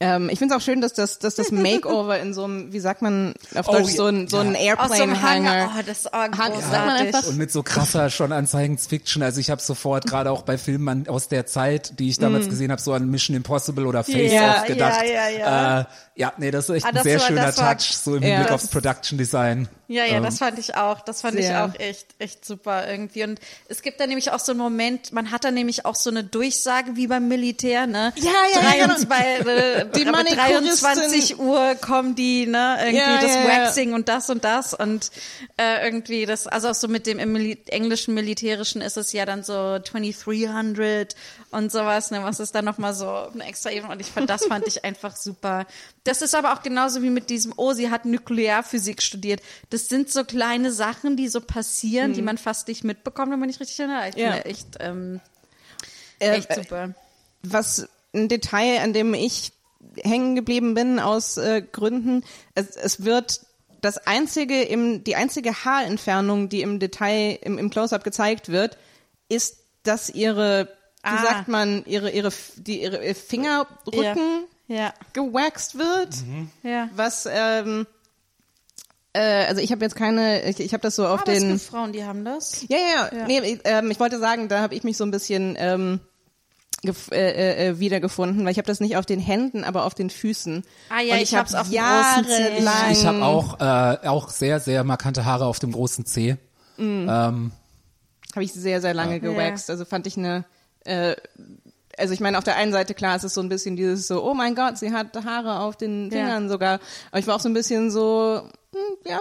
[0.02, 2.80] Ähm, ich finde es auch schön, dass das, dass das Makeover in so einem, wie
[2.82, 3.96] sagt man auf Oh, Deutsch, ja.
[3.96, 4.78] so ein, so ein Ja.
[4.78, 5.72] aus so Airplane-Hanger.
[5.74, 7.28] oh, das ist oh, man großartig.
[7.28, 9.24] Und mit so krasser schon an Science Fiction.
[9.24, 12.50] Also ich habe sofort gerade auch bei Filmen an, aus der Zeit, die ich damals
[12.50, 14.36] gesehen habe, so an Mission Impossible oder Face Mm.
[14.36, 15.02] Ja, Off gedacht.
[15.06, 15.80] ja, ja, ja.
[15.82, 15.86] Äh,
[16.18, 18.30] ja, nee, das ist echt Ah, ein sehr war- schöner war- Touch, so im Ja.
[18.30, 19.68] Hinblick aufs Production Design.
[19.88, 21.02] Ja, ja, Ähm, das fand ich auch.
[21.02, 21.66] Das fand ich Sehr.
[21.66, 23.24] auch echt, echt super irgendwie.
[23.24, 23.40] Und
[23.70, 26.24] es gibt da nämlich auch so einen Moment, man hat da nämlich auch so eine
[26.24, 28.12] Durchsage wie beim Militär, ne?
[28.16, 30.80] Ja, ja, ja, 23, bei, Die Manikuristin.
[30.82, 32.78] 23 Uhr kommen die, ne?
[32.80, 33.48] Irgendwie Ja, das ja, ja.
[33.66, 35.12] Waxing und das und das und
[35.58, 39.26] äh, irgendwie das, also auch so mit dem im Mili englischen Militärischen ist es ja
[39.26, 41.16] dann so 2300
[41.52, 42.24] und sowas, ne?
[42.24, 45.16] Was ist da nochmal so eine extra Ebene und ich fand, das fand ich einfach
[45.16, 45.66] super.
[46.04, 49.42] Das ist aber auch genauso wie mit diesem, oh, sie hat Nuklearphysik studiert.
[49.70, 53.48] Das sind so kleine Sachen, die so passieren, die man fast nicht mitbekommt, wenn man
[53.48, 54.16] nicht richtig erinnert.
[54.16, 54.36] Ich Ja.
[54.38, 55.20] echt, ähm,
[56.20, 56.94] Äh, echt super.
[57.44, 59.52] was ein Detail, an dem ich
[60.04, 62.24] hängen geblieben bin aus äh, Gründen,
[62.56, 63.42] es, es wird
[63.82, 68.78] das einzige im die einzige Haarentfernung, die im Detail im, im Close-up gezeigt wird,
[69.30, 70.70] ist, dass ihre
[71.04, 71.22] wie Ah.
[71.22, 76.16] sagt man ihre ihre die ihre Fingerrücken Ja, gewaxt wird,
[76.64, 76.90] ja.
[76.96, 77.86] was ähm,
[79.14, 81.62] äh, also ich habe jetzt keine ich, ich habe das so auf es den gibt
[81.62, 82.66] Frauen, die haben das.
[82.70, 83.18] ja, ja, ja.
[83.20, 83.28] Ja.
[83.28, 86.00] Nee, ich- ähm, ich wollte sagen, da habe ich mich so ein bisschen ähm,
[87.12, 90.64] äh, äh, wiedergefunden, weil ich habe das nicht auf den Händen, aber auf den Füßen.
[90.90, 92.44] Ah ja, Und ich hab hab's auf dem großen Zeh.
[92.44, 92.92] jahrelang.
[92.92, 96.38] Ich habe auch, äh, auch sehr, sehr markante Haare auf dem großen C.
[96.78, 97.08] Mm.
[97.10, 97.52] Ähm,
[98.34, 99.20] habe ich sehr, sehr lange Ja.
[99.20, 99.70] gewaxt.
[99.70, 100.44] Also fand ich eine,
[100.86, 101.16] äh,
[101.98, 104.22] also ich meine, auf der einen Seite, klar, es ist so ein bisschen dieses so,
[104.30, 106.18] oh mein Gott, sie hat Haare auf den Ja.
[106.18, 106.80] Fingern sogar.
[107.12, 108.42] Aber ich war auch so ein bisschen so,
[108.74, 109.20] hm, ja,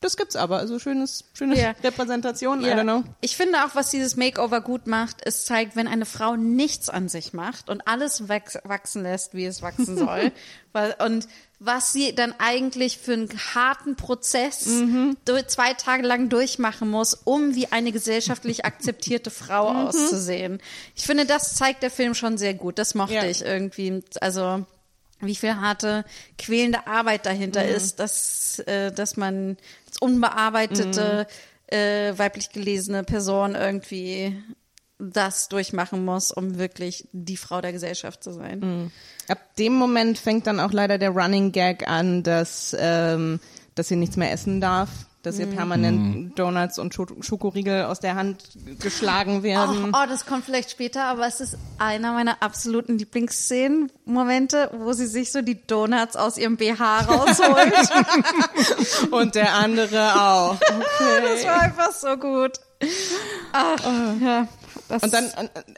[0.00, 0.58] das gibt's aber.
[0.58, 1.74] Also schönes, schöne Ja.
[1.82, 2.76] Repräsentation, I Ja.
[2.78, 3.04] don't know.
[3.20, 7.08] Ich finde auch, was dieses Makeover gut macht, es zeigt, wenn eine Frau nichts an
[7.08, 10.32] sich macht und alles wachs wachsen lässt, wie es wachsen soll,
[11.04, 11.26] und
[11.58, 14.68] was sie dann eigentlich für einen harten Prozess
[15.24, 20.60] durch, zwei Tage lang durchmachen muss, um wie eine gesellschaftlich akzeptierte Frau auszusehen.
[20.94, 22.78] Ich finde, das zeigt der Film schon sehr gut.
[22.78, 23.24] Das mochte Ja.
[23.24, 24.02] ich irgendwie.
[24.20, 24.66] Also
[25.20, 26.04] wie viel harte,
[26.38, 29.56] quälende Arbeit dahinter ist, dass, äh, dass man
[29.86, 31.26] als unbearbeitete,
[31.68, 34.36] äh, weiblich gelesene Person irgendwie
[34.98, 38.90] das durchmachen muss, um wirklich die Frau der Gesellschaft zu sein.
[39.28, 43.40] Ab dem Moment fängt dann auch leider der Running Gag an, dass, ähm,
[43.74, 44.88] dass sie nichts mehr essen darf,
[45.26, 48.44] dass ihr permanent Donuts und Scho- Schokoriegel aus der Hand
[48.80, 49.92] geschlagen Oh, werden.
[49.92, 55.06] oh, das kommt vielleicht später, aber es ist einer meiner absoluten Lieblingsszenen, Momente, wo sie
[55.06, 57.74] sich so die Donuts aus ihrem BH rausholt.
[59.10, 60.56] Und der andere auch.
[60.98, 62.52] das war einfach so gut.
[63.52, 63.78] Ach,
[64.20, 64.48] ja.
[64.88, 65.30] Das Und dann,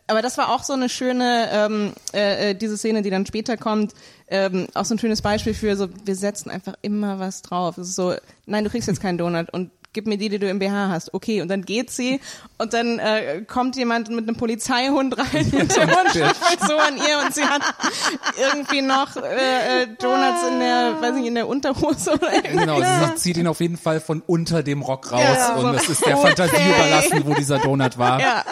[0.07, 3.57] aber das war auch so eine schöne, ähm, äh, äh, diese Szene, die dann später
[3.57, 3.95] kommt,
[4.29, 7.79] ähm, auch so ein schönes Beispiel für so, wir setzen einfach immer was drauf.
[7.79, 8.15] Es ist so,
[8.47, 11.13] nein, du kriegst jetzt keinen Donut und gib mir die, die du im BH hast.
[11.13, 12.21] Okay, und dann geht sie
[12.57, 16.13] und dann äh, kommt jemand mit einem Polizeihund rein und der Hund
[16.69, 17.63] so an ihr und sie hat
[18.37, 22.31] irgendwie noch äh, äh, Donuts in der, weiß nicht, in der Unterhose oder.
[22.43, 25.69] Genau, sie zieht ihn auf jeden Fall von unter dem Rock raus Ja, und so.
[25.73, 26.27] es ist der Okay.
[26.37, 28.21] Fantasie überlassen, wo dieser Donut war.
[28.21, 28.45] Ja.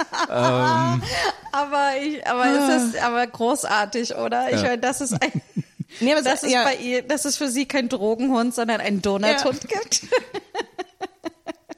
[1.52, 4.48] Aber ich, aber es ist aber großartig, oder?
[4.50, 4.62] Ich Ja.
[4.70, 5.40] meine, das ist ein,
[6.00, 8.80] Nee, aber es dass es ja, bei ihr, dass es für sie kein Drogenhund, sondern
[8.80, 10.02] ein Donuthund gibt.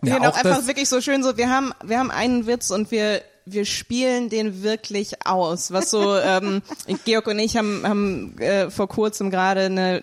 [0.01, 2.91] Wir Ja, auch einfach wirklich so schön so, wir haben, wir haben einen Witz und
[2.91, 5.73] wir, wir spielen den wirklich aus.
[5.73, 6.63] Was so, ähm,
[7.05, 10.01] Georg und ich haben, haben äh, vor kurzem gerade eine,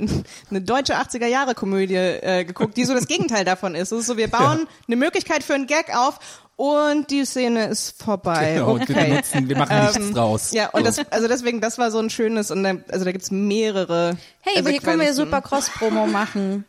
[0.49, 3.91] eine deutsche 80er Jahre Komödie äh, geguckt, die so das Gegenteil davon ist.
[3.91, 6.19] Es ist so, wir bauen eine Möglichkeit für einen Gag auf
[6.57, 8.53] und die Szene ist vorbei.
[8.55, 9.09] Genau, und wir okay.
[9.09, 10.51] benutzen, wir machen nichts draus.
[10.53, 10.85] Ja, und so.
[10.85, 14.17] das, also deswegen, das war so ein schönes, und dann, also da gibt's mehrere.
[14.39, 15.31] Hey, aber hier können wir ja Sequenzen.
[15.31, 16.65] super Cross-Promo machen.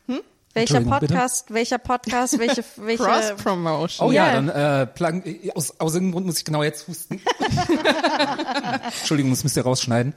[0.57, 1.13] Welcher Entschuldigung, bitte?
[1.13, 4.09] Podcast, welcher Podcast, welche, welche, Cross-Promotion.
[4.09, 4.33] Oh ja, Ja.
[4.41, 7.21] dann äh, plan, äh, aus, aus irgendeinem Grund muss ich genau jetzt husten.
[9.01, 10.15] Entschuldigung, das müsst ihr rausschneiden.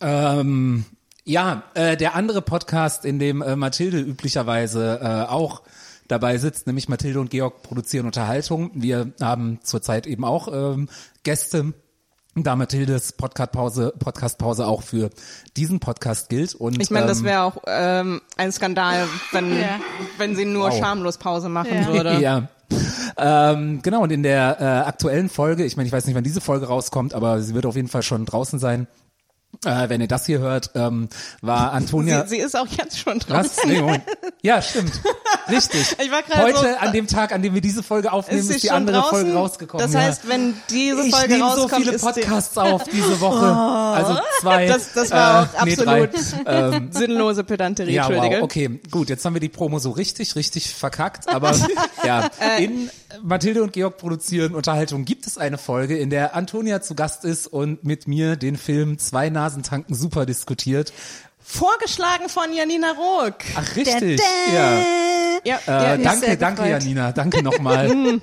[0.00, 0.84] Ähm,
[1.24, 5.62] ja, äh, der andere Podcast, in dem äh, Mathilde üblicherweise äh, auch
[6.06, 8.70] dabei sitzt, nämlich Mathilde und Georg produzieren Unterhaltung.
[8.74, 10.88] Wir haben zurzeit eben auch ähm,
[11.24, 11.72] Gäste,
[12.36, 15.10] da Mathildes Podcastpause Podcastpause auch für
[15.56, 16.54] diesen Podcast gilt.
[16.54, 19.78] Und Ich meine, das ähm, wäre auch ähm, ein Skandal, wenn, Ja.
[20.18, 20.78] wenn sie nur Wow.
[20.78, 21.86] schamlos Pause machen Ja.
[21.92, 22.20] würde.
[22.20, 22.48] Ja.
[23.16, 26.40] Ähm, genau, und in der äh, aktuellen Folge, ich meine, ich weiß nicht, wann diese
[26.40, 28.88] Folge rauskommt, aber sie wird auf jeden Fall schon draußen sein.
[29.64, 31.08] Äh, wenn ihr das hier hört, ähm,
[31.40, 32.22] war Antonia.
[32.26, 33.44] Sie, sie ist auch jetzt schon dran.
[33.44, 33.64] was?
[33.64, 34.04] Nee, Moment.
[34.42, 34.92] Ja, stimmt.
[35.50, 35.96] Richtig.
[36.04, 38.50] Ich war gerade Heute, so- an dem Tag, an dem wir diese Folge aufnehmen, Ist
[38.50, 39.10] ist, die andere draußen?
[39.20, 39.86] Folge rausgekommen.
[39.86, 43.46] Das heißt, wenn diese ich Folge nehme so rauskommt, viele Podcasts auf diese Woche.
[43.46, 44.66] Also zwei.
[44.66, 46.10] Das- das war auch nee, absolut.
[46.46, 48.36] Ähm, sinnlose Pedanterie, ja, Entschuldige.
[48.36, 51.52] wow, okay, gut, jetzt haben wir die Promo so richtig, richtig verkackt, aber
[52.04, 52.64] ja, Äh.
[52.64, 52.90] in
[53.22, 57.46] Mathilde und Georg produzieren Unterhaltung gibt es eine Folge, in der Antonia zu Gast ist
[57.46, 60.92] und mit mir den Film Zwei Nasentanken super diskutiert.
[61.46, 63.34] Vorgeschlagen von Janina Rook.
[63.54, 64.18] Ach, richtig,
[64.52, 64.80] ja.
[65.44, 66.82] Ja, Äh, danke, danke, gefreut.
[66.82, 67.86] Janina, danke nochmal.
[68.16, 68.22] Ich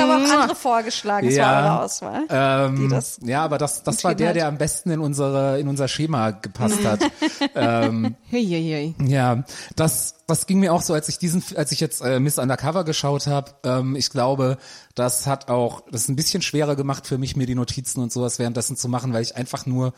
[0.00, 1.62] habe auch andere vorgeschlagen, es war Ja.
[1.76, 2.22] eure Auswahl.
[2.28, 5.86] ähm, das ja, aber das, das war der, der am besten in unsere, in unser
[5.86, 7.00] Schema gepasst hat.
[7.54, 9.08] ähm, Hey, hey, hey.
[9.08, 9.44] Ja,
[9.76, 12.82] das, das ging mir auch so, als ich diesen, als ich jetzt äh, Miss Undercover
[12.82, 13.52] geschaut habe.
[13.64, 14.58] Ähm, ich glaube,
[14.96, 18.12] das hat auch, das ist ein bisschen schwerer gemacht für mich, mir die Notizen und
[18.12, 19.92] sowas währenddessen zu machen, weil ich einfach nur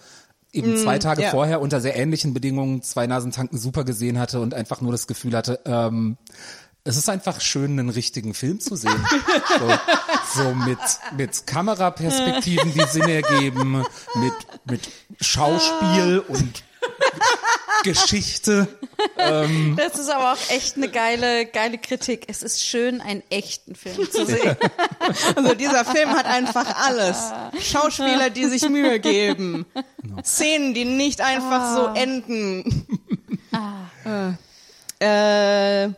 [0.52, 1.30] eben zwei Tage ja.
[1.30, 5.36] vorher unter sehr ähnlichen Bedingungen zwei Nasentanken super gesehen hatte und einfach nur das Gefühl
[5.36, 6.16] hatte, ähm,
[6.84, 9.04] es ist einfach schön, einen richtigen Film zu sehen.
[9.58, 10.78] so, so mit,
[11.16, 13.84] mit Kameraperspektiven, die Sinn ergeben,
[14.14, 14.32] mit,
[14.64, 14.88] mit
[15.20, 16.62] Schauspiel und
[17.84, 18.66] Geschichte.
[19.76, 22.24] Das ist aber auch echt eine geile, geile Kritik.
[22.28, 24.56] Es ist schön, einen echten Film zu sehen.
[25.36, 27.32] Also dieser Film hat einfach alles.
[27.60, 29.64] Schauspieler, die sich Mühe geben.
[30.24, 32.86] Szenen, die nicht einfach so enden.
[35.00, 35.90] Äh, äh,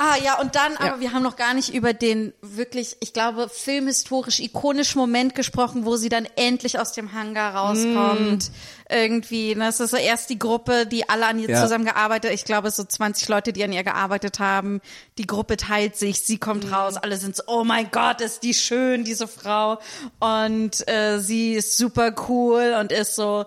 [0.00, 0.78] Ah ja, und dann, Ja.
[0.92, 5.84] aber wir haben noch gar nicht über den wirklich, ich glaube, filmhistorisch ikonischen Moment gesprochen,
[5.84, 8.52] wo sie dann endlich aus dem Hangar rauskommt.
[8.88, 9.54] Irgendwie.
[9.54, 9.64] Ne?
[9.66, 11.62] Das ist so erst die Gruppe, die alle an ihr Ja.
[11.62, 12.32] zusammengearbeitet.
[12.32, 14.80] Ich glaube, es so 20 Leute, die an ihr gearbeitet haben.
[15.18, 18.54] Die Gruppe teilt sich, sie kommt raus, alle sind so, oh mein Gott, ist die
[18.54, 19.78] schön, diese Frau.
[20.20, 23.44] Und äh, sie ist super cool und ist so,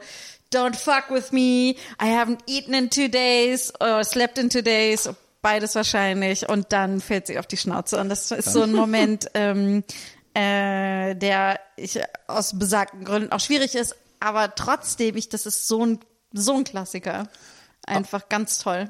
[0.54, 1.76] don't fuck with me.
[2.02, 5.10] I haven't eaten in two days or slept in two days.
[5.42, 6.48] Beides wahrscheinlich.
[6.50, 8.00] Und dann fällt sie auf die Schnauze.
[8.00, 9.84] Und das ist so ein Moment, ähm,
[10.36, 15.86] äh, der ich aus besagten Gründen auch schwierig ist, aber trotzdem, ich, das ist so
[15.86, 16.00] ein,
[16.32, 17.28] so ein Klassiker.
[17.86, 18.90] Einfach ganz toll.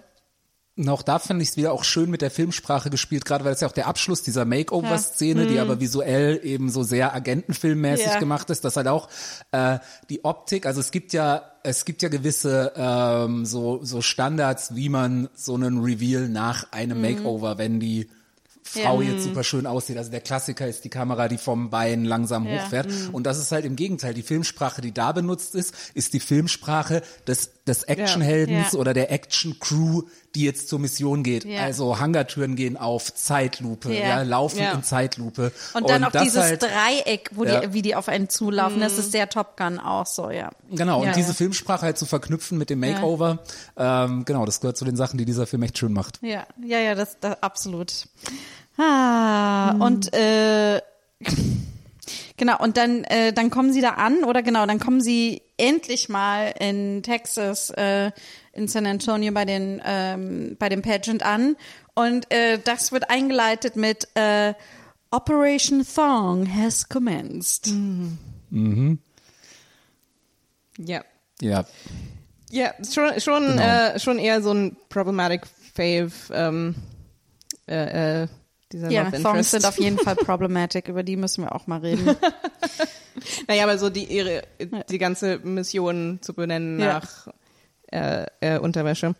[0.78, 3.54] Und auch da fand ich es wieder auch schön mit der Filmsprache gespielt, gerade weil
[3.54, 8.20] es ja auch der Abschluss dieser Makeover-Szene, die aber visuell eben so sehr agentenfilmmäßig Ja.
[8.20, 9.10] gemacht ist, dass halt auch
[9.52, 9.80] äh,
[10.10, 14.90] die Optik, also es gibt ja, es gibt ja gewisse ähm, so, so Standards, wie
[14.90, 18.10] man so einen Reveal nach einem Makeover, wenn die
[18.64, 19.12] Frau Ja.
[19.12, 19.98] jetzt super schön aussieht.
[19.98, 22.64] Also der Klassiker ist die Kamera, die vom Bein langsam Ja.
[22.64, 22.88] hochfährt.
[23.12, 24.14] Und das ist halt im Gegenteil.
[24.14, 28.80] Die Filmsprache, die da benutzt ist, ist die Filmsprache des, des Actionheldens Ja.
[28.80, 31.46] oder der Action-Crew, die jetzt zur Mission geht.
[31.46, 31.62] Ja.
[31.62, 34.08] Also Hangartüren gehen auf Zeitlupe, Ja.
[34.08, 34.72] ja, laufen Ja.
[34.72, 35.52] in Zeitlupe.
[35.74, 37.60] Und dann auch das dieses halt, Dreieck, wo Ja.
[37.62, 40.50] die, wie die auf einen zulaufen, das ist sehr Top Gun auch so, ja.
[40.72, 41.34] Genau, und Ja, diese.
[41.36, 43.40] Filmsprache halt zu verknüpfen mit dem Makeover,
[43.78, 46.20] ähm, genau, das gehört zu den Sachen, die dieser Film echt schön macht.
[46.24, 48.08] Ja, ja, ja, das, das absolut.
[48.78, 50.82] Ah, und äh,
[52.42, 56.10] genau, und dann, äh, dann kommen sie da an, oder genau, dann kommen sie endlich
[56.10, 58.12] mal in Texas, äh,
[58.52, 61.56] in San Antonio bei den ähm, bei dem Pageant an.
[61.94, 64.56] Und äh, das wird eingeleitet mit äh,
[65.12, 67.72] Operation Thong has commenced.
[70.80, 71.04] Ja.
[71.42, 71.66] Ja.
[72.50, 73.62] Ja, schon, schon, Genau.
[73.62, 75.44] äh, schon eher so ein problematic
[75.76, 76.76] Fave, ähm,
[77.68, 78.28] äh, äh,
[78.74, 79.52] dieser Ja, Love Interest.
[79.52, 82.16] sind auf jeden Fall problematic, über die müssen wir auch mal reden.
[83.48, 84.42] Naja, aber so die ihre,
[84.90, 86.94] die ganze Mission zu benennen Ja.
[86.94, 87.28] nach
[87.92, 89.16] äh, äh, Unterwäsche.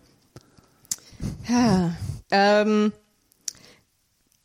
[1.48, 1.94] Ja.
[2.32, 2.94] Ähm,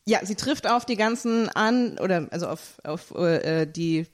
[0.04, 4.06] ja, sie trifft auf die ganzen an oder also auf auf äh, die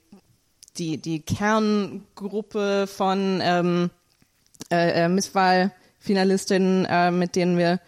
[0.77, 3.89] die die Kerngruppe von ähm,
[4.71, 7.79] äh, äh, Misswahl-Finalistinnen, äh, mit denen wir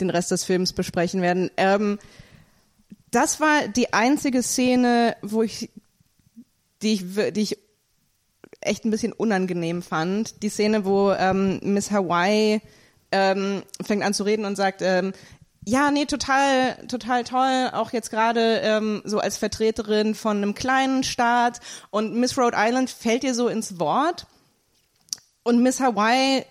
[0.00, 1.50] den Rest des Films besprechen werden.
[1.56, 1.98] Ähm,
[3.14, 5.70] das war die einzige Szene, wo ich
[6.82, 7.58] die ich, die ich
[8.60, 10.42] echt ein bisschen unangenehm fand.
[10.42, 12.60] Die Szene, wo ähm, Miss Hawaii
[13.12, 15.12] ähm, fängt an zu reden und sagt, ähm,
[15.66, 21.04] ja, nee, total, total toll, auch jetzt gerade ähm, so als Vertreterin von einem kleinen
[21.04, 21.60] Staat
[21.90, 24.26] und Miss Rhode Island fällt ihr so ins Wort
[25.42, 26.44] und Miss Hawaii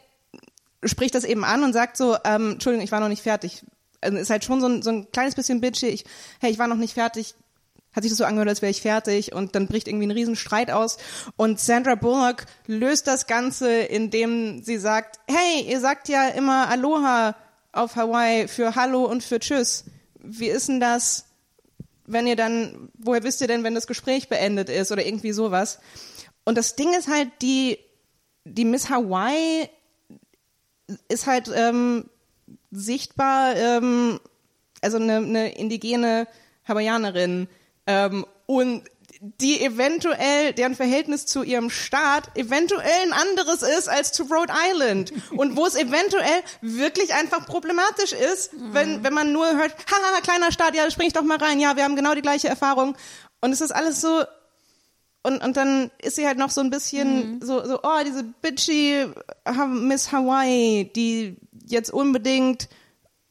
[0.84, 3.64] spricht das eben an und sagt so, ähm, Entschuldigung, ich war noch nicht fertig.
[4.04, 5.88] Also ist halt schon so ein, so ein kleines bisschen bitchy.
[5.88, 6.06] Ich,
[6.40, 7.36] hey, ich war noch nicht fertig.
[7.94, 10.72] Hat sich das so angehört, als wäre ich fertig und dann bricht irgendwie ein Riesenstreit
[10.72, 10.98] aus
[11.36, 17.36] und Sandra Bullock löst das Ganze, indem sie sagt, hey, ihr sagt ja immer Aloha
[17.72, 19.86] auf Hawaii für Hallo und für Tschüss.
[20.20, 21.26] Wie ist denn das,
[22.06, 25.80] wenn ihr dann, woher wisst ihr denn, wenn das Gespräch beendet ist oder irgendwie sowas?
[26.46, 27.78] Und das Ding ist halt, die,
[28.44, 29.70] die Miss Hawaii
[31.10, 32.10] ist halt ähm,
[32.74, 34.20] sichtbar, ähm,
[34.82, 36.28] also eine, eine indigene
[36.68, 37.48] Hawaiianerin
[37.88, 38.84] ähm, und
[39.40, 45.14] die eventuell, deren Verhältnis zu ihrem Staat eventuell ein anderes ist als zu Rhode Island.
[45.32, 50.52] Und wo es eventuell wirklich einfach problematisch ist, wenn, wenn man nur hört, haha, kleiner
[50.52, 52.98] Staat, ja, spring ich doch mal rein, ja, wir haben genau die gleiche Erfahrung.
[53.40, 54.24] Und es ist alles so,
[55.24, 59.08] und, und dann ist sie halt noch so ein bisschen so, so, oh, diese bitchy
[59.70, 61.38] Miss Hawaii, die
[61.74, 62.70] jetzt unbedingt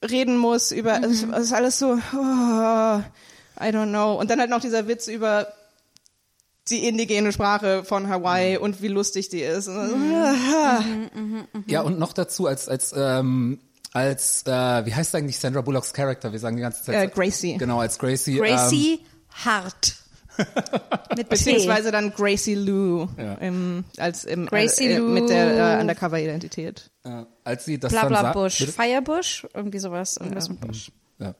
[0.04, 3.02] reden muss über, es, es ist alles so, oh,
[3.60, 4.18] I don't know.
[4.18, 5.48] Und dann halt noch dieser Witz über
[6.68, 9.64] die indigene Sprache von Hawaii und wie lustig die ist.
[9.66, 10.84] So, ah.
[11.66, 13.60] Ja, und noch dazu als, als, ähm,
[13.92, 16.32] als, äh, wie heißt eigentlich Sandra Bullocks Charakter?
[16.32, 16.94] Wir sagen die ganze Zeit.
[16.94, 17.56] Äh, Gracie.
[17.58, 18.38] Genau, als Gracie.
[18.38, 19.00] Ähm, Gracie
[19.44, 20.01] Hart.
[21.28, 23.34] Beziehungsweise dann Gracie Lou Ja.
[23.34, 25.80] im, als im, Gracie äh, äh, mit der äh.
[25.80, 26.90] Undercover-Identität.
[27.04, 28.32] äh, als sie das Bla dann bla.
[28.32, 28.58] Bush.
[28.58, 28.72] Bitte?
[28.72, 29.46] Firebush?
[29.54, 30.16] Irgendwie sowas.
[30.16, 30.90] Irgendwas mit Bush.
[31.18, 31.34] Ja.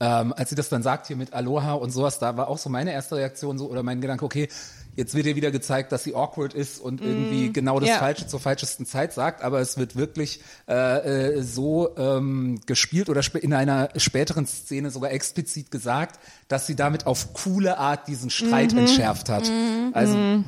[0.00, 2.68] Ähm, als sie das dann sagt hier mit Aloha und sowas, da war auch so
[2.70, 4.48] meine erste Reaktion so oder mein Gedanke, okay,
[4.96, 7.98] jetzt wird ihr wieder gezeigt, dass sie awkward ist und irgendwie genau das Ja.
[7.98, 13.20] Falsche zur falschesten Zeit sagt, aber es wird wirklich äh, äh, so ähm, gespielt oder
[13.40, 16.18] in einer späteren Szene sogar explizit gesagt,
[16.48, 19.50] dass sie damit auf coole Art diesen Streit entschärft hat.
[19.92, 20.42] Also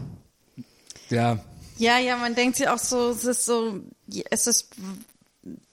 [1.10, 1.38] ja,
[1.78, 3.80] Ja, ja, man denkt sich auch so, es ist so,
[4.30, 4.70] es ist,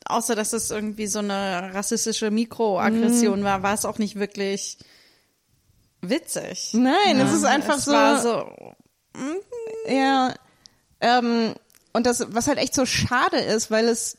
[0.06, 4.78] außer dass es irgendwie so eine rassistische Mikroaggression war, war es auch nicht wirklich
[6.10, 6.72] witzig.
[6.74, 7.92] Nein, es ist einfach es so.
[7.92, 8.48] war so,
[9.88, 10.34] Ja,
[11.02, 11.54] ähm,
[11.94, 14.18] und das, was halt echt so schade ist, weil es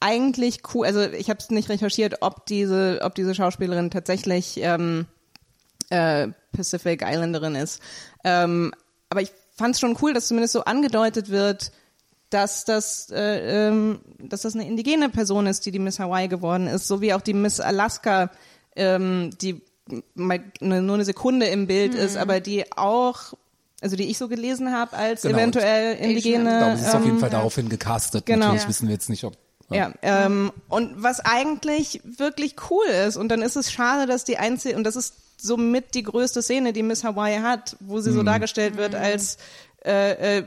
[0.00, 5.06] eigentlich cool, also ich habe es nicht recherchiert, ob diese, ob diese Schauspielerin tatsächlich ähm,
[5.90, 7.80] äh, Pacific Islanderin ist.
[8.24, 8.72] Ähm,
[9.10, 11.72] aber ich fand es schon cool, dass zumindest so angedeutet wird,
[12.30, 16.66] dass das, äh, ähm, dass das eine indigene Person ist, die die Miss Hawaii geworden
[16.66, 18.30] ist, so wie auch die Miss Alaska,
[18.76, 19.62] ähm, die
[20.14, 23.34] mal nur eine Sekunde im Bild ist, aber die auch,
[23.80, 25.38] also die ich so gelesen habe, als Genau.
[25.38, 26.50] eventuell indigene.
[26.52, 28.26] Ich glaube, es ist auf jeden ähm, Fall daraufhin gecastet.
[28.26, 28.46] Genau.
[28.46, 28.68] Natürlich Ja.
[28.68, 29.34] wissen wir jetzt nicht, ob.
[29.70, 34.38] Ja, ähm, und was eigentlich wirklich cool ist, und dann ist es schade, dass die
[34.38, 38.22] einzige, und das ist somit die größte Szene, die Miss Hawaii hat, wo sie so
[38.22, 39.36] dargestellt wird als
[39.84, 40.44] äh, äh,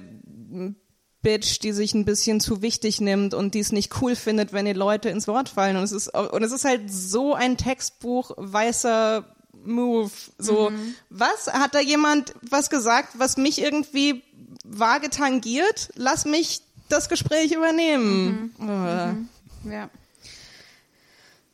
[1.21, 4.65] Bitch, die sich ein bisschen zu wichtig nimmt und die es nicht cool findet, wenn
[4.65, 5.77] ihr Leute ins Wort fallen.
[5.77, 9.25] Und es ist, und es ist halt so ein Textbuch weißer
[9.63, 10.09] Move.
[10.39, 10.71] So,
[11.09, 11.47] was?
[11.47, 14.23] Hat da jemand was gesagt, was mich irgendwie
[14.63, 15.89] vage tangiert?
[15.95, 18.55] Lass mich das Gespräch übernehmen.
[18.59, 19.69] Äh.
[19.71, 19.89] Ja.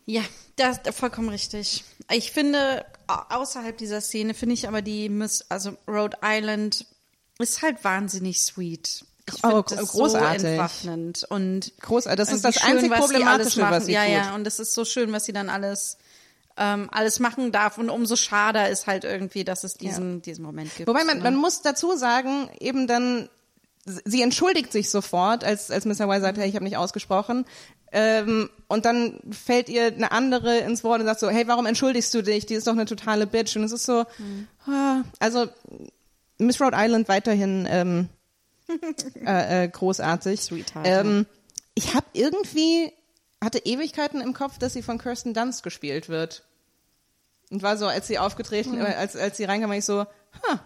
[0.06, 0.22] Ja,
[0.56, 1.84] das ist vollkommen richtig.
[2.10, 6.86] Ich finde, au- außerhalb dieser Szene finde ich aber die Miss, also Rhode Island
[7.40, 9.04] ist halt wahnsinnig sweet.
[9.34, 10.42] Ich Oh, das großartig.
[10.42, 12.18] so entwaffnend und Großartig.
[12.18, 14.14] Das ist das einzig was Problematische, was sie ja, tut.
[14.14, 15.98] Ja, und es ist so schön, was sie dann alles
[16.58, 20.76] ähm, alles machen darf und umso schader ist halt irgendwie, dass es diesen diesen Moment
[20.76, 20.88] gibt.
[20.90, 21.24] Wobei man, ne?
[21.24, 23.30] man muss dazu sagen, eben dann,
[23.86, 27.46] sie entschuldigt sich sofort, als, als Miss Hawaii sagt, hey, ich habe nicht ausgesprochen.
[27.92, 32.14] Ähm, und dann fällt ihr eine andere ins Wort und sagt so, hey, warum entschuldigst
[32.14, 32.46] du dich?
[32.46, 33.56] Die ist doch eine totale Bitch.
[33.56, 34.04] Und es ist so,
[34.66, 35.48] ah, also
[36.38, 38.10] Miss Rhode Island weiterhin ähm,
[39.26, 40.42] äh, äh, großartig.
[40.42, 41.26] Sweetheart, Ähm,
[41.76, 42.92] ich habe irgendwie,
[43.44, 46.44] hatte Ewigkeiten im Kopf, dass sie von Kirsten Dunst gespielt wird.
[47.50, 48.82] Und war so, als sie aufgetreten, Mhm.
[48.86, 50.60] äh, als, als sie reinkam, war ich so, ha,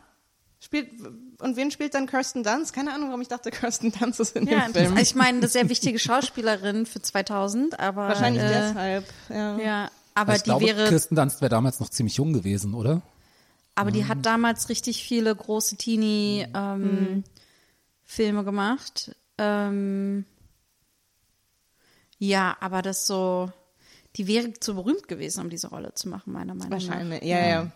[0.59, 0.89] spielt,
[1.39, 2.73] und wen spielt dann Kirsten Dunst?
[2.73, 4.97] Keine Ahnung, warum ich dachte, Kirsten Dunst ist in ja, dem Film.
[4.97, 9.57] ich meine, eine sehr wichtige Schauspielerin für 2000, aber Wahrscheinlich äh, deshalb, ja.
[9.59, 13.01] Ja, aber ich die glaube, wäre Kirsten Dunst wäre damals noch ziemlich jung gewesen, oder?
[13.75, 15.77] Aber die hat damals richtig viele große
[18.11, 19.15] Teenie-Filme gemacht.
[19.37, 20.25] Ähm,
[22.17, 23.51] ja, aber das so,
[24.15, 26.87] die wäre zu berühmt gewesen, um diese Rolle zu machen, meiner Meinung nach.
[26.87, 27.71] Wahrscheinlich, ja, ja.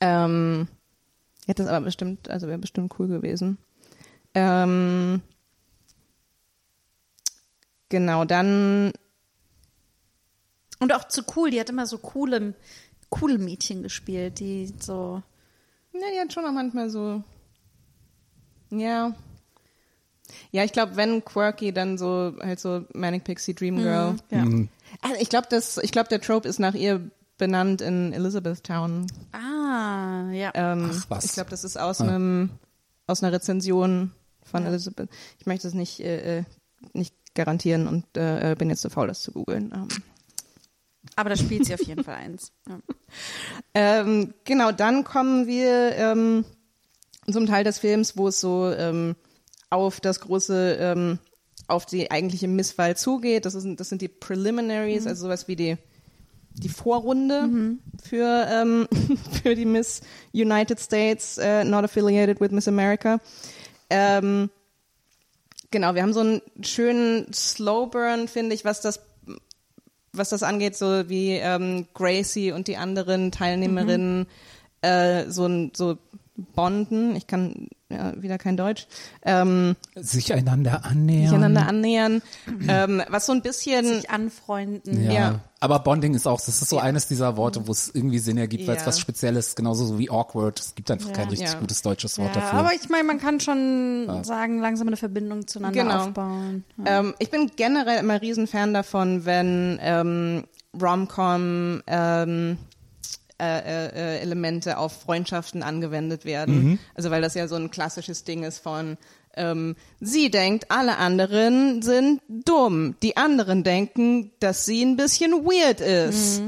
[0.00, 0.68] Ähm,
[1.46, 3.58] hätte es aber bestimmt, also wäre bestimmt cool gewesen.
[4.34, 5.22] Ähm,
[7.88, 8.92] genau, dann,
[10.78, 12.54] Und auch zu cool, die hat immer so coole,
[13.10, 15.22] coole Mädchen gespielt, die so,
[15.92, 17.22] ja, die hat schon auch manchmal so,
[18.70, 19.14] ja.
[20.52, 24.16] Ja, ich glaube, wenn quirky, dann so, halt so Manic Pixie Dream Girl.
[24.30, 24.44] ja.
[25.02, 29.06] Also ich glaube, das, ich glaube, der Trope ist nach ihr benannt in Elizabethtown.
[29.32, 30.52] Ah, ja.
[30.54, 31.24] Ähm, Ach, was.
[31.24, 32.50] Ich glaube, das ist aus einem
[33.06, 34.12] aus einer Rezension
[34.44, 35.10] von Elizabeth.
[35.38, 36.44] Ich möchte es nicht äh, äh,
[36.92, 39.72] nicht garantieren und äh, bin jetzt zu faul, das zu googeln.
[39.74, 39.88] Ähm,
[41.16, 42.52] Aber da spielt sie auf jeden Fall eins.
[42.68, 42.78] Ja.
[43.74, 46.44] ähm, genau, dann kommen wir ähm,
[47.30, 49.16] zum Teil des Films, wo es so ähm,
[49.68, 51.18] auf das große, ähm,
[51.68, 53.44] auf die eigentliche Misswahl zugeht.
[53.44, 55.76] Das, ist, das sind die Preliminaries, also sowas wie die
[56.52, 57.48] die Vorrunde
[58.02, 58.88] für ähm,
[59.42, 60.00] für die Miss
[60.32, 63.20] United States, äh, not affiliated with Miss America.
[63.88, 64.50] Ähm,
[65.70, 69.00] genau, wir haben so einen schönen Slow Burn, finde ich, was das
[70.12, 74.26] was das angeht, so wie ähm, Gracie und die anderen Teilnehmerinnen
[74.82, 75.98] äh, so ein so
[76.54, 77.16] bonden.
[77.16, 78.86] Ich kann ja, wieder kein Deutsch.
[79.24, 81.26] Ähm, Sich einander annähern.
[81.28, 82.22] sich einander annähern.
[82.68, 85.04] ähm, was so ein bisschen Sich anfreunden.
[85.04, 85.12] Ja.
[85.12, 85.40] Ja.
[85.58, 88.66] Aber Bonding ist auch, das ist so eines dieser Worte, wo es irgendwie Sinn ergibt,
[88.68, 88.86] weil es Ja.
[88.88, 90.58] was Spezielles, genauso so wie awkward.
[90.60, 91.58] Es gibt einfach kein richtig Ja.
[91.58, 92.58] gutes deutsches Wort Ja, dafür.
[92.60, 96.04] aber ich meine, man kann schon sagen, langsam eine Verbindung zueinander Genau.
[96.04, 96.64] aufbauen.
[96.84, 97.00] Ja.
[97.00, 100.44] Ähm, ich bin generell immer Riesenfan davon, wenn ähm,
[100.80, 102.56] Rom-Com ähm,
[103.40, 106.78] äh, äh, Elemente auf Freundschaften angewendet werden.
[106.94, 108.96] Also weil das ja so ein klassisches Ding ist von
[109.36, 112.96] ähm, sie denkt, alle anderen sind dumm.
[113.02, 116.42] Die anderen denken, dass sie ein bisschen weird ist.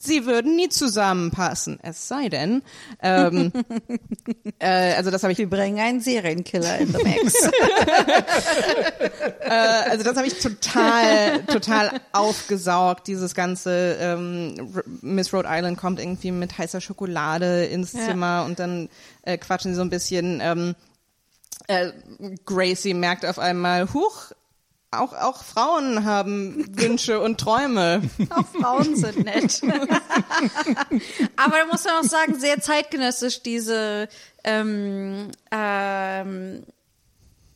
[0.00, 1.80] Sie würden nie zusammenpassen.
[1.82, 2.62] Es sei denn,
[3.02, 3.52] ähm,
[4.60, 7.34] äh, also das habe ich Wir bringen einen Serienkiller in the Mix.
[9.40, 14.72] äh, also das habe ich total, total aufgesaugt, dieses ganze ähm,
[15.02, 18.06] Miss Rhode Island kommt irgendwie mit heißer Schokolade ins Ja.
[18.06, 18.88] Zimmer und dann
[19.22, 20.40] äh, quatschen sie so ein bisschen.
[20.40, 20.76] Ähm,
[21.66, 21.90] äh,
[22.46, 24.32] Gracie merkt auf einmal, huch,
[24.90, 28.02] auch, auch Frauen haben Wünsche und Träume.
[28.30, 29.60] Auch Frauen sind nett.
[31.36, 34.08] Aber da muss man auch sagen, sehr zeitgenössisch diese
[34.44, 36.64] ähm, ähm,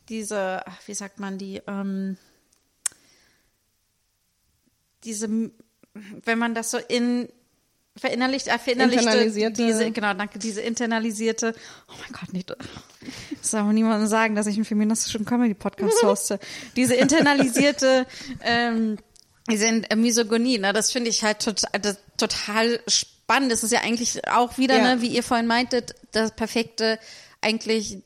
[0.09, 2.17] diese, ach, wie sagt man die, ähm,
[5.03, 5.27] diese,
[5.93, 7.29] wenn man das so in
[7.95, 11.53] verinnerlicht, äh, verinnerlichte, Internalisierte- diese, genau, danke, diese internalisierte,
[11.89, 12.57] oh mein Gott, nicht, das
[13.51, 16.39] soll aber niemandem sagen, dass ich einen feministischen Comedy-Podcast hoste.
[16.75, 18.05] Diese internalisierte,
[18.41, 18.97] ähm,
[19.49, 23.51] diese äh, Misogonie, ne, das finde ich halt total, das, total spannend.
[23.51, 24.95] Das ist ja eigentlich auch wieder, Ja.
[24.95, 26.97] ne, wie ihr vorhin meintet, das perfekte,
[27.41, 27.99] eigentlich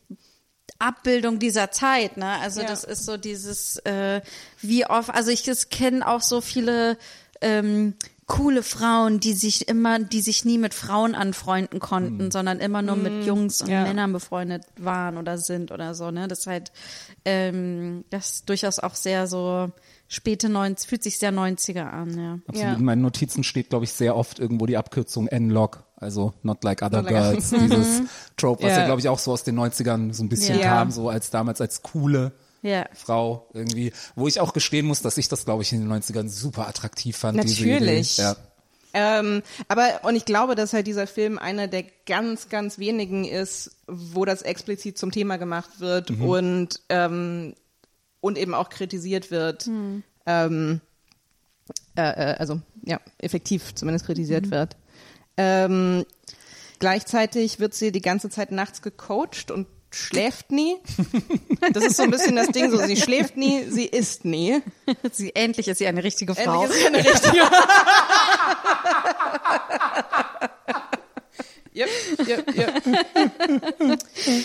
[0.80, 2.26] Abbildung dieser Zeit, ne?
[2.42, 2.68] Also Ja.
[2.68, 4.22] das ist so dieses, äh,
[4.62, 6.98] wie oft, also ich kenne auch so viele
[7.42, 7.94] ähm,
[8.28, 12.98] coole Frauen, die sich immer, die sich nie mit Frauen anfreunden konnten, sondern immer nur
[12.98, 13.84] mit Jungs und ja.
[13.84, 16.28] Männern befreundet waren oder sind oder so, ne?
[16.28, 16.74] Das ist halt,
[17.24, 19.72] ähm, das ist durchaus auch sehr so
[20.10, 22.34] späte 90, fühlt sich sehr 90er an, ja.
[22.48, 22.56] Absolut.
[22.62, 22.74] Ja.
[22.74, 26.82] In meinen Notizen steht, glaube ich, sehr oft irgendwo die Abkürzung N-Log, also Not Like
[26.82, 28.02] Other Not like Girls, dieses
[28.36, 28.86] Trope, was ja, Ja.
[28.88, 30.66] glaube ich, auch so aus den 90ern so ein bisschen Ja.
[30.68, 32.88] kam, so als damals als coole Ja.
[32.94, 36.30] Frau irgendwie, wo ich auch gestehen muss, dass ich das, glaube ich, in den 90ern
[36.30, 37.38] super attraktiv fand.
[37.38, 38.18] Natürlich.
[38.18, 38.36] Ja.
[38.94, 43.72] Ähm, aber, und ich glaube, dass halt dieser Film einer der ganz, ganz wenigen ist,
[43.88, 47.54] wo das explizit zum Thema gemacht wird und, ähm,
[48.22, 49.68] und eben auch kritisiert wird.
[50.26, 50.82] Ähm,
[51.96, 54.78] äh, äh, also, ja, effektiv zumindest kritisiert wird.
[55.36, 56.06] Ähm,
[56.80, 60.78] gleichzeitig wird sie die ganze Zeit nachts gecoacht und schläft nie.
[61.74, 64.62] Das ist so ein bisschen das Ding, so sie schläft nie, sie isst nie.
[65.12, 66.64] Sie, endlich ist sie eine richtige Frau.
[66.64, 67.44] Endlich ist sie eine richtige.
[71.76, 71.90] yep,
[72.28, 74.00] yep, yep.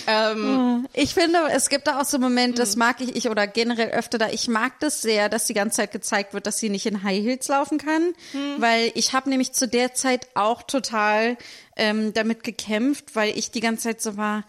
[0.06, 3.90] ähm, Ich finde, es gibt da auch so Momente, das mag ich, ich oder generell
[3.90, 6.86] öfter da, ich mag das sehr, dass die ganze Zeit gezeigt wird, dass sie nicht
[6.86, 8.12] in High Heels laufen kann,
[8.58, 11.36] weil ich habe nämlich zu der Zeit auch total
[11.76, 14.44] ähm, damit gekämpft, weil ich die ganze Zeit so war,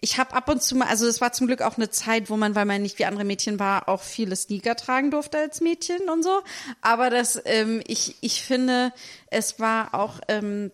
[0.00, 2.36] ich habe ab und zu mal, also es war zum Glück auch eine Zeit, wo
[2.36, 6.08] man, weil man nicht wie andere Mädchen war, auch viele Sneaker tragen durfte als Mädchen
[6.08, 6.40] und so.
[6.80, 8.92] Aber das, ähm, ich, ich finde,
[9.30, 10.70] es war auch ähm,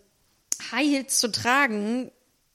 [0.73, 2.11] High Heels zu tragen,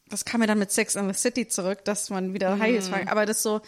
[0.10, 2.86] das kam mir dann mit Sex in the City zurück, dass man wieder High Heels
[2.88, 2.92] Mhm.
[2.92, 3.10] tragen.
[3.10, 3.62] Aber das so,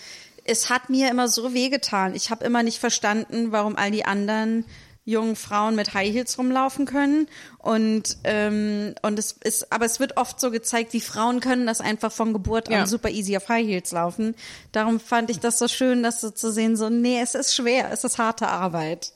[0.43, 2.15] es hat mir immer so wehgetan.
[2.15, 4.65] Ich habe immer nicht verstanden, warum all die anderen
[5.03, 7.27] jungen Frauen mit High Heels rumlaufen können.
[7.57, 11.81] Und, ähm, und es ist, aber es wird oft so gezeigt, die Frauen können das
[11.81, 12.81] einfach von Geburt Ja.
[12.81, 14.35] an super easy auf High Heels laufen.
[14.71, 17.91] Darum fand ich das so schön, das so zu sehen, so, nee, es ist schwer,
[17.91, 19.13] es ist harte Arbeit,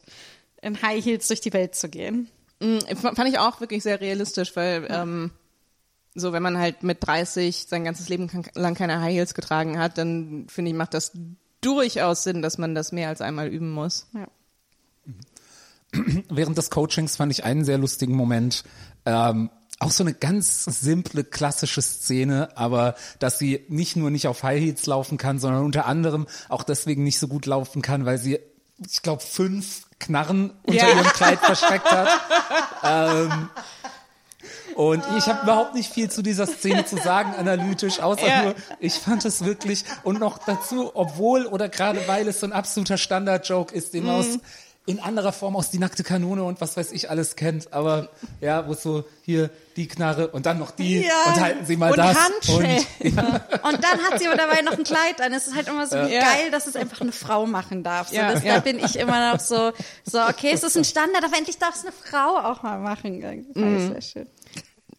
[0.62, 2.30] in High Heels durch die Welt zu gehen.
[2.62, 5.32] mh, fand ich auch wirklich sehr realistisch, weil ähm,
[6.16, 9.98] so wenn man halt mit 30 sein ganzes Leben lang keine High Heels getragen hat,
[10.00, 11.12] dann finde ich, macht das
[11.62, 14.08] durchaus Sinn, dass man das mehr als einmal üben muss.
[14.14, 14.28] Ja.
[16.30, 18.64] Während des Coachings fand ich einen sehr lustigen Moment.
[19.06, 19.50] Ähm,
[19.80, 24.62] auch so eine ganz simple, klassische Szene, aber dass sie nicht nur nicht auf High
[24.62, 28.40] Heels laufen kann, sondern unter anderem auch deswegen nicht so gut laufen kann, weil sie,
[28.90, 30.96] ich glaube, fünf Knarren unter Ja.
[30.96, 32.08] ihrem Kleid versteckt hat.
[32.84, 33.50] ähm,
[34.76, 38.44] und ich habe überhaupt nicht viel zu dieser Szene zu sagen, analytisch, außer Ja.
[38.44, 42.52] nur, ich fand es wirklich, und noch dazu, obwohl oder gerade weil es so ein
[42.54, 44.20] absoluter Standard-Joke ist, den man Mhm.
[44.20, 44.40] aus
[44.88, 48.10] in anderer Form aus die nackte Kanone und was weiß ich alles kennt, aber
[48.40, 51.10] ja, wo es so hier die Knarre und dann noch die Ja.
[51.34, 52.86] und halten Sie mal Und das Handschellen.
[53.00, 55.34] und ja, Und dann hat sie aber dabei noch ein Kleid an.
[55.34, 56.06] Es ist halt immer so Ja.
[56.22, 58.10] geil, dass es einfach eine Frau machen darf.
[58.10, 58.56] So, Ja, das, ja.
[58.56, 59.72] Da bin ich immer noch so,
[60.06, 63.22] so, okay, es ist ein Standard, aber endlich darf es eine Frau auch mal machen.
[63.22, 63.92] Das Mhm.
[63.92, 64.28] sehr schön.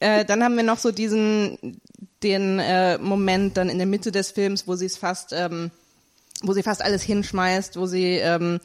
[0.01, 1.81] Äh, dann haben wir noch so diesen
[2.25, 5.71] den äh, Moment dann in der Mitte des Films, wo sie es fast, ähm,
[6.43, 8.59] wo sie fast alles hinschmeißt, wo sie ähm,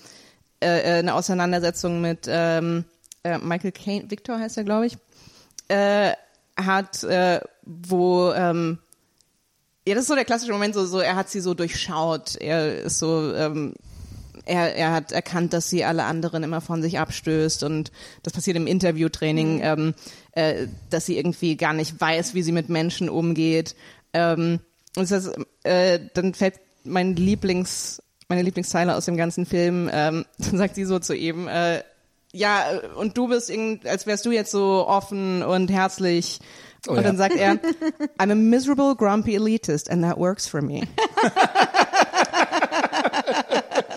[0.61, 2.85] äh, äh, eine Auseinandersetzung mit ähm,
[3.23, 4.97] äh, Michael Caine, Victor heißt er, glaube ich,
[5.67, 6.13] äh,
[6.57, 8.79] hat, äh, wo ähm,
[9.87, 12.83] ja, das ist so der klassische Moment, so, so er hat sie so durchschaut, er
[12.83, 13.73] ist so, ähm,
[14.45, 17.91] er, er hat erkannt, dass sie alle anderen immer von sich abstößt und
[18.23, 19.93] das passiert im Interviewtraining, ähm,
[20.33, 23.75] äh, dass sie irgendwie gar nicht weiß, wie sie mit Menschen umgeht.
[24.13, 24.59] Ähm,
[24.95, 25.31] und das
[25.63, 28.01] äh, dann fällt mein Lieblings,
[28.31, 31.83] meine Lieblingszeile aus dem ganzen Film, ähm, dann sagt sie so zu ihm, äh,
[32.33, 32.63] ja,
[32.95, 36.39] und du bist irgend, als wärst du jetzt so offen und herzlich.
[36.87, 37.03] Oh und ja.
[37.03, 37.55] dann sagt er,
[38.17, 40.83] I'm a miserable, grumpy elitist and that works for me.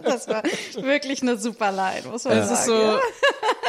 [0.03, 0.43] Das war
[0.77, 2.67] wirklich eine super Line, muss man ist sagen.
[2.67, 2.99] so,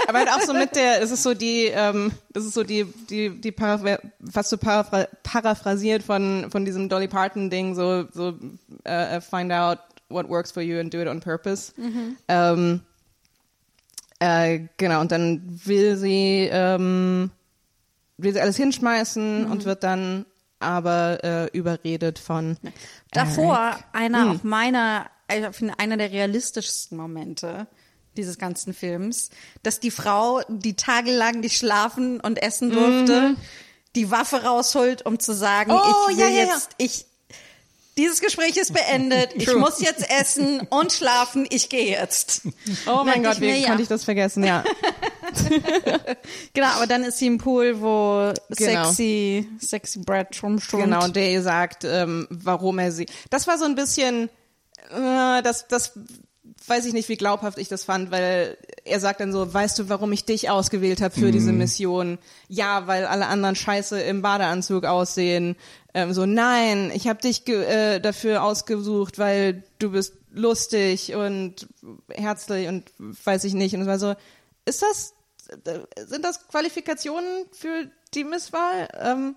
[0.07, 2.85] aber halt auch so mit der, es ist so die, ähm, das ist so die,
[3.09, 8.33] die, die Paraphr fast so paraphr paraphrasiert von, von diesem Dolly Parton Ding, so, so,
[8.83, 9.79] äh, find out
[10.09, 11.73] what works for you and do it on purpose.
[12.27, 12.81] Ähm,
[14.19, 17.31] äh, genau, und dann will sie, ähm,
[18.17, 20.25] will sie alles hinschmeißen und wird dann
[20.59, 22.57] aber äh, überredet von
[23.11, 24.31] Davor einer Hm.
[24.31, 27.67] auch meiner, ich finde einer der realistischsten Momente
[28.15, 29.29] dieses ganzen Films,
[29.63, 33.35] dass die Frau, die tagelang nicht schlafen und essen durfte,
[33.95, 35.77] die Waffe rausholt, um zu sagen, Mhm.
[35.77, 36.53] Oh, ich will ja, ja, ja.
[36.53, 37.05] jetzt, ich,
[37.97, 42.41] dieses Gespräch ist beendet, ich muss jetzt essen und schlafen, ich gehe jetzt.
[42.87, 43.67] Oh mein Gott, wie ja.
[43.67, 44.43] konnte ich das vergessen?
[44.43, 44.63] Ja.
[46.53, 48.85] Genau, aber dann ist sie im Pool, wo Genau.
[48.85, 50.83] sexy, sexy Brad rumströmt.
[50.83, 53.07] Genau, der ihr sagt, ähm, warum er sie.
[53.29, 54.29] Das war so ein bisschen,
[54.91, 55.93] äh, das, das
[56.67, 59.89] weiß ich nicht, wie glaubhaft ich das fand, weil er sagt dann so, weißt du,
[59.89, 62.17] warum ich dich ausgewählt habe für diese Mission?
[62.47, 65.55] Ja, weil alle anderen scheiße im Badeanzug aussehen.
[65.93, 71.67] Ähm, so, nein, ich habe dich äh, dafür ausgesucht, weil du bist lustig und
[72.09, 73.73] herzlich und weiß ich nicht.
[73.75, 74.15] Und es war so,
[74.65, 75.13] ist das,
[76.07, 78.89] sind das Qualifikationen für die Misswahl?
[78.99, 79.35] Ähm,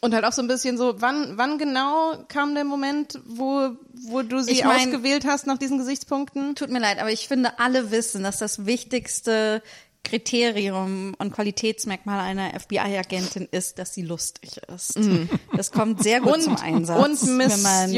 [0.00, 3.70] und halt auch so ein bisschen so, wann, wann genau kam der Moment, wo,
[4.06, 6.54] wo du sie Ich mein- ausgewählt hast nach diesen Gesichtspunkten?
[6.54, 9.62] Tut mir leid, aber ich finde, alle wissen, dass das wichtigste
[10.04, 14.98] Kriterium und Qualitätsmerkmal einer FBI-Agentin ist, dass sie lustig ist.
[15.56, 16.98] Das kommt sehr gut zum Einsatz.
[17.22, 17.90] und Miss wenn man,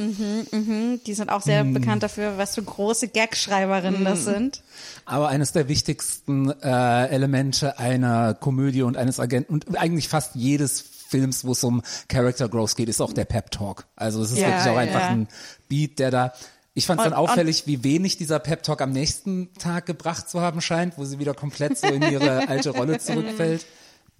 [0.00, 1.02] United States.
[1.04, 4.62] die sind auch sehr bekannt dafür, was für große Gagschreiberinnen das sind.
[5.04, 10.80] Aber eines der wichtigsten äh, Elemente einer Komödie und eines Agenten und eigentlich fast jedes
[10.80, 13.86] Films, wo es um Character Growth geht, ist auch der Pep Talk.
[13.96, 15.08] Also es ist Ja, wirklich auch einfach ja.
[15.08, 15.28] ein
[15.68, 16.32] Beat, der da
[16.72, 20.40] ich fand es dann auffällig, wie wenig dieser Pep Talk am nächsten Tag gebracht zu
[20.40, 23.66] haben scheint, wo sie wieder komplett so in ihre alte Rolle zurückfällt.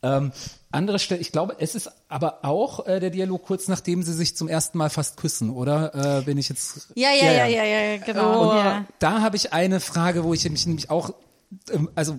[0.03, 0.33] Ähm,
[0.73, 4.37] andere Stelle, ich glaube, es ist aber auch äh, der Dialog kurz nachdem sie sich
[4.37, 6.19] zum ersten Mal fast küssen, oder?
[6.19, 8.51] Äh, bin ich jetzt Ja, ja, ja, ja, ja, genau.
[8.51, 8.55] Oh.
[8.55, 8.85] ja.
[8.99, 11.13] da habe ich eine Frage, wo ich mich nämlich auch,
[11.73, 12.19] ähm, also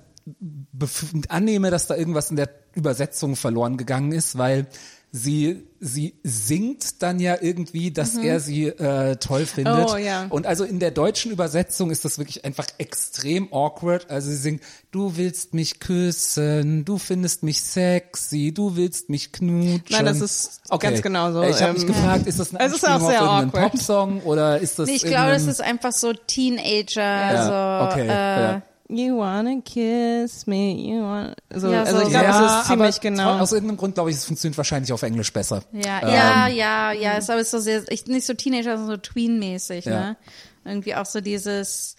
[1.30, 4.68] annehme, dass da irgendwas in der Übersetzung verloren gegangen ist, weil
[5.11, 9.90] sie sie singt dann ja irgendwie, dass er sie äh, toll findet.
[9.90, 10.28] Oh, ja.
[10.30, 14.10] Und also in der deutschen Übersetzung ist das wirklich einfach extrem awkward.
[14.12, 19.82] Also sie singt, du willst mich küssen, du findest mich sexy, du willst mich knutschen.
[19.90, 21.41] Nein, das ist ganz genau so.
[21.41, 23.72] Ich habe mich Ähm, gefragt, ist das ein es ist auch auf sehr awkward.
[23.72, 28.06] Popsong oder ist das Nee, ich glaube, das ist einfach so Teenager, Ja, so, okay,
[28.06, 28.62] äh, ja.
[28.94, 32.68] You wanna kiss me, you wanna, so, Ja, also so- ich glaube, ja, es ist
[32.68, 33.40] ziemlich genau.
[33.40, 35.64] Aus irgendeinem Grund glaube ich, es funktioniert wahrscheinlich auf Englisch besser.
[35.72, 39.02] Ja, Ähm, ja, ja, ja, ist aber so sehr, ich, nicht so Teenager, sondern so
[39.02, 39.92] Tween-mäßig, Ja.
[40.00, 40.18] ne?
[40.66, 41.96] Irgendwie auch so dieses,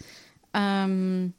[0.53, 1.33] ähm,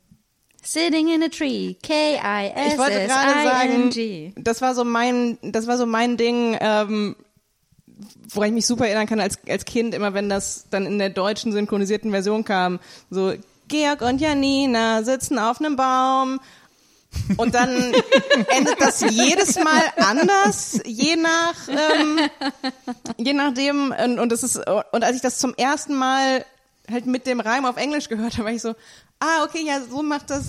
[0.62, 2.72] Sitting in a tree, K-I-S-S-I-N-G.
[2.72, 7.16] Ich wollte gerade sagen, das war so mein, das war so mein Ding, ähm,
[8.32, 11.10] woran ich mich super erinnern kann als, als Kind, immer wenn das dann in der
[11.10, 13.34] deutschen synchronisierten Version kam, so
[13.68, 16.40] Georg und Janina sitzen auf einem Baum
[17.36, 17.70] und dann
[18.48, 22.18] endet das jedes Mal anders, je nach, ähm,
[23.16, 26.44] je nachdem und, und es ist und als ich das zum ersten Mal
[26.90, 28.74] halt mit dem Reim auf Englisch gehört habe, war ich so,
[29.20, 30.44] ah okay, ja so macht das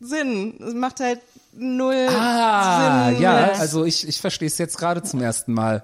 [0.00, 0.58] Sinn.
[0.60, 1.20] Es macht halt
[1.52, 3.22] null Ah, Sinn.
[3.22, 5.82] ja, also ich, ich verstehe es jetzt gerade zum ersten Mal.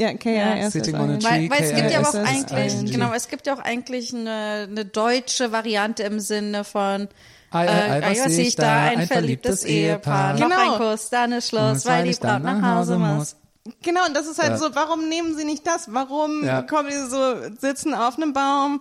[0.00, 0.72] Ja, KISS.
[0.72, 1.48] Sitting on a tree.
[1.48, 4.84] Weil, weil es gibt ja auch eigentlich, genau, es gibt ja auch eigentlich eine, eine
[4.84, 7.08] deutsche Variante im Sinne von,
[7.52, 10.72] Ei, ei, ei, was was sehe ich da, ein verliebtes Ehepaar, noch Genau.
[10.74, 13.36] ein Kuss, dann ist Schluss, weil die Braut nach Hause muss.
[13.82, 14.56] Genau, und das ist halt Ja.
[14.58, 15.88] so, warum nehmen sie nicht das?
[15.92, 16.62] Warum Ja.
[16.62, 18.80] kommen die so, sitzen auf einem Baum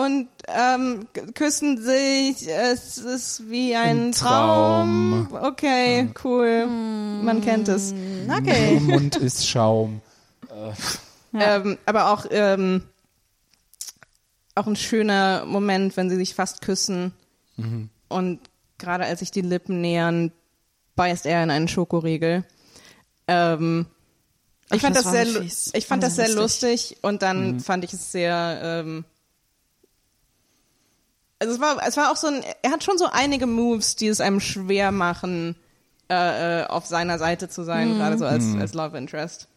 [0.00, 2.46] und ähm, küssen sich?
[2.48, 5.28] Es ist wie ein, Ein Traum.
[5.40, 6.66] Okay, cool.
[6.66, 7.94] Man kennt es.
[8.38, 8.74] Okay.
[8.74, 10.00] Ihr Mund ist Schaum.
[11.34, 12.84] Ähm, aber auch, ähm,
[14.54, 17.12] auch ein schöner Moment, wenn sie sich fast küssen.
[17.56, 17.90] Mhm.
[18.08, 18.40] Und
[18.78, 20.30] gerade als sich die Lippen nähern,
[20.96, 22.44] beißt er in einen Schokoriegel.
[23.26, 23.86] Ähm,
[24.70, 25.70] ich Ach, fand das sehr, fies.
[25.74, 27.60] ich fand das sehr lustig und dann Mhm.
[27.60, 29.04] fand ich es sehr, ähm,
[31.40, 34.06] also es war, es war auch so ein, er hat schon so einige Moves, die
[34.06, 35.56] es einem schwer machen,
[36.08, 39.48] äh, äh, auf seiner Seite zu sein, gerade so als, als Love Interest.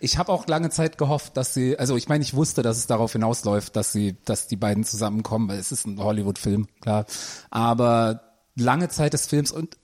[0.00, 2.86] Ich habe auch lange Zeit gehofft, dass sie, also ich meine, ich wusste, dass es
[2.86, 7.06] darauf hinausläuft, dass sie, dass die beiden zusammenkommen, weil es ist ein Hollywood-Film, klar.
[7.50, 8.20] Aber
[8.54, 9.76] lange Zeit des Films und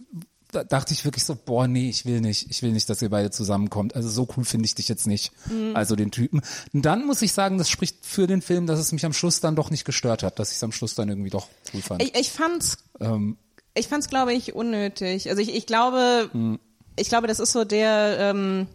[0.53, 3.09] da dachte ich wirklich so, boah, nee, ich will nicht, ich will nicht, dass ihr
[3.09, 3.97] beide zusammenkommt.
[3.97, 5.33] Also so cool finde ich dich jetzt nicht,
[5.73, 6.43] also den Typen.
[6.75, 9.41] Und dann muss ich sagen, das spricht für den Film, dass es mich am Schluss
[9.41, 12.03] dann doch nicht gestört hat, dass ich es am Schluss dann irgendwie doch cool fand.
[12.03, 13.39] Ich, ich fand's, ähm,
[13.73, 15.31] ich fand's, glaube ich, unnötig.
[15.31, 16.59] Also ich, ich glaube,
[16.97, 18.67] ich glaube, das ist so der, ähm,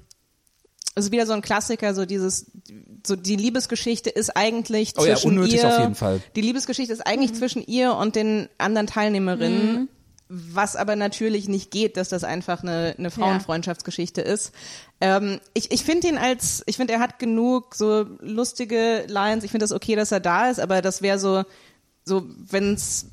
[0.98, 2.48] also wieder so ein Klassiker, so dieses,
[3.06, 6.22] so die Liebesgeschichte ist eigentlich Oh ja, zwischen unnötig ihr, auf jeden Fall.
[6.36, 9.90] die Liebesgeschichte ist eigentlich zwischen ihr und den anderen Teilnehmerinnen.
[10.28, 14.52] was aber natürlich nicht geht, dass das einfach eine, eine Frauenfreundschaftsgeschichte ist.
[15.00, 19.44] Ähm, ich ich finde ihn als, ich finde, er hat genug so lustige Lines.
[19.44, 21.44] Ich finde das okay, dass er da ist, aber das wäre so,
[22.06, 23.06] so wenn's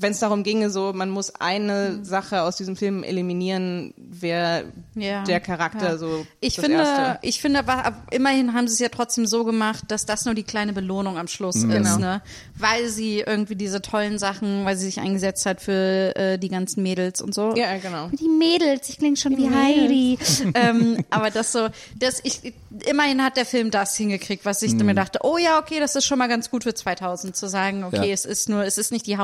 [0.00, 4.64] wenn es darum ginge, so man muss eine Sache aus diesem Film eliminieren, wäre
[4.94, 5.96] Ja, der Charakter ja.
[5.98, 7.18] so Ich das finde, Erste.
[7.22, 10.34] ich finde, aber ab- immerhin haben sie es ja trotzdem so gemacht, dass das nur
[10.34, 11.96] die kleine Belohnung am Schluss ist, Genau.
[11.98, 12.22] ne?
[12.56, 16.82] Weil sie irgendwie diese tollen Sachen, weil sie sich eingesetzt hat für äh, die ganzen
[16.82, 17.54] Mädels und so.
[17.54, 18.08] Ja, genau.
[18.08, 20.18] Die Mädels, ich klinge schon wie Heidi.
[20.54, 21.68] ähm, aber das so,
[21.98, 22.52] das ich,
[22.86, 26.04] immerhin hat der Film das hingekriegt, was ich mir dachte, oh ja, okay, das ist
[26.06, 28.14] schon mal ganz gut für 2000 zu sagen, okay, Ja.
[28.14, 29.16] es ist nur, es ist nicht die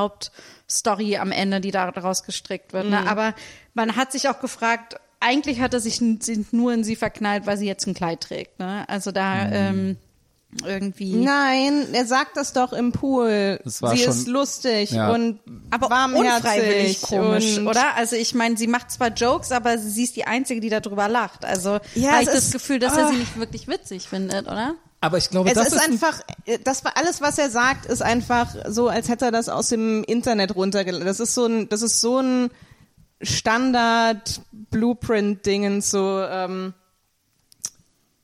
[0.65, 2.89] Hauptstory am Ende, die daraus gestrickt wird.
[2.89, 3.07] Ne?
[3.07, 3.33] Aber
[3.73, 7.67] man hat sich auch gefragt, eigentlich hat er sich nur in sie verknallt, weil sie
[7.67, 8.59] jetzt ein Kleid trägt.
[8.59, 8.87] Ne?
[8.89, 9.97] Also da ähm,
[10.65, 11.15] irgendwie.
[11.15, 13.59] Nein, er sagt das doch im Pool.
[13.63, 15.11] Das war Sie schon- ist lustig Ja.
[15.11, 15.39] und
[15.69, 17.95] aber warmherzig unfreiwillig komisch, und oder?
[17.95, 21.45] Also ich meine, sie macht zwar Jokes, aber sie ist die Einzige, die darüber lacht.
[21.45, 23.09] Also Ja, habe ich das ist- Gefühl, dass er ah.
[23.11, 24.75] sie nicht wirklich witzig findet, oder?
[25.05, 27.49] Aber ich glaube, Es das ist, ist, ein- einfach, äh, das war alles, was er
[27.51, 31.05] sagt, ist einfach so, als hätte er das aus dem Internet runtergeladen.
[31.05, 32.49] Das ist so ein, das ist so ein
[33.21, 34.41] Standard
[34.71, 36.73] Blueprint-Dingens, so, ähm,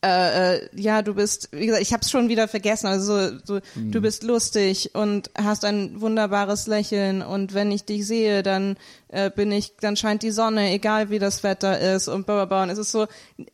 [0.03, 3.59] äh, äh, ja, du bist, wie gesagt, ich hab's schon wieder vergessen, also so, so
[3.75, 8.77] du bist lustig und hast ein wunderbares Lächeln und wenn ich dich sehe, dann
[9.09, 12.45] äh, bin ich, dann scheint die Sonne, egal wie das Wetter ist und bla bla
[12.45, 12.63] bla.
[12.63, 13.05] Und es ist so,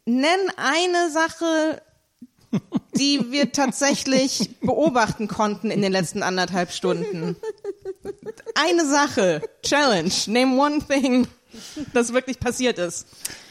[0.06, 0.24] nenn
[0.56, 1.82] eine Sache,
[2.98, 7.36] die wir tatsächlich beobachten konnten in den letzten anderthalb Stunden.
[8.56, 11.28] Eine Sache, Challenge, name one thing,
[11.94, 13.06] das wirklich passiert ist.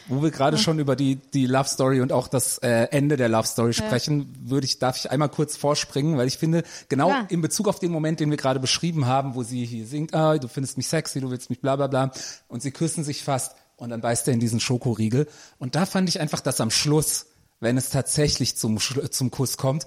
[0.08, 3.28] Wo wir gerade schon über die, die Love Story und auch das äh, Ende der
[3.28, 7.26] Love Story sprechen, würde ich, darf ich einmal kurz vorspringen, weil ich finde, genau Ja.
[7.28, 10.38] in Bezug auf den Moment, den wir gerade beschrieben haben, wo sie hier singt, ah,
[10.38, 12.12] du findest mich sexy, du willst mich bla bla bla,
[12.46, 15.26] und sie küssen sich fast und dann beißt er in diesen Schokoriegel.
[15.58, 17.26] Und da fand ich einfach, dass am Schluss,
[17.60, 19.86] wenn es tatsächlich zum, zum Kuss kommt,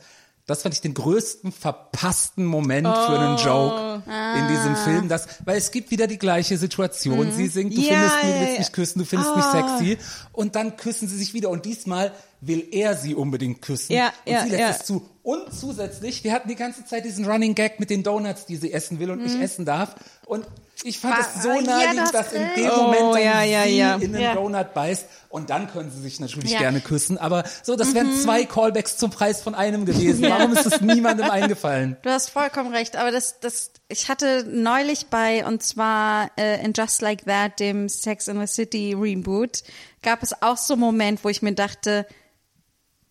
[0.50, 4.02] das fand ich den größten verpassten Moment für einen Joke
[4.36, 7.32] in diesem Film, das, weil es gibt wieder die gleiche Situation.
[7.32, 8.60] Sie singt, du Ja, findest mich, du ja, willst ja.
[8.60, 9.98] mich küssen, du findest mich sexy.
[10.34, 11.52] Und dann küssen sie sich wieder.
[11.52, 13.94] Und diesmal will er sie unbedingt küssen.
[13.94, 14.70] Ja, und ja, sie lässt ja.
[14.72, 15.08] es zu.
[15.22, 18.74] Und zusätzlich, wir hatten die ganze Zeit diesen Running Gag mit den Donuts, die sie
[18.74, 19.94] essen will und nicht essen darf.
[20.26, 20.48] Und
[20.84, 22.78] ich fand es so ja, du naheliegend, hast dass in dem recht.
[22.78, 23.96] Moment Oh, ja, ja, sie ja.
[23.96, 24.34] in den Ja.
[24.36, 25.06] Donut beißt.
[25.30, 26.58] Und dann können sie sich natürlich Ja.
[26.60, 26.62] Mhm.
[26.64, 27.18] gerne küssen.
[27.18, 30.24] Aber so, das wären zwei Callbacks zum Preis von einem gewesen.
[30.30, 31.98] Warum ist das niemandem eingefallen?
[32.02, 36.74] Du hast vollkommen recht, aber das, das, ich hatte neulich bei, und zwar äh, in
[36.76, 39.64] Just Like That, dem Sex in the City Reboot,
[40.02, 42.06] gab es auch so einen Moment, wo ich mir dachte,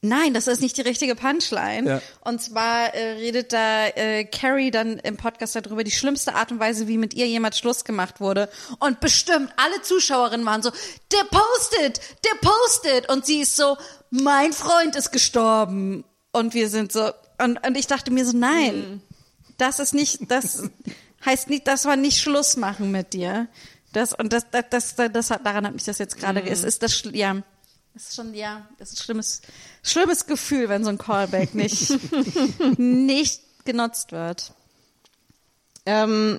[0.00, 1.88] nein, das ist nicht die richtige Punchline.
[1.88, 2.02] Ja.
[2.20, 6.60] Und zwar äh, redet da äh, Carrie dann im Podcast darüber, die schlimmste Art und
[6.60, 8.48] Weise, wie mit ihr jemand Schluss gemacht wurde.
[8.78, 10.70] Und bestimmt alle Zuschauerinnen waren so,
[11.12, 13.10] der postet, der postet.
[13.10, 13.76] Und sie ist so,
[14.10, 16.04] mein Freund ist gestorben.
[16.32, 17.10] Und wir sind so,
[17.42, 19.02] und, und ich dachte mir so, nein,
[19.56, 20.62] das ist nicht, das
[21.24, 23.48] heißt nicht, das war nicht Schluss machen mit dir.
[23.92, 26.62] Das, und das, das, das, das, das hat, daran hat mich das jetzt gerade, es
[26.62, 27.42] ist das, ja,
[27.98, 29.42] das ist schon, ja, das ist ein schlimmes,
[29.82, 31.98] schlimmes Gefühl, wenn so ein Callback nicht,
[32.78, 34.52] nicht genutzt wird.
[35.84, 36.38] Ähm,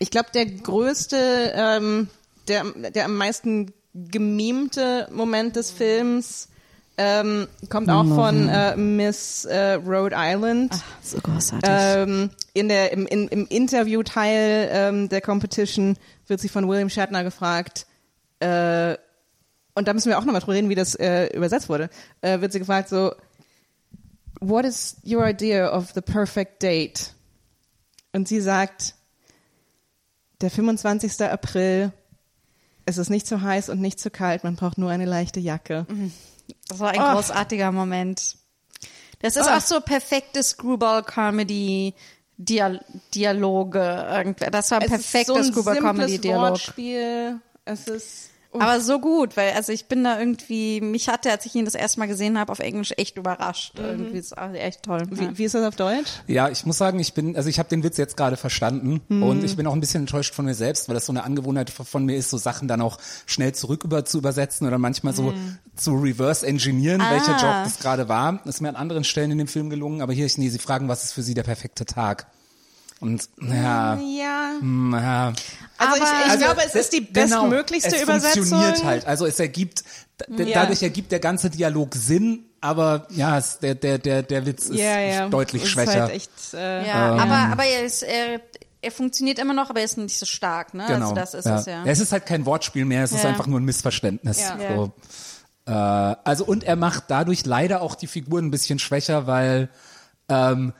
[0.00, 2.08] ich glaube, der größte, ähm,
[2.48, 6.48] der, der am meisten gemimte Moment des Films
[6.96, 10.72] ähm, kommt auch von äh, Miss äh, Rhode Island.
[11.04, 11.70] So großartig.
[11.72, 17.22] Ähm, in der, im, in, Im Interviewteil ähm, der Competition wird sie von William Shatner
[17.22, 17.86] gefragt,
[18.40, 18.96] äh,
[19.78, 21.88] und da müssen wir auch nochmal drüber reden, wie das äh, übersetzt wurde,
[22.20, 23.12] äh, wird sie gefragt so,
[24.40, 27.14] what is your idea of the perfect date?
[28.12, 28.94] Und sie sagt,
[30.40, 31.20] der 25.
[31.22, 31.92] April,
[32.84, 35.86] es ist nicht zu heiß und nicht zu kalt, man braucht nur eine leichte Jacke.
[36.68, 37.14] Das war ein Oh.
[37.14, 38.36] großartiger Moment.
[39.20, 39.50] Das ist Oh.
[39.56, 41.94] auch so perfekte Screwball-Comedy.
[42.40, 42.84] Dial
[43.14, 44.50] Dialoge, irgendwer.
[44.52, 46.56] Das war ein Es ist perfekter so ein Screwball-Comedy-Dialog.
[46.56, 47.40] simples Wortspiel.
[47.64, 51.54] Es ist Aber so gut, weil also ich bin da irgendwie, mich hatte, als ich
[51.54, 53.78] ihn das erste Mal gesehen habe, auf Englisch echt überrascht.
[53.78, 55.02] Irgendwie ist auch echt toll.
[55.10, 55.18] ja.
[55.20, 56.10] Wie, wie ist das auf Deutsch?
[56.26, 59.44] Ja, ich muss sagen, ich bin, also ich habe den Witz jetzt gerade verstanden und
[59.44, 62.04] ich bin auch ein bisschen enttäuscht von mir selbst, weil das so eine Angewohnheit von
[62.06, 65.34] mir ist, so Sachen dann auch schnell zurück über zu übersetzen oder manchmal so
[65.76, 67.40] zu reverse engineeren, welcher Ah.
[67.40, 68.40] Job das gerade war.
[68.44, 70.58] Das ist mir an anderen Stellen in dem Film gelungen, aber hier ist nee, sie
[70.58, 72.26] fragen, was ist für sie der perfekte Tag?
[73.00, 74.52] Und ja, Ja.
[74.60, 75.32] ja.
[75.78, 78.44] Also, ich, ich Also, glaube, es ist die genau, bestmöglichste es Übersetzung.
[78.46, 79.06] funktioniert halt.
[79.06, 79.84] Also es ergibt,
[80.36, 80.44] Ja.
[80.54, 84.78] dadurch ergibt der ganze Dialog Sinn, aber ja, es, der, der, der, der Witz ist
[84.80, 85.28] Ja, ja.
[85.28, 86.02] deutlich Ist schwächer.
[86.02, 88.40] Halt echt, äh, Ja, aber, aber er ist, er,
[88.82, 90.84] er funktioniert immer noch, aber er ist nicht so stark, ne?
[90.88, 91.10] Genau.
[91.10, 91.58] Also das ist ja.
[91.58, 91.84] es ja.
[91.84, 94.40] Es ist halt kein Wortspiel mehr, es ist einfach nur ein Missverständnis.
[94.40, 94.56] Ja.
[94.74, 94.92] So.
[95.66, 99.68] Äh, also und er macht dadurch leider auch die Figuren ein bisschen schwächer, weil
[100.28, 100.72] ähm,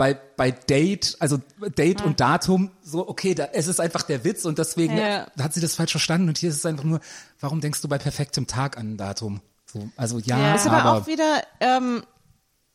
[0.00, 1.42] bei, bei Date, also
[1.76, 5.26] Date und Datum, so, okay, da, es ist einfach der Witz und deswegen Ja.
[5.38, 7.00] hat sie das falsch verstanden und hier ist es einfach nur,
[7.38, 9.42] warum denkst du bei perfektem Tag an ein Datum?
[9.66, 10.54] So, also ja, Ja.
[10.54, 12.02] Ist aber auch wieder, ähm,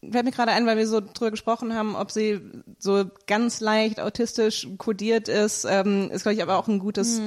[0.07, 2.39] fällt mir gerade ein, weil wir so drüber gesprochen haben, ob sie
[2.77, 7.19] so ganz leicht autistisch kodiert ist, ähm, ist, glaube ich, aber auch ein gutes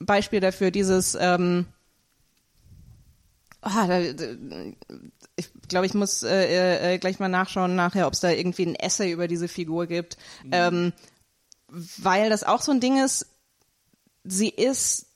[0.00, 1.66] Beispiel dafür, dieses, ähm,
[3.60, 4.26] da, da,
[5.62, 8.74] ich glaube, ich muss äh, äh, gleich mal nachschauen nachher, ob es da irgendwie ein
[8.74, 10.16] Essay über diese Figur gibt,
[10.50, 10.92] ähm,
[11.68, 13.26] weil das auch so ein Ding ist,
[14.24, 15.11] sie ist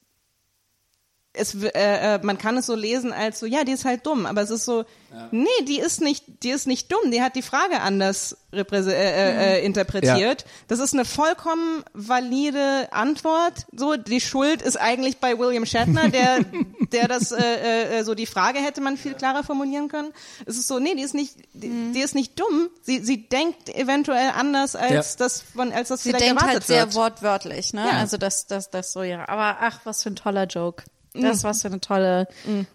[1.37, 4.27] es, äh, äh, man kann es so lesen als so, ja, die ist halt dumm,
[4.27, 4.85] aber es ist so,
[5.31, 9.59] nee, die ist nicht, die ist nicht dumm, die hat die Frage anders äh, äh,
[9.61, 10.45] äh, interpretiert.
[10.69, 13.67] Das ist eine vollkommen valide Antwort.
[13.75, 16.39] So, die Schuld ist eigentlich bei William Shatner, der,
[16.93, 20.13] der das, äh, äh, so die Frage hätte man viel klarer formulieren können.
[20.47, 22.69] Es ist so, nee, die ist nicht, die, die ist nicht dumm.
[22.83, 25.19] Sie, sie denkt eventuell anders als Ja.
[25.19, 26.95] das von, als das Sie vielleicht denkt erwartet halt sehr wird.
[26.95, 27.87] wortwörtlich, ne?
[27.87, 27.99] Ja.
[27.99, 29.29] Also das, das, das so, ja.
[29.29, 30.85] Aber ach, was für ein toller Joke.
[31.19, 31.23] Mm.
[31.23, 32.29] Das was für eine tolle,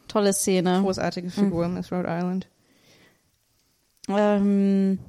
[0.07, 0.81] tolle Szene.
[0.81, 2.47] Großartige Figur, Miss Rhode Island.
[4.09, 4.99] Ähm,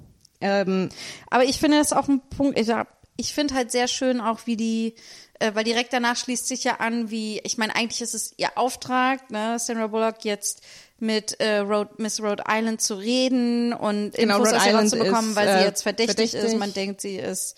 [0.40, 0.88] Ähm,
[1.30, 2.68] Aber ich finde das auch ein Punkt, ich,
[3.16, 4.94] ich finde halt sehr schön auch, wie die,
[5.38, 8.50] äh, weil direkt danach schließt sich ja an, wie, ich meine, eigentlich ist es ihr
[8.56, 10.62] Auftrag, ne, Sandra Bullock jetzt
[10.98, 15.30] mit äh, Rhode, Miss Rhode Island zu reden und Genau, Infos Rhode aus Island rauszubekommen,
[15.30, 16.52] ist, weil äh, sie jetzt verdächtig, verdächtig.
[16.54, 16.58] ist.
[16.58, 17.56] Man denkt, sie ist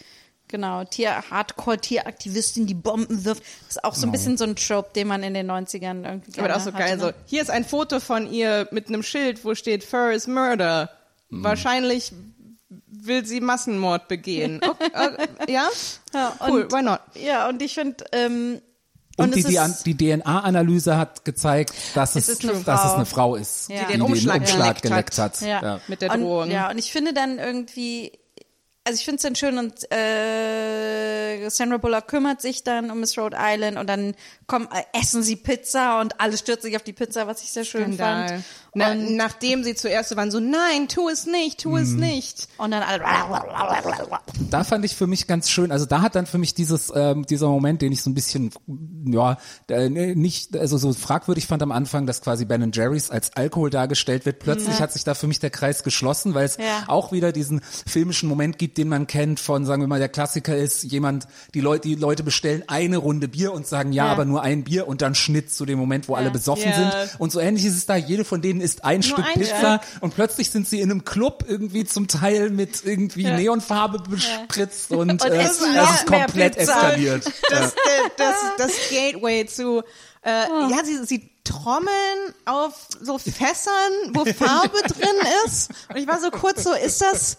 [0.49, 3.43] genau Tier Hardcore-Tieraktivistin, die Bomben wirft.
[3.67, 6.39] Das ist auch so ein bisschen so ein Trope, den man in den 90ern irgendwie
[6.39, 7.15] Aber gerne auch so hatte, geil, so, ne?
[7.27, 10.91] hier ist ein Foto von ihr mit einem Schild, wo steht Fur is Murder.
[11.31, 12.13] Wahrscheinlich
[12.87, 14.61] will sie Massenmord begehen.
[14.69, 14.91] Okay,
[15.47, 15.69] äh, ja?
[16.15, 17.01] Ja, Cool, und- why not?
[17.15, 18.61] Ja, und ich finde, ähm,
[19.17, 22.95] Und, und die, die, die DNA-Analyse hat gezeigt, dass es, Es dass es Frau.
[22.95, 23.75] eine Frau ist, Ja.
[23.77, 25.41] die Die den den Umschlag Umschlag, geleckt hat.
[25.41, 25.81] Ja.
[25.89, 26.51] Mit der und, Drohung.
[26.51, 28.13] Ja, und ich finde dann irgendwie,
[28.85, 33.17] also ich finde es dann schön und äh, Sandra Bullock kümmert sich dann um Miss
[33.17, 34.15] Rhode Island und dann
[34.47, 37.65] kommen, äh, essen sie Pizza und alle stürzen sich auf die Pizza, was ich sehr
[37.65, 38.29] schön Skandal.
[38.29, 38.45] fand.
[38.77, 42.49] Na, Und, nachdem sie zuerst so waren, so, nein, tu es nicht, tu es nicht.
[42.59, 43.01] und dann alle,
[44.51, 47.25] da fand ich für mich ganz schön, also da hat dann für mich dieses, ähm,
[47.27, 48.51] dieser Moment, den ich so ein bisschen,
[49.07, 49.37] ja,
[49.69, 54.27] äh, nicht, also so fragwürdig fand am Anfang, dass quasi Ben Jerry's als Alkohol dargestellt
[54.27, 54.39] wird.
[54.41, 56.85] Plötzlich hat sich da für mich der Kreis geschlossen, weil es Ja.
[56.89, 60.57] auch wieder diesen filmischen Moment gibt, den man kennt von, sagen wir mal, der Klassiker
[60.57, 64.13] ist, jemand, die Leute, die Leute bestellen eine Runde Bier und sagen ja, Ja.
[64.13, 66.75] aber nur ein Bier und dann Schnitt zu dem Moment, wo alle besoffen Ja.
[67.07, 67.21] sind.
[67.21, 70.15] Und so ähnlich ist es da, jede von denen isst ein Stück ein Pizza und
[70.15, 75.25] plötzlich sind sie in einem Club irgendwie zum Teil mit irgendwie Neonfarbe bespritzt und, Und
[75.25, 77.25] äh, es ist komplett eskaliert.
[77.51, 77.75] Das,
[78.17, 79.83] das, das Gateway zu,
[80.23, 81.89] äh, ja, sie, sie trommeln
[82.47, 85.71] auf so Fässern, wo Farbe drin ist.
[85.91, 87.37] Und ich war so kurz so, ist das,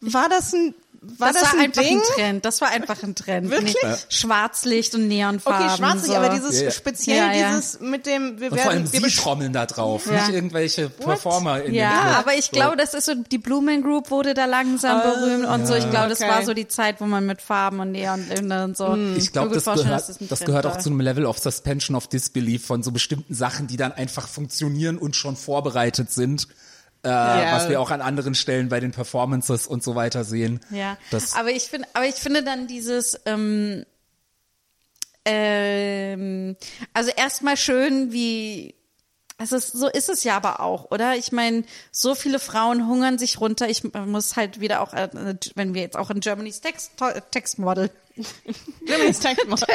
[0.00, 0.74] war das ein,
[1.18, 1.98] war das, das, war ein einfach Ding?
[1.98, 2.44] ein Trend.
[2.44, 3.50] Das war einfach ein Trend.
[3.50, 3.76] Wirklich?
[3.82, 5.66] Nee, Schwarzlicht und Neonfarben.
[5.66, 6.16] Okay, schwarzlich, so.
[6.16, 6.70] aber dieses ja.
[6.70, 7.48] speziell Ja, ja.
[7.56, 10.12] dieses mit dem, wir Und vor allem werden, wir sie trommeln da drauf, Ja.
[10.12, 12.18] nicht irgendwelche Performer in Ja, dem Club.
[12.18, 15.74] aber ich glaube, das ist so, die Blumen Group wurde da langsam berühmt und so.
[15.74, 16.30] Ich glaube, das okay.
[16.30, 18.30] war so die Zeit, wo man mit Farben und Neon
[18.64, 18.96] und so.
[19.16, 22.64] Ich glaube, das, gehört, das Trend gehört auch zu einem Level of Suspension of Disbelief
[22.64, 26.46] von so bestimmten Sachen, die dann einfach funktionieren und schon vorbereitet sind.
[27.04, 27.56] Äh, Ja.
[27.56, 30.60] Was wir auch an anderen Stellen bei den Performances und so weiter sehen.
[30.70, 33.84] Ja, Das, aber ich finde, aber ich finde dann dieses, ähm,
[35.24, 36.56] ähm,
[36.94, 38.74] also erstmal schön, wie
[39.38, 41.16] es ist, so ist es ja aber auch, oder?
[41.16, 43.68] Ich meine, so viele Frauen hungern sich runter.
[43.68, 45.08] Ich muss halt wieder auch, äh,
[45.56, 46.92] wenn wir jetzt auch in Germany's Text,
[47.32, 47.90] Textmodel
[48.86, 49.66] Germany's Text Model.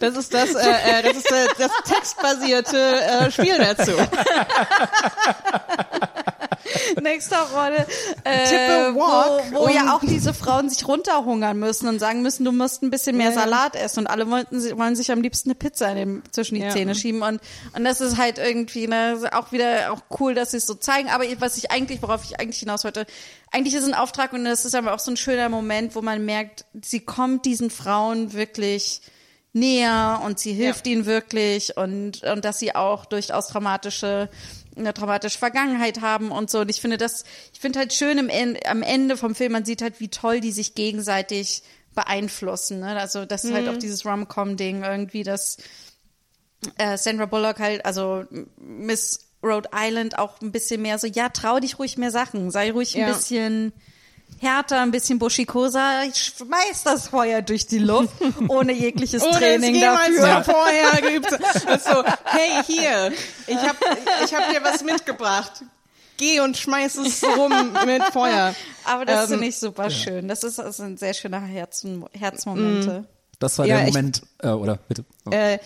[0.00, 3.92] Das ist das, äh, äh, das ist äh, das textbasierte äh, Spiel dazu.
[7.02, 7.86] nächster Rolle,
[8.24, 12.44] äh, Tippe Walk wo, wo ja auch diese Frauen sich runterhungern müssen und sagen müssen,
[12.44, 13.40] du musst ein bisschen mehr Ja, ja.
[13.40, 14.00] Salat essen.
[14.00, 16.70] Und alle wollten, wollen sich am liebsten eine Pizza in dem, zwischen die Ja.
[16.70, 17.22] Zähne schieben.
[17.22, 17.40] Und,
[17.76, 21.08] und das ist halt irgendwie ne, auch wieder auch cool, dass sie es so zeigen,
[21.08, 23.06] aber was ich eigentlich, worauf ich eigentlich hinaus wollte,
[23.50, 26.02] eigentlich ist es ein Auftrag und das ist aber auch so ein schöner Moment, wo
[26.02, 29.02] man merkt, sie kommt diesen Frauen wirklich
[29.52, 34.30] näher und sie hilft ihnen wirklich und, und dass sie auch durchaus traumatische
[34.76, 36.60] eine traumatische Vergangenheit haben und so.
[36.60, 39.82] Und ich finde das, ich finde halt schön im am Ende vom Film, man sieht
[39.82, 41.62] halt, wie toll die sich gegenseitig
[41.94, 42.80] beeinflussen.
[42.80, 42.98] Ne?
[42.98, 45.58] Also das ist halt auch dieses Rom-Com-Ding irgendwie, dass
[46.78, 48.24] äh, Sandra Bullock halt, also
[48.56, 52.70] Miss Rhode Island auch ein bisschen mehr so, ja, trau dich ruhig mehr Sachen, sei
[52.70, 53.06] ruhig Ja.
[53.06, 53.72] ein bisschen
[54.40, 56.04] härter, ein bisschen buschikoser.
[56.08, 58.10] Ich schmeiß das Feuer durch die Luft,
[58.48, 60.54] ohne jegliches Ohne Training es jemals dafür.
[60.54, 61.30] vorher geübt.
[61.82, 63.12] So, hey, hier,
[63.46, 63.76] ich hab,
[64.24, 65.62] ich hab dir was mitgebracht.
[66.18, 67.52] Geh und schmeiß es rum
[67.86, 68.54] mit Feuer.
[68.84, 70.28] Aber das Ähm, finde ich super schön.
[70.28, 73.04] Das ist, das sind sehr schöne Herzen, Herzmomente.
[73.38, 75.04] Das war Ja, der ich- Moment, äh, oder bitte.
[75.30, 75.58] Äh,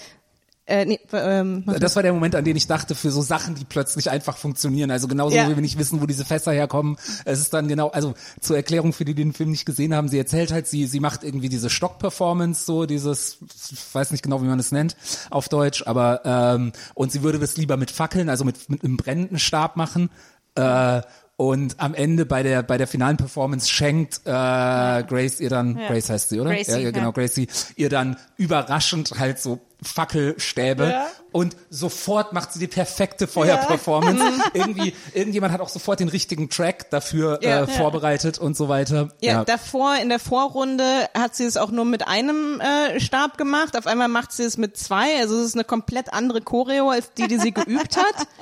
[0.66, 3.64] äh, nee, ähm, Das war der Moment, an den ich dachte, für so Sachen, die
[3.64, 4.90] plötzlich einfach funktionieren.
[4.90, 5.48] Also genauso Ja.
[5.48, 6.96] wie wir nicht wissen, wo diese Fässer herkommen.
[7.24, 10.08] Es ist dann genau, also zur Erklärung für die, die den Film nicht gesehen haben,
[10.08, 13.38] sie erzählt halt, sie, sie macht irgendwie diese Stock-Performance, so dieses,
[13.70, 14.96] ich weiß nicht genau, wie man es nennt
[15.30, 18.96] auf Deutsch, aber ähm, und sie würde das lieber mit Fackeln, also mit, mit einem
[18.96, 20.10] brennenden Stab machen.
[20.56, 21.02] Äh,
[21.38, 25.88] und am Ende bei der bei der finalen Performance schenkt äh, Grace ihr dann Ja.
[25.88, 27.12] Grace heißt sie oder Gracie, ja, genau.
[27.12, 31.06] Gracie ihr dann überraschend halt so Fackelstäbe Ja.
[31.32, 34.22] und sofort macht sie die perfekte Feuerperformance.
[34.54, 37.62] Irgendwie, irgendjemand hat auch sofort den richtigen Track dafür Ja.
[37.62, 39.10] äh, vorbereitet und so weiter.
[39.20, 40.84] Ja, davor in der Vorrunde
[41.16, 43.76] hat sie es auch nur mit einem äh, Stab gemacht.
[43.76, 45.18] Auf einmal macht sie es mit zwei.
[45.20, 48.26] Also es ist eine komplett andere Choreo als die, die sie geübt hat.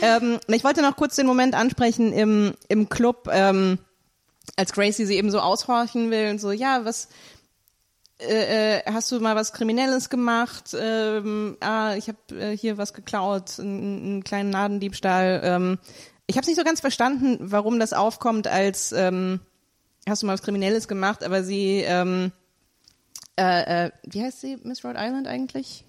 [0.00, 3.78] Ähm, ich wollte noch kurz den Moment ansprechen im im Club, ähm,
[4.56, 6.50] als Gracie sie eben so aushorchen will und so.
[6.50, 7.08] Ja, was
[8.28, 10.76] äh, äh, hast du mal was Kriminelles gemacht?
[10.78, 15.40] Ähm, ah, ich habe äh, hier was geklaut, einen, einen kleinen Nadendiebstahl.
[15.44, 15.78] Ähm,
[16.26, 19.40] ich habe nicht so ganz verstanden, warum das aufkommt als ähm,
[20.08, 22.32] hast du mal was Kriminelles gemacht, aber sie, ähm,
[23.36, 25.84] äh, äh, wie heißt sie, Miss Rhode Island eigentlich?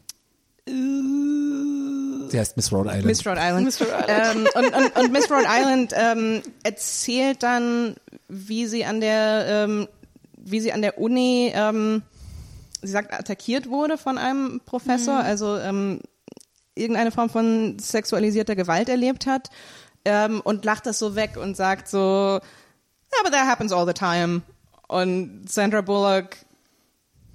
[0.65, 3.05] Sie heißt Miss Rhode Island.
[3.05, 3.73] Miss Rhode Island.
[4.07, 7.95] Ähm, und, und, und Miss Rhode Island ähm, erzählt dann,
[8.30, 9.88] wie sie an der, ähm,
[10.38, 12.01] wie sie an der Uni, ähm,
[12.84, 16.01] sie sagt, attackiert wurde von einem Professor, also ähm,
[16.76, 19.49] irgendeine Form von sexualisierter Gewalt erlebt hat
[20.05, 23.93] ähm, und lacht das so weg und sagt so, ja, but that happens all the
[23.93, 24.41] time.
[24.88, 26.38] Und Sandra Bullock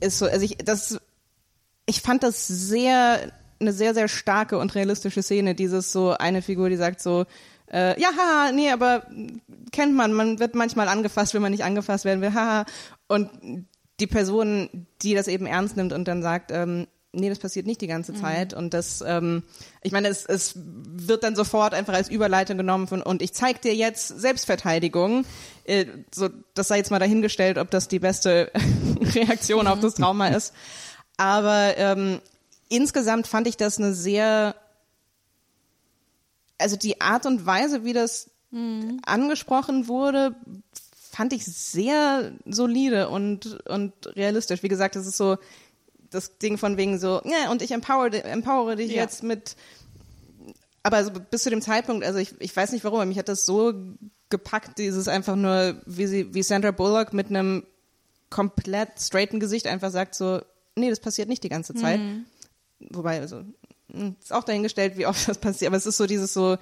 [0.01, 0.99] ist so, also ich, das,
[1.87, 6.69] ich fand das sehr, eine sehr, sehr starke und realistische Szene, dieses so eine Figur,
[6.69, 7.27] die sagt so,
[7.73, 9.07] äh, ja, haha, nee, aber
[9.73, 12.65] kennt man, man wird manchmal angefasst, wenn man nicht angefasst werden will, haha.
[13.09, 13.67] Und
[14.01, 17.81] die Person, die das eben ernst nimmt und dann sagt, ähm, nee, das passiert nicht
[17.81, 18.55] die ganze Zeit.
[18.55, 19.43] Und das, ähm,
[19.83, 23.63] ich meine, es, es wird dann sofort einfach als Überleitung genommen von, und ich zeig
[23.63, 25.25] dir jetzt Selbstverteidigung.
[25.65, 28.53] Äh, so, das sei jetzt mal dahingestellt, ob das die beste
[29.15, 30.55] Reaktion auf das Trauma ist.
[31.17, 32.21] Aber ähm,
[32.69, 34.55] insgesamt fand ich das eine sehr,
[36.59, 38.31] also die Art und Weise, wie das
[39.05, 40.35] angesprochen wurde,
[41.19, 44.63] fand ich sehr solide und, und realistisch.
[44.63, 45.37] Wie gesagt, das ist so
[46.11, 49.03] das Ding von wegen so, ja, und ich empower, empowere dich Ja.
[49.03, 49.57] jetzt mit,
[50.85, 53.45] aber also bis zu dem Zeitpunkt, also ich, ich weiß nicht warum, mich hat das
[53.45, 53.75] so
[54.31, 57.67] gepackt, dieses einfach nur, wie sie, wie Sandra Bullock mit einem
[58.31, 60.41] komplett straighten Gesicht einfach sagt so,
[60.77, 61.99] nee, das passiert nicht die ganze Zeit.
[62.79, 63.43] Wobei, also,
[63.89, 66.59] mh, ist auch dahingestellt, wie oft das passiert, aber es ist so dieses so,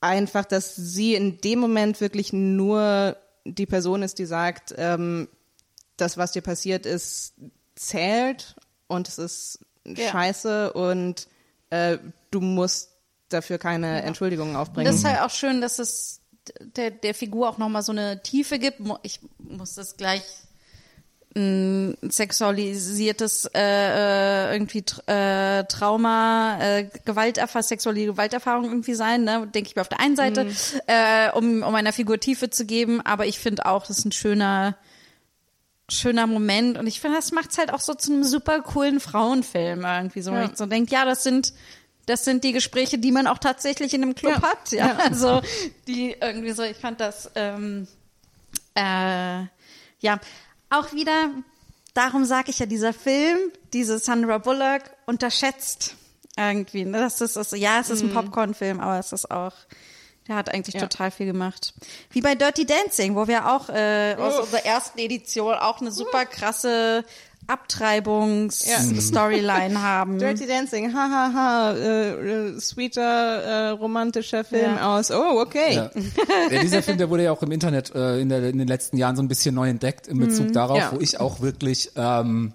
[0.00, 5.28] einfach, dass sie in dem Moment wirklich nur die Person ist, die sagt, ähm,
[5.96, 7.34] das, was dir passiert ist,
[7.74, 8.56] zählt
[8.86, 10.10] und es ist Ja.
[10.10, 11.26] scheiße und
[11.70, 11.98] äh,
[12.30, 12.90] du musst
[13.28, 14.86] dafür keine Entschuldigungen aufbringen.
[14.86, 16.20] Das ist halt auch schön, dass es
[16.60, 18.80] der, der Figur auch nochmal so eine Tiefe gibt.
[19.02, 20.22] Ich muss das gleich
[21.36, 23.60] ein sexualisiertes äh,
[24.50, 29.46] äh, irgendwie äh, Trauma, äh, Gewalterfahrung, sexuelle Gewalterfahrung irgendwie sein, ne?
[29.46, 30.48] denke ich mir auf der einen Seite,
[30.88, 34.12] äh, um, um einer Figur Tiefe zu geben, aber ich finde auch, das ist ein
[34.12, 34.76] schöner
[35.88, 39.84] schöner Moment und ich finde, das macht's halt auch so zu einem super coolen Frauenfilm
[39.84, 40.44] irgendwie so, Ja.
[40.44, 41.52] ich so denkt, ja, das sind
[42.06, 44.42] das sind die Gespräche, die man auch tatsächlich in einem Club Ja.
[44.42, 44.86] hat, ja.
[44.86, 44.98] Ja.
[45.10, 45.42] Also
[45.86, 47.86] die irgendwie so, ich fand das ähm,
[48.74, 49.42] äh,
[50.00, 50.18] ja
[50.70, 51.30] auch wieder.
[51.94, 53.38] Darum sage ich ja, dieser Film,
[53.72, 55.96] diese Sandra Bullock unterschätzt
[56.36, 56.84] irgendwie.
[56.84, 56.98] Ne?
[56.98, 59.52] Das ist, ist ja, es ist ein Popcorn-Film, aber es ist auch
[60.28, 60.82] der hat eigentlich Ja.
[60.82, 61.74] total viel gemacht.
[62.10, 66.24] Wie bei Dirty Dancing, wo wir auch äh, aus unserer ersten Edition auch eine super
[66.24, 67.04] krasse
[67.46, 70.18] Abtreibungs-Storyline haben.
[70.18, 74.96] Dirty Dancing, hahaha, ha, ha, äh, äh, sweeter, äh, romantischer Film Ja.
[74.96, 75.10] aus.
[75.10, 75.74] Oh, okay.
[75.74, 75.90] Ja.
[76.50, 78.96] ja, dieser Film, der wurde ja auch im Internet äh, in, der, in den letzten
[78.96, 80.92] Jahren so ein bisschen neu entdeckt in Bezug darauf, Ja.
[80.92, 82.52] wo ich auch wirklich ähm,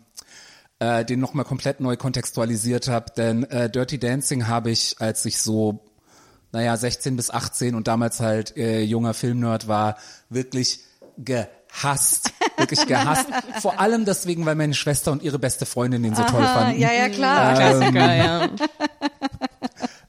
[0.80, 3.12] äh, den nochmal komplett neu kontextualisiert habe.
[3.16, 5.80] Denn äh, Dirty Dancing habe ich, als ich so,
[6.52, 9.98] naja, 16 bis 18 und damals halt äh, junger Filmnerd war,
[10.30, 10.80] wirklich
[11.82, 12.32] gehasst.
[12.58, 13.28] Wirklich gehasst.
[13.62, 16.80] Vor allem deswegen, weil meine Schwester und ihre beste Freundin den so toll Ah, fanden.
[16.80, 17.54] ja, ja, klar.
[17.56, 18.50] Klassiker, ja.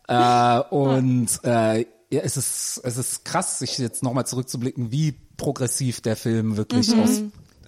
[0.08, 1.80] Äh, und äh,
[2.10, 6.94] ja, es ist, es ist krass, sich jetzt nochmal zurückzublicken, wie progressiv der Film wirklich
[6.96, 7.22] aus,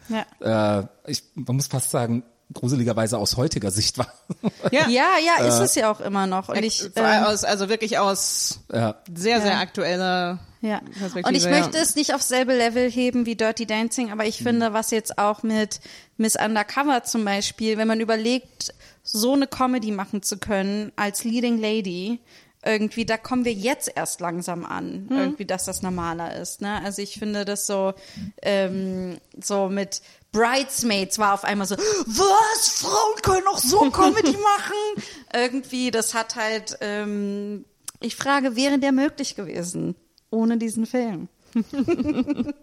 [0.08, 0.80] Ja.
[0.80, 2.22] äh, ich, man muss fast sagen,
[2.52, 4.08] gruseligerweise aus heutiger Sicht war.
[4.70, 6.48] Ja, Ja, ja, ist es ja auch immer noch.
[6.48, 8.96] Und ich, ähm, aus, also wirklich aus ja.
[9.14, 9.58] sehr, sehr Ja.
[9.60, 10.80] aktueller Ja.
[10.80, 11.28] Perspektive.
[11.28, 11.50] Und ich ja.
[11.50, 15.18] möchte es nicht auf selbe Level heben wie Dirty Dancing, aber ich finde, was jetzt
[15.18, 15.80] auch mit
[16.16, 21.58] Miss Undercover zum Beispiel, wenn man überlegt, so eine Comedy machen zu können als Leading
[21.58, 22.20] Lady,
[22.64, 26.60] irgendwie, da kommen wir jetzt erst langsam an, irgendwie, dass das normaler ist.
[26.60, 26.82] Ne?
[26.84, 27.94] Also ich finde das so,
[28.42, 30.02] ähm, so mit
[30.32, 32.68] Bridesmaids war auf einmal so, was?
[32.68, 35.04] Frauen können auch so Comedy machen?
[35.34, 37.64] irgendwie, das hat halt, ähm,
[38.00, 39.94] ich frage, wäre der möglich gewesen
[40.30, 41.28] ohne diesen Film?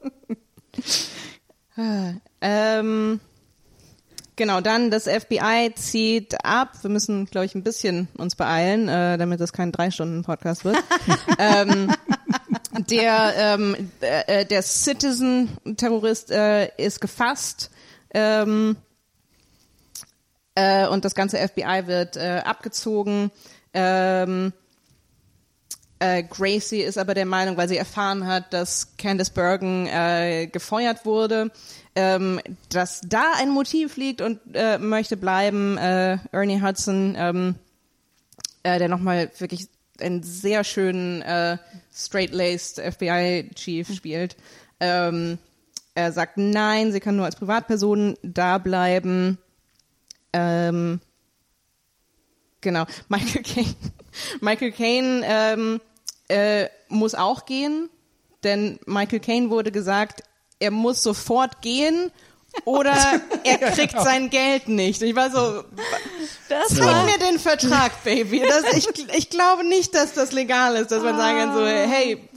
[2.42, 3.20] Ähm,
[4.36, 6.74] genau, dann das FBI zieht ab.
[6.82, 10.78] Wir müssen, glaube ich, ein bisschen uns beeilen, äh, damit das kein Drei-Stunden-Podcast wird.
[11.40, 11.92] ähm,
[12.80, 17.72] der ähm, äh, äh, der Citizen-Terrorist äh, ist gefasst.
[18.14, 18.78] Ähm,
[20.56, 23.32] äh, und das ganze FBI wird äh, abgezogen.
[23.74, 24.54] Ähm,
[26.00, 29.86] äh, Gracie ist aber der Meinung, weil sie erfahren hat, dass Candice Bergen
[30.52, 31.52] gefeuert wurde,
[31.96, 34.40] ähm, dass da ein Motiv liegt und
[34.80, 35.78] möchte bleiben.
[35.78, 37.56] Ernie Hudson, ähm,
[38.64, 39.70] äh, der nochmal wirklich
[40.00, 41.22] einen sehr schönen
[41.96, 44.36] straight-laced FBI-Chief spielt,
[44.80, 45.38] ähm,
[45.94, 49.38] er sagt nein, sie kann nur als Privatperson da bleiben.
[50.34, 51.00] Ähm,
[52.60, 53.76] genau, Michael Caine.
[54.42, 55.82] Michael Caine ähm,
[56.28, 57.90] äh, muss auch gehen,
[58.44, 60.24] denn Michael Caine wurde gesagt,
[60.60, 62.12] er muss sofort gehen
[62.64, 62.94] oder
[63.44, 65.02] er kriegt sein Geld nicht.
[65.02, 65.64] Ich war so,
[66.50, 68.42] Das zeig mir den Vertrag, Baby.
[68.48, 72.28] Das, ich, ich glaube nicht, dass das legal ist, dass man sagen kann so, hey,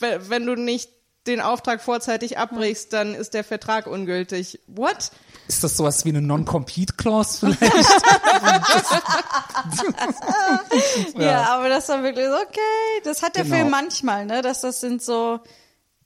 [0.00, 0.90] w- wenn du nicht
[1.26, 4.60] den Auftrag vorzeitig abbrichst, dann ist der Vertrag ungültig.
[4.66, 5.10] What?
[5.48, 7.88] Ist das sowas wie eine Non-Compete-Clause vielleicht?
[11.16, 11.54] Ja.
[11.54, 13.00] aber das war wirklich so, okay.
[13.04, 13.56] Das hat der Genau.
[13.56, 14.42] Film manchmal, ne?
[14.42, 15.40] Dass das sind so,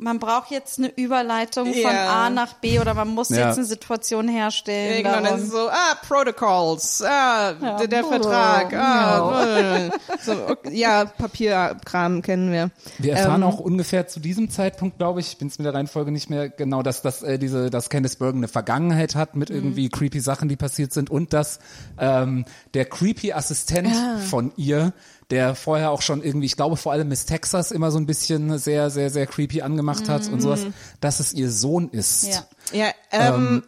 [0.00, 2.26] man braucht jetzt eine Überleitung von Ja.
[2.26, 3.48] A nach B oder man muss Ja.
[3.48, 4.98] jetzt eine Situation herstellen.
[5.02, 9.90] Genau, dann darum- ist es so, ah, Protocols, ah, Ja, der, der oh, Vertrag, ah,
[10.24, 12.70] so, okay, ja, Papierkram kennen wir.
[12.98, 15.74] Wir erfahren Ähm, auch ungefähr zu diesem Zeitpunkt, glaube ich, ich bin es mit der
[15.74, 19.50] Reihenfolge nicht mehr genau, dass dass äh, diese, dass Candice Bergen eine Vergangenheit hat mit
[19.50, 21.58] irgendwie creepy Sachen, die passiert sind und dass
[21.98, 22.44] ähm,
[22.74, 23.94] der creepy Assistent
[24.28, 24.92] von ihr,
[25.30, 28.59] der vorher auch schon irgendwie, ich glaube vor allem Miss Texas immer so ein bisschen
[28.59, 30.66] sehr, sehr, sehr creepy angemacht hat und sowas,
[31.00, 32.28] dass es ihr Sohn ist.
[32.28, 32.44] Ja.
[32.72, 33.62] Ja, ähm,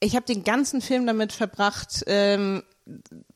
[0.00, 2.62] ich habe den ganzen Film damit verbracht, ähm,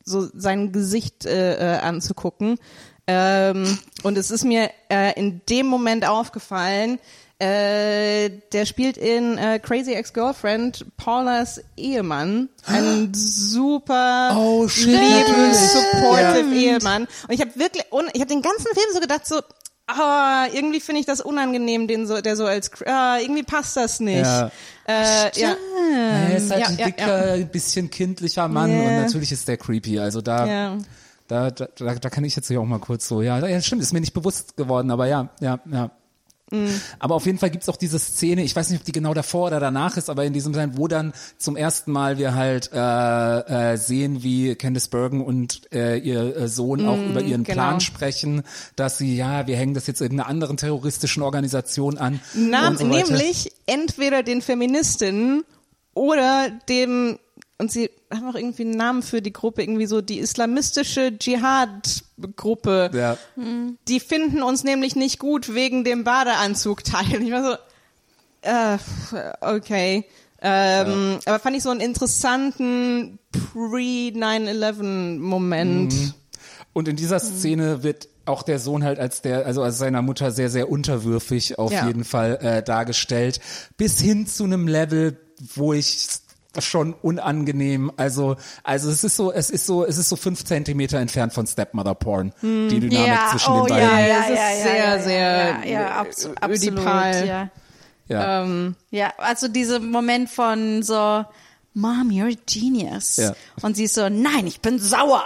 [0.05, 2.59] so sein Gesicht äh, äh, anzugucken.
[3.07, 6.99] Ähm, und es ist mir äh, in dem Moment aufgefallen,
[7.45, 12.49] äh, der spielt in äh, Crazy Ex-Girlfriend Paulas Ehemann.
[12.67, 17.03] Ein super Oh, lieben, supportive Ehemann.
[17.29, 19.41] Und ich habe wirklich, und ich habe den ganzen Film so gedacht, so,
[19.87, 24.01] ah, irgendwie finde ich das unangenehm, den so, der so als, ah, irgendwie passt das
[24.01, 24.25] nicht.
[24.25, 24.51] Ja.
[24.89, 25.57] Äh, ja.
[25.93, 28.79] Er ist halt Ja, ein ja, dicker, bisschen kindlicher Mann Ja.
[28.89, 29.99] und natürlich ist der creepy.
[29.99, 30.79] Also da, Ja.
[31.29, 33.83] da, da, da, da kann ich jetzt hier auch mal kurz so, ja, ja, stimmt,
[33.83, 35.91] ist mir nicht bewusst geworden, aber ja, ja, ja.
[36.99, 39.47] Aber auf jeden Fall gibt's auch diese Szene, ich weiß nicht, ob die genau davor
[39.47, 43.73] oder danach ist, aber in diesem Sein, wo dann zum ersten Mal wir halt äh,
[43.73, 47.55] äh, sehen, wie Candice Bergen und äh, ihr äh, Sohn auch über ihren genau.
[47.55, 48.43] Plan sprechen,
[48.77, 52.21] dass sie, ja, wir hängen das jetzt irgendeiner anderen terroristischen Organisation an.
[52.35, 55.45] Na, so nämlich entweder den Feministinnen
[55.95, 57.19] oder dem,
[57.59, 62.91] und sie haben auch irgendwie einen Namen für die Gruppe, irgendwie so die islamistische Dschihad-Gruppe.
[62.93, 63.17] Ja.
[63.89, 67.23] Die finden uns nämlich nicht gut wegen dem Badeanzugteil.
[67.23, 67.57] Ich war so,
[68.43, 68.79] äh,
[69.41, 70.05] okay.
[70.47, 76.15] Ähm, Aber fand ich so einen interessanten Pre-9-11-Moment.
[76.73, 80.31] Und in dieser Szene wird auch der Sohn halt als der, also als seiner Mutter
[80.31, 81.87] sehr, sehr unterwürfig auf Ja.
[81.87, 83.41] jeden Fall äh, dargestellt.
[83.77, 85.19] Bis hin zu einem Level,
[85.55, 86.09] wo ich
[86.61, 90.99] schon unangenehm, also, also es ist so, es ist so, es ist so fünf Zentimeter
[90.99, 94.09] entfernt von Stepmother Porn, die Dynamik ja, zwischen oh, den ja, beiden.
[94.09, 97.27] ja, Es ist ja, ja, sehr, ja, sehr, ja, ja, abs äh, absolut, ödipal.
[97.27, 97.51] ja.
[98.09, 98.43] Ja.
[98.43, 101.25] Ähm, Ja, also dieser Moment von so,
[101.75, 103.17] Mom, you're a genius.
[103.17, 103.35] Ja.
[103.63, 105.25] Und sie ist so, nein, ich bin sauer.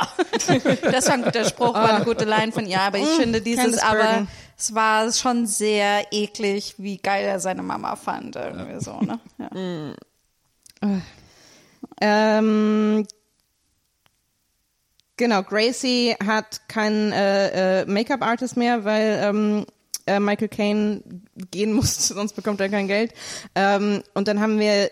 [0.82, 2.80] das war ein guter Spruch, war eine gute Line von ihr.
[2.80, 4.26] Aber ich finde dieses aber,
[4.56, 8.36] es war schon sehr eklig, wie geil er seine Mama fand.
[8.36, 9.20] Irgendwie so, ne?
[9.38, 10.90] Ja.
[12.00, 13.06] Ähm,
[15.16, 19.66] genau, Gracie hat keinen äh, äh, Make-up-Artist mehr, weil ähm,
[20.06, 21.02] äh, Michael Caine
[21.50, 23.12] gehen muss, sonst bekommt er kein Geld.
[23.54, 24.90] Ähm, und dann haben wir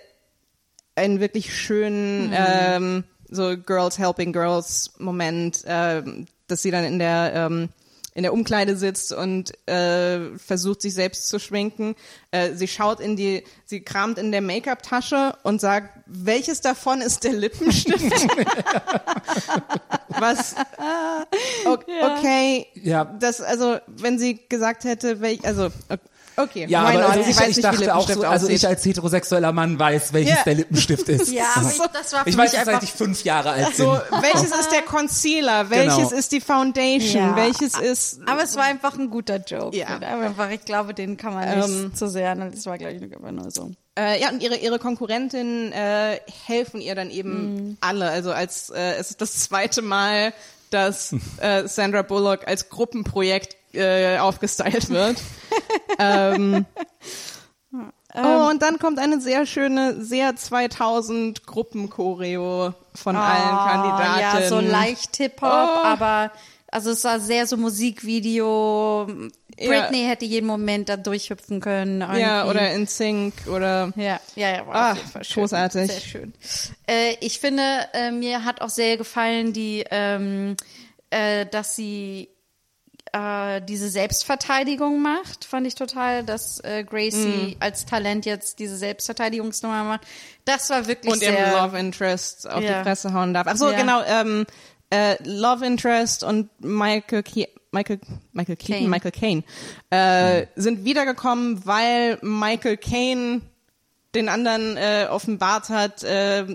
[0.94, 7.32] einen wirklich schönen ähm, so Girls Helping Girls Moment, ähm, dass sie dann in der
[7.34, 7.68] ähm,
[8.16, 11.94] in der Umkleide sitzt und äh, versucht sich selbst zu schminken.
[12.30, 17.24] Äh, sie schaut in die, sie kramt in der Make-up-Tasche und sagt, welches davon ist
[17.24, 18.26] der Lippenstift?
[20.08, 20.54] Was?
[21.66, 23.04] Okay, Ja.
[23.04, 25.68] das also, wenn sie gesagt hätte, welch, also
[26.36, 28.84] okay, Ja, aber also ich, weiß ich nicht, wie dachte auch so, also ich als
[28.84, 30.42] heterosexueller Mann weiß, welches Ja.
[30.44, 31.32] der Lippenstift ist.
[31.32, 33.66] Ja, aber ich, das war für Ich mich weiß einfach seit ich fünf Jahre alt
[33.76, 33.86] bin.
[33.86, 35.70] so, welches ist der Concealer?
[35.70, 36.10] Welches Genau.
[36.10, 37.22] ist die Foundation?
[37.22, 37.36] Ja.
[37.36, 39.76] Welches ist Aber es war einfach ein guter Joke.
[39.76, 39.86] Ja.
[39.98, 41.94] Einfach, ich glaube, den kann man nicht Ähm.
[41.94, 42.34] zu sehr.
[42.34, 43.70] Das war, glaube ich, einfach nur so.
[43.98, 47.76] Äh, ja, und ihre, ihre Konkurrentinnen äh, helfen ihr dann eben Mhm.
[47.80, 48.10] alle.
[48.10, 50.34] Also als äh, es ist das zweite Mal,
[50.70, 55.16] dass äh, Sandra Bullock als Gruppenprojekt äh, aufgestylt wird.
[55.98, 56.66] ähm,
[58.14, 64.24] oh, und dann kommt eine sehr schöne, sehr 2000 Gruppenchoreo von allen Kandidatinnen.
[64.24, 65.84] Ah, Ja, so leicht Hip-Hop, Oh.
[65.84, 66.32] aber
[66.68, 69.06] also es war sehr so Musikvideo.
[69.58, 69.68] Ja.
[69.68, 72.00] Britney hätte jeden Moment da durchhüpfen können.
[72.02, 72.50] Ja, irgendwie.
[72.50, 75.42] oder in Sync oder Ja, ja, ja, war Ah, jeden Fall schön.
[75.42, 75.90] großartig.
[75.92, 76.34] Sehr schön.
[76.86, 77.62] Äh, ich finde,
[77.94, 80.56] äh, mir hat auch sehr gefallen, die, ähm,
[81.08, 82.28] äh, dass sie
[83.16, 87.56] äh, diese Selbstverteidigung macht, fand ich total, dass äh, Gracie Mm.
[87.60, 90.00] als Talent jetzt diese Selbstverteidigungsnummer macht.
[90.44, 92.78] Das war wirklich und ihrem sehr Love Interest auf Ja.
[92.78, 93.46] die Fresse hauen darf.
[93.48, 93.76] Ach so, Ja.
[93.78, 94.02] genau.
[94.06, 94.46] Ähm,
[94.90, 98.00] äh, Love Interest und Michael Ke Michael
[98.32, 98.88] Michael Keaton, Caine.
[98.88, 99.42] Michael Caine
[99.90, 103.42] äh, sind wiedergekommen, weil Michael Caine
[104.14, 106.46] den anderen äh, offenbart hat, äh,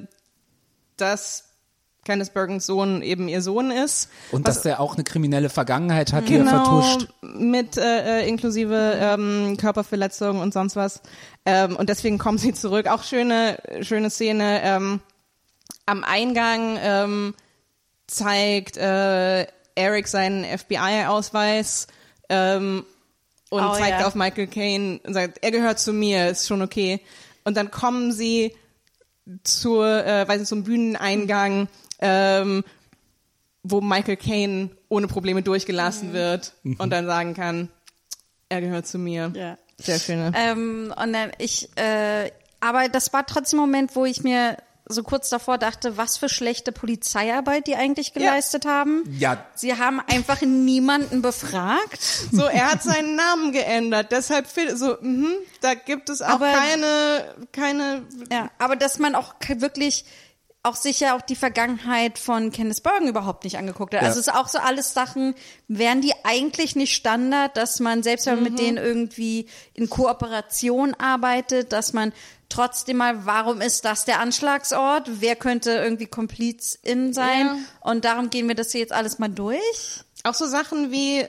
[0.98, 1.51] dass
[2.06, 4.10] Candice Bergens Sohn eben ihr Sohn ist.
[4.32, 7.07] Und Was- dass der auch eine kriminelle Vergangenheit hat, die er genau vertuscht.
[7.22, 11.02] mit äh, äh, inklusive ähm, Körperverletzung und sonst was.
[11.45, 12.88] Ähm, und deswegen kommen sie zurück.
[12.88, 14.61] Auch schöne, schöne Szene.
[14.64, 14.99] Ähm,
[15.86, 17.34] am Eingang ähm,
[18.07, 19.45] zeigt äh,
[19.76, 21.88] Eric seinen FBI-Ausweis
[22.30, 22.84] ähm,
[23.49, 24.07] und Oh, zeigt ja.
[24.07, 26.99] auf Michael Caine und sagt, er gehört zu mir, ist schon okay.
[27.44, 28.56] Und dann kommen sie
[29.44, 31.68] zur, äh, weiß nicht, zum Bühneneingang,
[32.02, 32.64] ähm,
[33.64, 36.14] wo Michael Caine ohne Probleme durchgelassen Mhm.
[36.14, 37.69] wird und dann sagen kann,
[38.49, 39.32] er gehört zu mir.
[39.36, 39.57] Ja.
[39.78, 40.32] Sehr schöne.
[40.36, 44.57] Ähm, und dann ich, äh, aber das war trotzdem ein Moment, wo ich mir
[44.88, 49.03] so kurz davor dachte, was für schlechte Polizeiarbeit die eigentlich geleistet haben.
[49.18, 49.45] Ja.
[49.56, 52.02] Sie haben einfach niemanden befragt.
[52.32, 57.36] So, er hat seinen Namen geändert, deshalb so, mhm, da gibt es auch Aber- keine,
[57.53, 58.02] keine,
[58.32, 60.03] Ja, aber dass man auch wirklich
[60.64, 64.02] auch sicher auch die Vergangenheit von Candice Bergen überhaupt nicht angeguckt hat.
[64.04, 64.08] Ja.
[64.08, 65.34] Also es ist auch so alles Sachen,
[65.68, 70.94] wären die eigentlich nicht Standard, dass man selbst wenn man mit denen irgendwie in Kooperation
[70.94, 72.14] arbeitet, dass man
[72.50, 75.10] trotzdem mal, warum ist das der Anschlagsort?
[75.22, 77.48] Wer könnte irgendwie Kompliz in sein?
[77.48, 77.58] Ja.
[77.80, 80.04] Und darum gehen wir das hier jetzt alles mal durch.
[80.24, 81.26] auch so Sachen wie,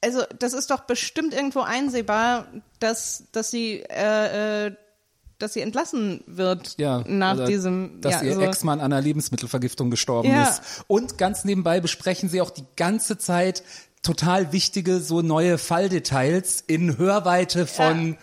[0.00, 2.48] also das ist doch bestimmt irgendwo einsehbar,
[2.80, 4.76] dass, dass sie, äh, äh,
[5.44, 8.40] dass sie entlassen wird Ja, nach oder diesem, dass ja, ihr so.
[8.40, 10.42] Ex-Mann an einer Lebensmittelvergiftung gestorben Ja.
[10.44, 10.62] ist.
[10.86, 13.62] Und ganz nebenbei besprechen sie auch die ganze Zeit
[14.02, 18.16] total wichtige, so neue Falldetails in Hörweite von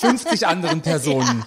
[0.00, 1.44] 50 anderen Personen.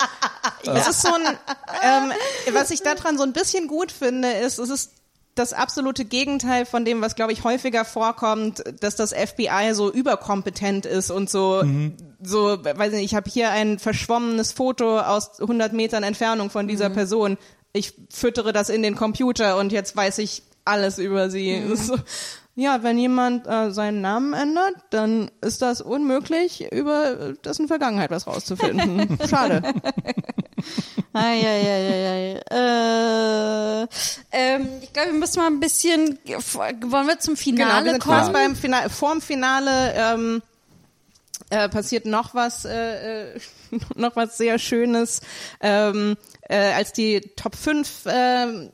[0.64, 1.38] Es ist so ein,
[1.84, 2.12] ähm,
[2.54, 4.92] was ich daran so ein bisschen gut finde, ist, es ist
[5.36, 10.86] das absolute Gegenteil von dem, was glaube ich häufiger vorkommt, dass das FBI so überkompetent
[10.86, 11.64] ist und so,
[12.22, 16.90] so, weiß nicht, ich habe hier ein verschwommenes Foto aus 100 Metern Entfernung von dieser
[16.90, 17.38] Person.
[17.74, 21.52] Ich füttere das in den Computer und jetzt weiß ich alles über sie.
[21.52, 21.98] Ist So,
[22.62, 28.28] ja, wenn jemand äh, seinen Namen ändert, dann ist das unmöglich, über dessen Vergangenheit was
[28.28, 29.18] rauszufinden.
[29.30, 29.62] Schade.
[31.14, 32.40] Eieieiei.
[32.52, 33.88] Äh,
[34.32, 38.04] ähm, ich glaube, wir müssen mal ein bisschen, wollen wir zum Genau, Finale wir sind
[38.04, 38.18] kommen?
[38.20, 38.90] fast beim Finale.
[38.90, 40.42] Vorm Finale ähm,
[41.50, 43.40] äh, passiert noch was, äh, äh,
[43.96, 45.22] noch was sehr Schönes,
[45.62, 46.16] ähm,
[46.48, 48.70] äh, als die Top 5 äh,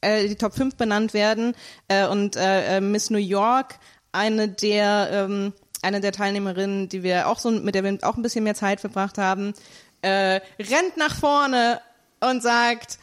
[0.00, 1.54] äh, die Top 5 benannt werden.
[1.88, 3.78] Äh, und äh, äh, Miss New York,
[4.12, 5.52] eine der ähm,
[5.82, 8.80] eine der Teilnehmerinnen, die wir auch so mit der wir auch ein bisschen mehr Zeit
[8.80, 9.54] verbracht haben,
[10.02, 11.80] äh, rennt nach vorne
[12.20, 12.98] und sagt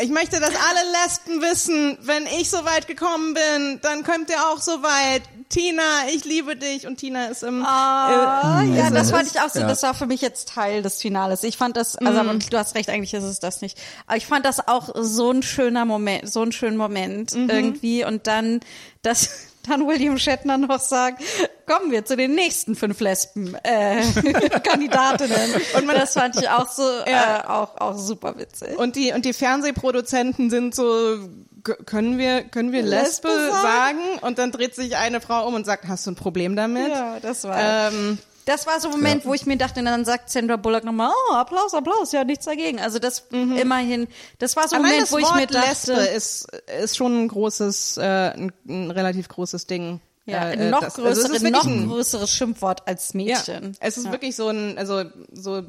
[0.00, 4.40] ich möchte, dass alle Lesben wissen, wenn ich so weit gekommen bin, dann kommt ihr
[4.48, 5.22] auch so weit.
[5.48, 5.82] Tina,
[6.14, 6.86] ich liebe dich.
[6.86, 7.64] Und Tina ist im.
[7.64, 9.66] Ah, äh, ja, das fand ich auch so, ja.
[9.66, 11.42] das war für mich jetzt Teil des Finales.
[11.42, 13.76] Ich fand das, also aber du hast recht, eigentlich ist es das nicht.
[14.06, 18.04] Aber ich fand das auch so ein schöner Moment, so ein schöner Moment irgendwie.
[18.04, 18.60] Und dann,
[19.02, 21.22] dass, dann William Shatner noch sagt,
[21.66, 24.00] kommen wir zu den nächsten fünf Lesben äh,
[24.62, 25.54] Kandidatinnen.
[25.76, 27.38] Und das fand ich auch so Ja.
[27.44, 28.78] äh, auch auch super witzig.
[28.78, 31.18] Und die, und die Fernsehproduzenten sind so,
[31.64, 33.62] "K- können wir, können wir Lesbe, Lesbe sagen?
[33.62, 33.98] sagen?
[34.22, 36.88] Und dann dreht sich eine Frau um und sagt, hast du ein Problem damit?
[36.88, 38.18] ja, das war Ähm,
[38.48, 41.10] Das war so ein Moment, wo ich mir dachte, und dann sagt Sandra Bullock nochmal,
[41.30, 42.80] oh, Applaus, Applaus, ja, nichts dagegen.
[42.80, 44.08] Also das immerhin,
[44.38, 46.48] das war so ein Moment, wo ich Wort mir dachte, Lesbe ist,
[46.82, 50.00] ist schon ein großes, äh, ein, ein relativ großes Ding.
[50.24, 53.16] ja, Äh, ein äh, noch, das- also größere, wirklich noch ein- größeres Schimpfwort als Ja,
[53.18, 53.76] Mädchen.
[53.80, 54.12] es ist ja.
[54.12, 55.62] wirklich so ein, also so,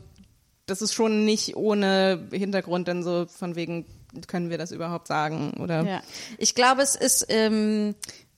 [0.66, 3.86] das ist schon nicht ohne Hintergrund, denn so von wegen,
[4.28, 5.54] können wir das überhaupt sagen?
[5.62, 6.02] Oder Ja.
[6.38, 7.96] Ich glaube, es ist, ähm,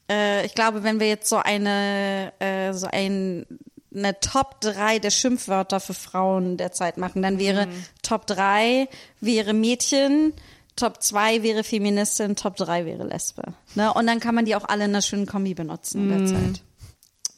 [0.10, 3.46] äh, ich glaube, wenn wir jetzt so eine, äh, so ein,
[3.94, 7.84] eine Top 3 der Schimpfwörter für Frauen derzeit machen, dann wäre Mhm.
[8.04, 8.88] Top 3
[9.20, 10.34] wäre Mädchen,
[10.78, 13.44] Top 2 wäre Feministin, Top 3 wäre Lesbe.
[13.76, 13.94] Ne?
[13.94, 16.10] Und dann kann man die auch alle in einer schönen Kombi benutzen Mhm.
[16.10, 16.62] derzeit.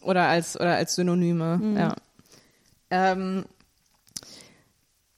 [0.02, 1.60] oder als oder als Synonyme.
[1.78, 1.96] Ja.
[2.92, 3.46] Ähm,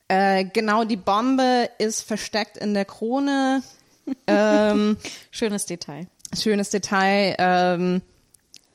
[0.07, 3.63] äh, genau, die Bombe ist versteckt in der Krone.
[4.27, 4.97] ähm,
[5.31, 6.07] Schönes Detail.
[6.37, 7.35] schönes Detail.
[7.39, 8.01] Ähm,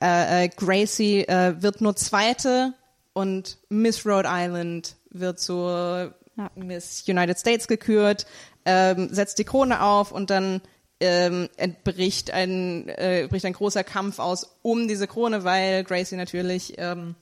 [0.02, 2.74] äh, äh, Gracie äh, wird nur Zweite
[3.12, 6.50] und Miss Rhode Island wird zur Ja.
[6.54, 8.26] Miss United States gekürt,
[8.64, 10.60] ähm, setzt die Krone auf und dann
[11.00, 16.74] ähm, entbricht ein, äh, bricht ein großer Kampf aus um diese Krone, weil Gracie natürlich
[16.78, 17.14] ähm,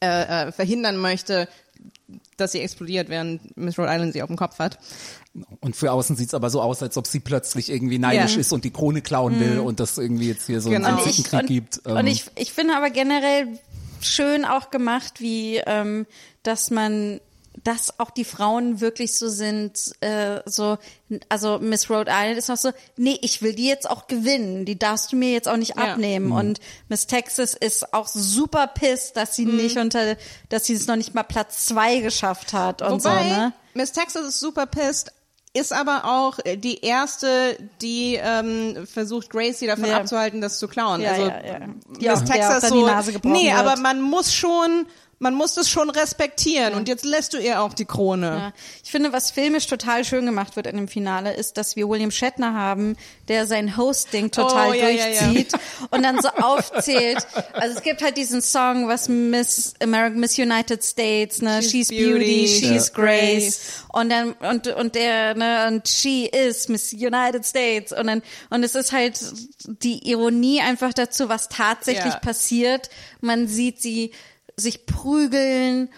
[0.00, 1.48] äh, äh, verhindern möchte,
[2.36, 4.78] dass sie explodiert, während Miss Rhode Island sie auf dem Kopf hat.
[5.60, 8.40] Und für außen sieht's aber so aus, als ob sie plötzlich irgendwie neidisch Ja.
[8.40, 10.88] ist und die Krone klauen will und das irgendwie jetzt hier so Genau.
[10.88, 11.80] einen Und Zickenkrieg und, gibt.
[11.86, 13.48] ähm, und ich, ich finde aber generell
[14.00, 16.06] schön auch gemacht, wie ähm,
[16.42, 17.20] dass man
[17.62, 20.78] dass auch die Frauen wirklich so sind, äh, so,
[21.28, 24.78] also Miss Rhode Island ist auch so, nee, ich will die jetzt auch gewinnen, die
[24.78, 25.92] darfst du mir jetzt auch nicht Ja.
[25.92, 26.32] abnehmen.
[26.32, 30.16] Und Miss Texas ist auch super pissed, dass sie nicht unter,
[30.48, 33.52] dass sie es noch nicht mal Platz zwei geschafft hat und Wobei, so, ne?
[33.74, 35.12] Miss Texas ist super pissed,
[35.54, 39.98] ist aber auch die erste, die ähm, versucht, Gracie davon Ja.
[39.98, 41.02] abzuhalten, das zu klauen.
[41.02, 41.58] Ja, also ja, ja.
[41.66, 43.58] Miss Die auch- der Texas so, die Nase gebrochen nee, wird.
[43.58, 44.86] aber man muss schon,
[45.22, 48.26] man muss das schon respektieren und jetzt lässt du ihr auch die Krone.
[48.26, 48.52] Ja.
[48.82, 52.10] Ich finde, was filmisch total schön gemacht wird in dem Finale, ist, dass wir William
[52.10, 52.96] Shatner haben,
[53.28, 55.20] der sein Hosting total Oh, ja, ja, ja.
[55.26, 55.52] durchzieht
[55.90, 57.24] und dann so aufzählt.
[57.52, 61.88] Also es gibt halt diesen Song, was Miss American, Miss United States, ne, She's she's,
[61.88, 62.92] beauty, she's ja.
[62.94, 63.60] grace.
[63.92, 68.64] Und dann und und der ne und she is Miss United States und dann und
[68.64, 69.20] es ist halt
[69.66, 72.18] die Ironie einfach dazu, was tatsächlich Ja.
[72.18, 72.90] passiert.
[73.20, 74.10] Man sieht sie
[74.56, 75.88] sich prügeln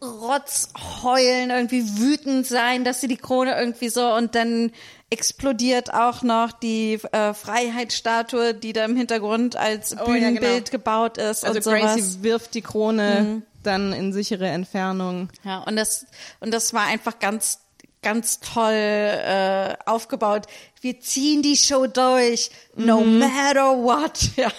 [0.00, 0.68] Rotz
[1.02, 4.70] heulen, irgendwie wütend sein, dass sie die Krone irgendwie so und dann
[5.10, 10.70] explodiert auch noch die äh, Freiheitsstatue, die da im Hintergrund als Oh, ja, Bühnenbild genau.
[10.70, 11.80] gebaut ist Also und sowas.
[11.80, 15.30] Gracie wirft die Krone dann in sichere Entfernung.
[15.44, 16.06] Ja, und das
[16.40, 17.60] und das war einfach ganz
[18.00, 20.46] ganz toll äh, aufgebaut.
[20.80, 24.18] Wir ziehen die Show durch, no matter what.
[24.36, 24.52] Ja.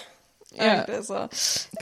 [0.59, 0.85] Ja.
[0.87, 1.13] Irgendwie so.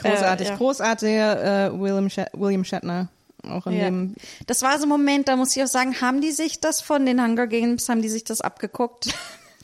[0.01, 0.55] Großartig, Äh, ja.
[0.57, 3.09] großartiger äh, William, William Shatner.
[3.49, 3.85] Auch in Ja.
[3.85, 4.15] dem
[4.47, 7.05] Das war so ein Moment, da muss ich auch sagen, haben die sich das von
[7.05, 9.13] den Hunger Games, haben die sich das abgeguckt?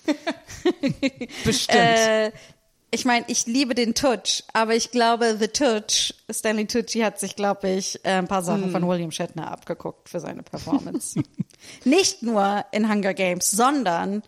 [1.44, 1.80] bestimmt.
[1.80, 2.32] Äh,
[2.92, 7.36] ich meine, ich liebe den Tutsch, aber ich glaube, The Tutsch, Stanley Tucci hat sich,
[7.36, 8.44] glaube ich, äh, ein paar.
[8.44, 11.20] Sachen von William Shatner abgeguckt für seine Performance.
[11.86, 14.22] Nicht nur in Hunger Games, sondern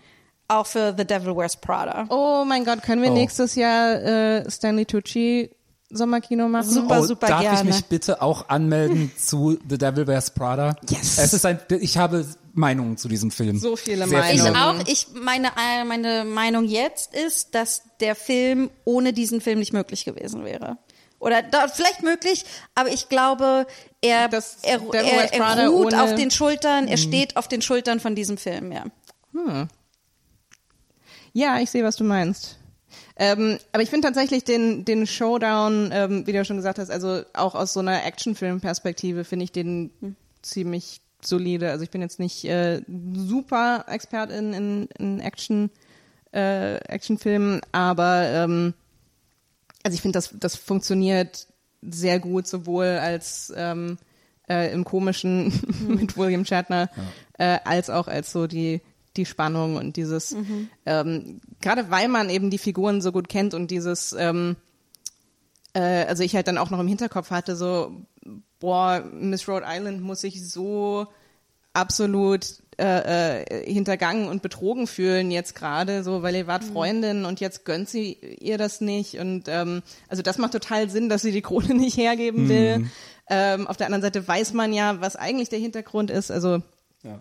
[0.48, 2.06] auch für The Devil Wears Prada.
[2.10, 3.14] oh mein Gott, können wir Oh.
[3.16, 5.50] nächstes Jahr äh, Stanley Tucci
[5.90, 6.70] Sommerkino machen?
[6.70, 7.58] Super, oh, super darf gerne.
[7.60, 10.76] ich mich bitte auch anmelden zu The Devil Wears Prada?
[10.90, 11.18] Yes.
[11.18, 13.60] Es ist ein, ich habe Meinungen zu diesem Film.
[13.60, 14.82] So viele Sehr Ich Meinungen.
[14.82, 14.88] auch.
[14.88, 20.06] Ich meine, äh, meine Meinung jetzt ist, dass der Film ohne diesen Film nicht möglich
[20.06, 20.78] gewesen wäre.
[21.20, 22.46] Oder da, vielleicht möglich,
[22.76, 23.66] aber ich glaube,
[24.02, 27.38] er, Das er, Devil Wears er, Prada er ruht ohne- auf den Schultern, er steht
[27.38, 28.84] auf den Schultern von diesem Film, ja.
[31.36, 32.58] Ja, ich sehe, was du meinst.
[33.18, 36.90] Ähm, aber ich finde tatsächlich den, den Showdown, ähm, wie du ja schon gesagt hast,
[36.90, 39.92] also auch aus so einer Actionfilm-Perspektive finde ich den
[40.42, 41.72] ziemlich solide.
[41.72, 45.72] Also ich bin jetzt nicht äh, super Expertin in, in Action,
[46.32, 48.74] äh, Actionfilmen, aber ähm,
[49.84, 51.48] also ich finde, das, das funktioniert
[51.82, 53.98] sehr gut, sowohl als ähm,
[54.48, 55.52] äh, im Komischen
[55.90, 56.90] mit William Shatner,
[57.38, 58.80] äh, als auch als so die,
[59.18, 60.36] die Spannung und dieses,
[60.86, 64.56] ähm, gerade weil man eben die Figuren so gut kennt und dieses, ähm,
[65.74, 67.92] äh, also ich halt dann auch noch im Hinterkopf hatte, so,
[68.60, 71.08] boah, Miss Rhode Island muss sich so
[71.74, 72.46] absolut
[72.78, 77.66] äh, äh, hintergangen und betrogen fühlen jetzt gerade, so weil ihr wart Freundin und jetzt
[77.66, 81.42] gönnt sie ihr das nicht und ähm, also das macht total Sinn, dass sie die
[81.42, 82.90] Krone nicht hergeben will.
[83.30, 86.32] Ähm, auf der anderen Seite weiß man ja, was eigentlich der Hintergrund ist.
[86.32, 86.62] Also
[87.06, 87.20] Ja.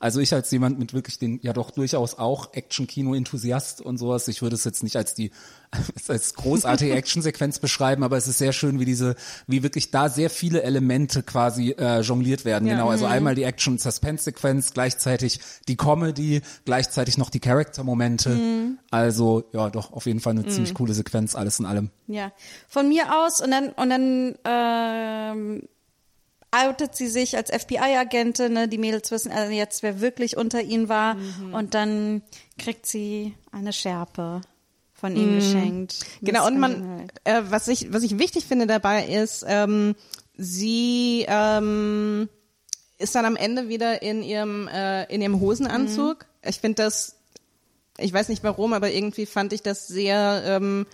[0.00, 4.42] Also ich als jemand mit wirklich den, ja doch durchaus auch Action-Kino-Enthusiast und sowas, ich
[4.42, 5.30] würde es jetzt nicht als die,
[6.08, 9.14] als großartige Action-Sequenz beschreiben, aber es ist sehr schön, wie diese,
[9.46, 12.66] wie wirklich da sehr viele Elemente quasi äh, jongliert werden.
[12.66, 12.74] Ja.
[12.74, 15.38] Genau, also einmal die Action-Suspense-Sequenz, gleichzeitig
[15.68, 18.76] die Comedy, gleichzeitig noch die Charakter-Momente.
[18.90, 21.90] Also ja, doch auf jeden Fall eine ziemlich coole Sequenz, alles in allem.
[22.08, 22.32] Ja,
[22.68, 25.62] von mir aus und dann und dann ähm,
[26.52, 28.68] outet sie sich als FBI-Agentin, ne?
[28.68, 31.16] Die Mädels wissen also jetzt, wer wirklich unter ihnen war
[31.52, 32.22] und dann
[32.58, 34.40] kriegt sie eine Schärpe
[35.00, 36.04] von ihm geschenkt.
[36.20, 39.94] Genau, und man, äh, was ich, was ich wichtig finde dabei ist, ähm,
[40.36, 42.28] sie ähm,
[42.98, 46.26] ist dann am Ende wieder in ihrem, äh, in ihrem Hosenanzug.
[46.44, 47.16] Ich finde das,
[47.96, 50.86] ich weiß nicht warum, aber irgendwie fand ich das sehr ähm,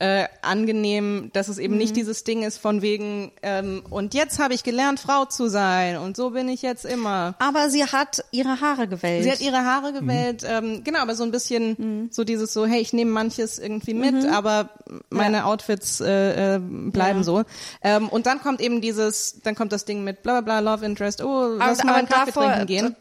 [0.00, 4.52] äh, angenehm, dass es eben nicht dieses Ding ist von wegen, ähm, und jetzt habe
[4.52, 7.36] ich gelernt, Frau zu sein und so bin ich jetzt immer.
[7.38, 9.22] Aber sie hat ihre Haare gewählt.
[9.22, 12.80] Sie hat ihre Haare gewählt, ähm, genau, aber so ein bisschen so dieses so, hey,
[12.80, 14.70] ich nehme manches irgendwie mit, aber
[15.10, 17.24] meine Outfits äh, äh, bleiben Ja.
[17.24, 17.44] so.
[17.82, 20.84] Ähm, und dann kommt eben dieses, dann kommt das Ding mit bla bla bla, Love
[20.84, 22.96] Interest, oh, lass aber, mal aber Kaffee davor, trinken gehen.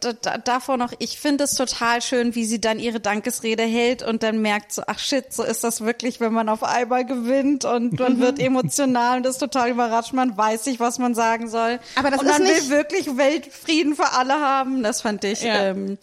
[0.46, 4.42] davor noch, ich finde es total schön, wie sie dann ihre Dankesrede hält und dann
[4.44, 8.20] merkt so, ach shit, so ist das wirklich, wenn man auf einmal gewinnt und man
[8.20, 11.80] wird emotional und ist total überrascht, man weiß nicht, was man sagen soll.
[11.96, 14.84] Aber das und ist man nicht- will wirklich Weltfrieden für alle haben.
[14.84, 15.70] Das fand ich, Ja.
[15.70, 15.98] ähm,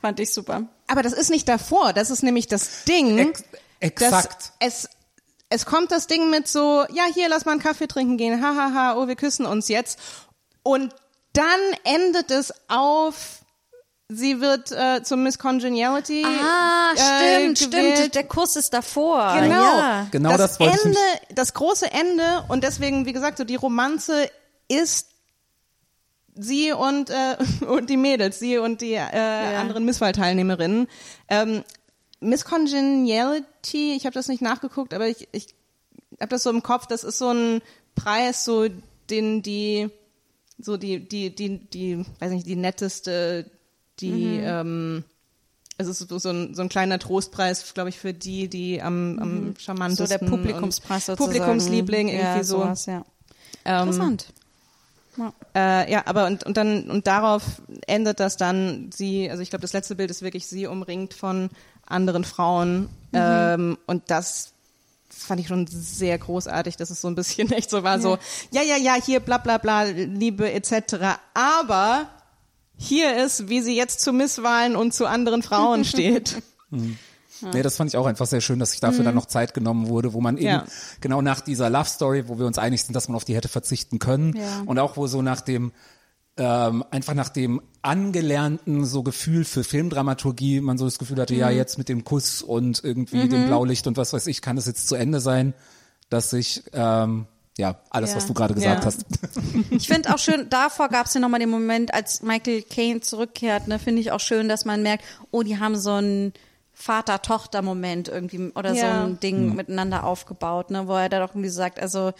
[0.00, 0.62] fand ich super.
[0.86, 3.18] Aber das ist nicht davor, das ist nämlich das Ding.
[3.18, 3.44] Ex
[3.80, 4.52] exakt.
[4.60, 4.88] Dass es,
[5.48, 8.56] es kommt das Ding mit so, ja, hier, lass mal einen Kaffee trinken gehen, hahaha,
[8.56, 9.98] ha, ha, oh, wir küssen uns jetzt.
[10.62, 10.94] Und
[11.32, 13.40] dann endet es auf,
[14.08, 16.96] sie wird äh, zum Miss Congeniality Ah, äh,
[17.56, 17.96] stimmt, gewählt.
[17.98, 18.14] stimmt.
[18.14, 19.36] Der Kuss ist davor.
[19.40, 20.06] Genau, Ja.
[20.10, 20.98] Genau das, das wollte ich Ende,
[21.34, 24.30] das große Ende und deswegen, wie gesagt, so die Romanze
[24.68, 25.08] ist
[26.34, 29.00] sie und, äh, und die Mädels, sie und die äh,
[29.56, 30.86] anderen Misswahlteilnehmerinnen.
[31.28, 31.64] Ähm,
[32.20, 35.48] Miss Congeniality, ich habe das nicht nachgeguckt, aber ich, ich
[36.20, 37.60] habe das so im Kopf, das ist so ein
[37.94, 38.66] Preis, so
[39.10, 39.90] den die
[40.58, 43.50] so die die die die weiß nicht die netteste
[44.00, 45.04] die ähm,
[45.78, 49.46] es ist so ein, so ein kleiner Trostpreis, glaube ich, für die, die am, am
[49.54, 51.32] So charmantesten der Publikumspreis sozusagen.
[51.32, 52.60] Publikumsliebling irgendwie ja, so.
[52.60, 53.04] Sowas, ja.
[53.64, 54.26] Ähm, Interessant.
[55.16, 55.32] Ja.
[55.54, 59.62] äh, ja, aber und, und dann und darauf endet das dann sie, also ich glaube,
[59.62, 61.48] das letzte Bild ist wirklich sie umringt von
[61.86, 64.52] anderen Frauen ähm, und das
[65.08, 68.18] fand ich schon sehr großartig, dass es so ein bisschen echt so war, so
[68.50, 71.18] ja ja ja hier bla bla bla Liebe etc.
[71.32, 72.08] Aber
[72.76, 76.42] hier ist, wie sie jetzt zu Misswahlen und zu anderen Frauen steht.
[76.70, 79.88] Nee, das fand ich auch einfach sehr schön, dass sich dafür dann noch Zeit genommen
[79.88, 80.64] wurde, wo man eben Ja.
[81.00, 83.48] genau nach dieser Love Story, wo wir uns einig sind, dass man auf die hätte
[83.48, 84.62] verzichten können Ja.
[84.66, 85.72] und auch wo so nach dem
[86.38, 91.48] ähm, einfach nach dem angelernten so Gefühl für Filmdramaturgie man so das Gefühl hatte, ja
[91.48, 94.86] jetzt mit dem Kuss und irgendwie dem Blaulicht und was weiß ich, kann es jetzt
[94.86, 95.54] zu Ende sein,
[96.10, 97.26] dass sich ähm,
[97.58, 98.16] ja alles, Ja.
[98.16, 98.86] was du gerade gesagt Ja.
[98.86, 99.04] hast.
[99.70, 103.66] Ich finde auch schön, davor gab es ja nochmal den Moment, als Michael Caine zurückkehrt,
[103.68, 106.32] ne, finde ich auch schön, dass man merkt, oh, die haben so einen
[106.74, 109.04] Vater-Tochter-Moment irgendwie oder so Ja.
[109.04, 112.12] ein Ding miteinander aufgebaut, ne, wo er da doch irgendwie sagt, also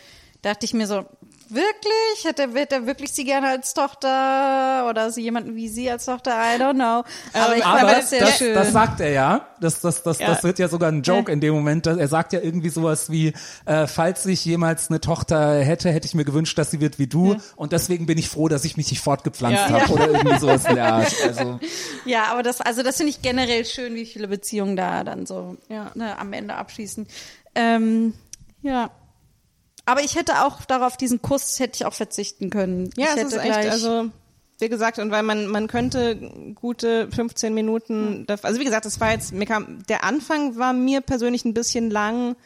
[0.43, 1.05] dachte ich mir so,
[1.49, 2.25] wirklich?
[2.25, 6.33] Hätte, wird er wirklich sie gerne als Tochter oder sie jemanden wie sie als Tochter?
[6.33, 7.05] I don't know.
[7.33, 8.55] Aber ich fand Aber das sehr das, schön.
[8.55, 9.47] das sagt er ja.
[9.61, 10.27] Das, das, das, Ja.
[10.29, 11.87] das wird ja sogar ein Joke in dem Moment.
[11.87, 13.33] Er sagt ja irgendwie sowas wie,
[13.65, 17.07] äh, falls ich jemals eine Tochter hätte, hätte ich mir gewünscht, dass sie wird wie
[17.07, 17.37] du.
[17.57, 19.81] Und deswegen bin ich froh, dass ich mich nicht fortgepflanzt Ja.
[19.81, 21.13] habe oder irgendwie sowas in der Art.
[21.27, 21.59] Also
[22.05, 25.57] Ja, aber das, also das finde ich generell schön, wie viele Beziehungen da dann so
[25.69, 25.91] Ja.
[25.95, 27.07] ne, am Ende abschließen.
[27.55, 28.15] Ähm,
[28.63, 28.91] ja.
[29.87, 32.91] Aber ich hätte auch darauf, diesen Kuss hätte ich auch verzichten können.
[32.97, 34.11] Ja, ich es hätte ist echt, also
[34.59, 36.17] wie gesagt, und weil man man könnte
[36.55, 41.01] gute 15 Minuten, also wie gesagt, das war jetzt, mir kam, der Anfang war mir
[41.03, 42.37] persönlich ein bisschen lang,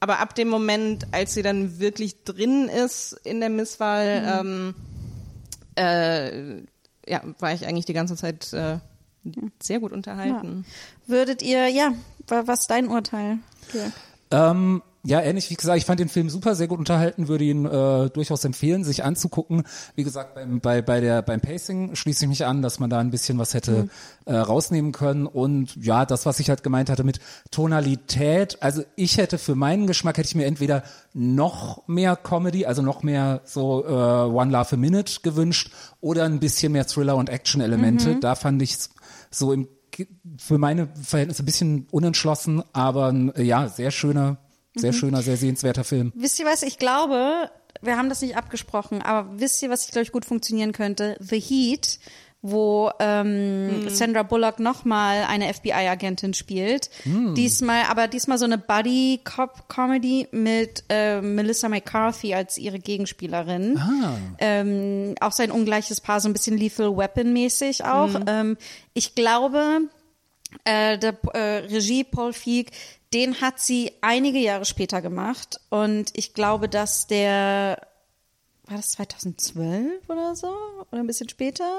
[0.00, 4.48] aber ab dem Moment, als sie dann wirklich drin ist in der Misswahl, Mhm.
[4.48, 4.74] ähm,
[5.76, 6.56] äh,
[7.08, 8.78] ja, war ich eigentlich die ganze Zeit äh,
[9.62, 10.64] sehr gut unterhalten.
[11.06, 11.92] würdet ihr, ja,
[12.28, 13.38] wa- was ist dein Urteil?
[13.72, 13.92] Georg?
[14.30, 17.64] Ähm, Ja, ähnlich wie gesagt, ich fand den Film super, sehr gut unterhalten, würde ihn
[17.64, 19.62] äh, durchaus empfehlen, sich anzugucken.
[19.94, 22.98] Wie gesagt, beim, bei, bei der, beim Pacing schließe ich mich an, dass man da
[22.98, 23.88] ein bisschen was hätte
[24.24, 25.26] äh, rausnehmen können.
[25.26, 27.20] Und ja, das, was ich halt gemeint hatte mit
[27.52, 30.82] Tonalität, also ich hätte für meinen Geschmack, hätte ich mir entweder
[31.14, 35.70] noch mehr Comedy, also noch mehr so äh, One Laugh a Minute gewünscht
[36.00, 38.16] oder ein bisschen mehr Thriller- und Action-Elemente.
[38.20, 38.76] Da fand ich
[39.30, 39.68] so im
[40.36, 44.36] für meine Verhältnisse ein bisschen unentschlossen, aber ja, sehr schöner,
[44.76, 46.12] sehr schöner, sehr sehenswerter Film.
[46.14, 46.62] Wisst ihr was?
[46.62, 47.50] Ich glaube,
[47.82, 51.16] wir haben das nicht abgesprochen, aber wisst ihr, was ich glaube ich gut funktionieren könnte?
[51.20, 51.98] The Heat,
[52.42, 56.90] wo ähm, Sandra Bullock nochmal eine FBI-Agentin spielt.
[57.34, 63.80] Diesmal, aber diesmal so eine Buddy-Cop-Comedy mit äh, Melissa McCarthy als ihre Gegenspielerin.
[64.38, 68.10] Ähm, auch sein ungleiches Paar, so ein bisschen Lethal Weapon-mäßig auch.
[68.26, 68.56] Ähm,
[68.94, 69.88] ich glaube,
[70.64, 72.70] äh, der äh, Regie Paul Feig,
[73.12, 77.78] den hat sie einige Jahre später gemacht und ich glaube, dass der
[78.68, 80.48] war das 2012 oder so
[80.90, 81.78] oder ein bisschen später?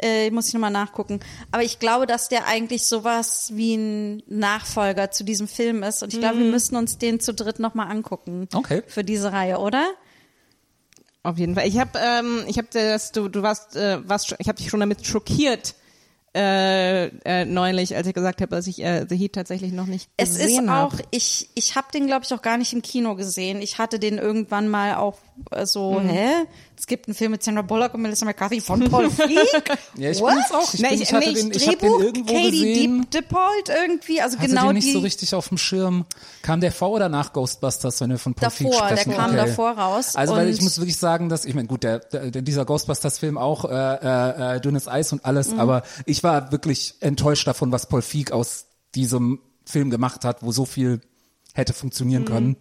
[0.00, 1.20] Äh, muss ich nochmal nachgucken.
[1.52, 6.14] Aber ich glaube, dass der eigentlich sowas wie ein Nachfolger zu diesem Film ist und
[6.14, 8.48] ich glaube, wir müssen uns den zu dritt nochmal angucken.
[8.54, 8.82] Okay.
[8.86, 9.86] Für diese Reihe, oder?
[11.22, 11.66] Auf jeden Fall.
[11.66, 14.80] Ich habe, ähm, ich habe das, du, du warst, äh, warst, ich habe dich schon
[14.80, 15.74] damit schockiert
[16.36, 20.10] äh, äh, neulich, als ich gesagt habe, dass ich äh, The Heat tatsächlich noch nicht
[20.18, 21.02] Es ist gesehen auch, habe.
[21.10, 23.62] ich, ich habe den, glaube ich, auch gar nicht im Kino gesehen.
[23.62, 25.16] Ich hatte den irgendwann mal auch
[25.50, 26.08] äh, so, Mhm.
[26.08, 26.28] hä?
[26.78, 29.28] Es gibt einen Film mit Sandra Bullock und Melissa McCarthy von Paul Feig?
[29.96, 30.30] Ja, ich What?
[30.30, 30.74] bin jetzt auch.
[30.74, 33.00] Ich, Nee, bin, ich- ich hatte nee, den, ich hab den Drehbuch irgendwo Katie gesehen.
[33.02, 36.04] Deep Dippold irgendwie, also Hatte genau den nicht die so richtig auf dem Schirm.
[36.42, 39.16] Kam der vor oder nach Ghostbusters, wenn wir von Paul Feig Davor, der sprechen?
[39.16, 42.42] kam davor raus Also weil ich muss wirklich sagen, dass ich meine, gut, der, der
[42.42, 45.60] dieser Ghostbusters-Film auch äh, äh, äh, dünnes Eis und alles, Mhm.
[45.60, 50.52] aber ich war wirklich enttäuscht davon, was Paul Feig aus diesem Film gemacht hat, wo
[50.52, 51.00] so viel
[51.54, 52.56] hätte funktionieren können.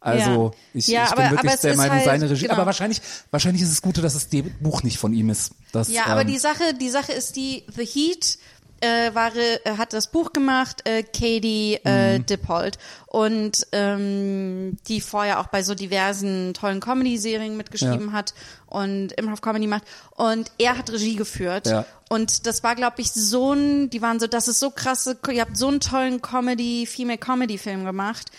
[0.00, 0.52] Also.
[0.54, 0.58] Ja.
[0.74, 2.42] ich, Ja, ich aber- bin wirklich der Meinung, halt- seine Regie.
[2.42, 2.54] genau.
[2.54, 3.00] Aber wahrscheinlich,
[3.30, 4.28] wahrscheinlich ist es gut, dass das
[4.60, 5.52] Buch nicht von ihm ist.
[5.72, 8.38] Das, Ja, aber ähm, die Sache, die Sache ist die, The Heat
[8.82, 12.24] äh, war, äh, hat das Buch gemacht, äh, Katie äh, Mhm.
[12.24, 12.78] Dippold.
[13.08, 18.12] Und ähm, die vorher auch bei so diversen tollen Comedy-Serien mitgeschrieben Ja.
[18.12, 18.32] hat
[18.66, 19.82] und Improv-Comedy macht.
[20.16, 21.66] Und er hat Regie geführt.
[21.66, 21.84] Ja.
[22.08, 25.42] Und das war, glaube ich, so ein, die waren so, das ist so krasse, ihr
[25.42, 28.30] habt so einen tollen Comedy, Female-Comedy-Film gemacht.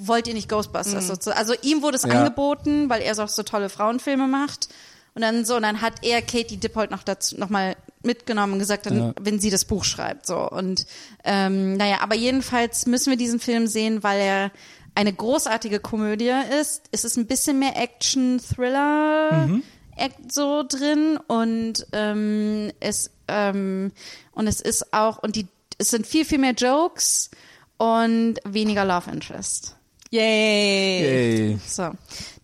[0.00, 1.38] Wollt ihr nicht Ghostbusters sozusagen?
[1.38, 2.10] Also ihm wurde es Ja.
[2.10, 4.68] angeboten, weil er so, so tolle Frauenfilme macht.
[5.14, 8.58] Und dann so, und dann hat er Katie Dippold noch dazu noch mal mitgenommen und
[8.60, 9.12] gesagt, dann, Ja.
[9.20, 10.86] wenn sie das Buch schreibt, so und
[11.24, 14.52] ähm, naja, aber jedenfalls müssen wir diesen Film sehen, weil er
[14.94, 16.82] eine großartige Komödie ist.
[16.92, 19.48] Es ist ein bisschen mehr Action, Thriller,
[19.96, 23.90] Act so drin und ähm, es ähm,
[24.32, 25.48] und es ist auch und die
[25.78, 27.30] es sind viel viel mehr Jokes
[27.78, 29.74] und weniger Love Interest.
[30.10, 31.50] Yay!
[31.50, 31.58] Yay.
[31.66, 31.90] So,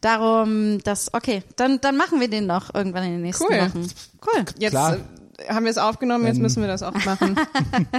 [0.00, 3.58] darum, das, okay, dann, dann machen wir den noch irgendwann in den nächsten Cool.
[3.58, 3.88] Wochen.
[4.26, 4.44] Cool.
[4.58, 4.98] Jetzt Klar.
[5.38, 7.36] äh, haben wir es aufgenommen, jetzt müssen wir das auch machen.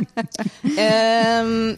[0.77, 1.77] ähm,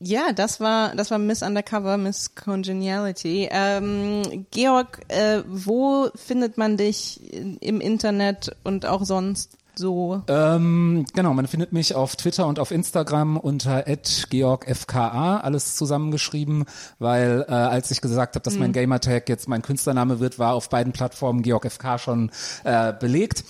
[0.00, 3.48] ja, das war das war Miss Undercover, Miss Congeniality.
[3.50, 7.20] Ähm, Georg, äh, wo findet man dich
[7.60, 10.22] im Internet und auch sonst so?
[10.28, 13.84] Ähm, genau, man findet mich auf Twitter und auf Instagram unter
[14.28, 16.64] @georgfka, alles zusammengeschrieben,
[16.98, 20.68] weil äh, als ich gesagt habe, dass mein Gamertag jetzt mein Künstlername wird, war auf
[20.68, 22.30] beiden Plattformen georgfk schon
[22.64, 23.44] äh, belegt.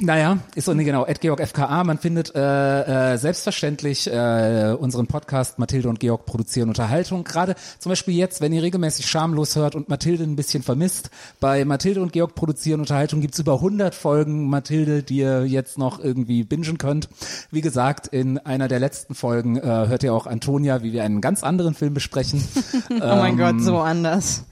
[0.00, 1.82] Naja, ist so, nee, genau, at GeorgFKA.
[1.82, 7.24] Man findet äh, äh, selbstverständlich äh, unseren Podcast Mathilde und Georg produzieren Unterhaltung.
[7.24, 11.64] Gerade zum Beispiel jetzt, wenn ihr regelmäßig schamlos hört und Mathilde ein bisschen vermisst, bei
[11.64, 16.44] Mathilde und Georg produzieren Unterhaltung gibt's über 100 Folgen Mathilde, die ihr jetzt noch irgendwie
[16.44, 17.08] bingen könnt.
[17.50, 21.20] Wie gesagt, in einer der letzten Folgen äh, hört ihr auch Antonia, wie wir einen
[21.20, 22.44] ganz anderen Film besprechen.
[22.90, 24.44] oh mein Gott, so anders.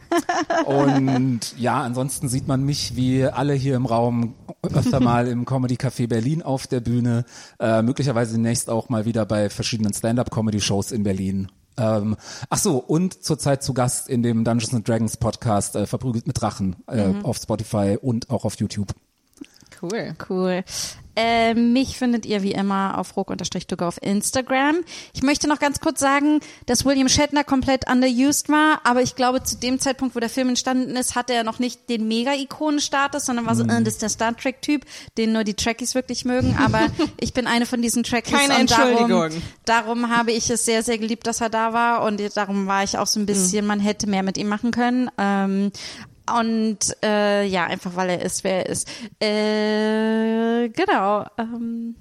[0.67, 5.77] Und ja, ansonsten sieht man mich wie alle hier im Raum öfter mal im Comedy
[5.77, 7.25] Café Berlin auf der Bühne,
[7.59, 11.49] äh, möglicherweise demnächst auch mal wieder bei verschiedenen Stand-up-Comedy-Shows in Berlin.
[11.79, 12.17] Ähm,
[12.51, 16.41] ach so, und zurzeit zu Gast in dem Dungeons and Dragons Podcast äh, Verprügelt mit
[16.41, 18.93] Drachen äh, auf Spotify und auch auf YouTube.
[19.83, 20.15] Cool.
[20.29, 20.65] Cool.
[21.21, 24.77] Äh, mich findet ihr wie immer auf ruck-tugger auf Instagram.
[25.15, 29.43] Ich möchte noch ganz kurz sagen, dass William Shatner komplett underused war, aber ich glaube,
[29.43, 33.47] zu dem Zeitpunkt, wo der Film entstanden ist, hatte er noch nicht den Mega-Ikonenstatus, sondern
[33.47, 33.71] war so, Mhm.
[33.71, 34.85] äh, das ist der Star Trek-Typ,
[35.17, 36.87] den nur die Trekkies wirklich mögen, aber
[37.19, 39.43] ich bin eine von diesen Trekkies Keine und darum, Entschuldigung.
[39.65, 42.97] darum habe ich es sehr, sehr geliebt, dass er da war und darum war ich
[42.97, 45.11] auch so ein bisschen, man hätte mehr mit ihm machen können.
[45.19, 45.73] Ähm,
[46.37, 48.89] und äh, ja, einfach weil er ist, wer er ist.
[49.21, 51.27] Äh, genau.
[51.39, 51.95] Ähm,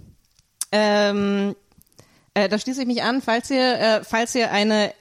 [0.72, 1.56] Ähm,
[2.34, 4.94] äh, da schließe ich mich an, falls ihr, äh, falls ihr eine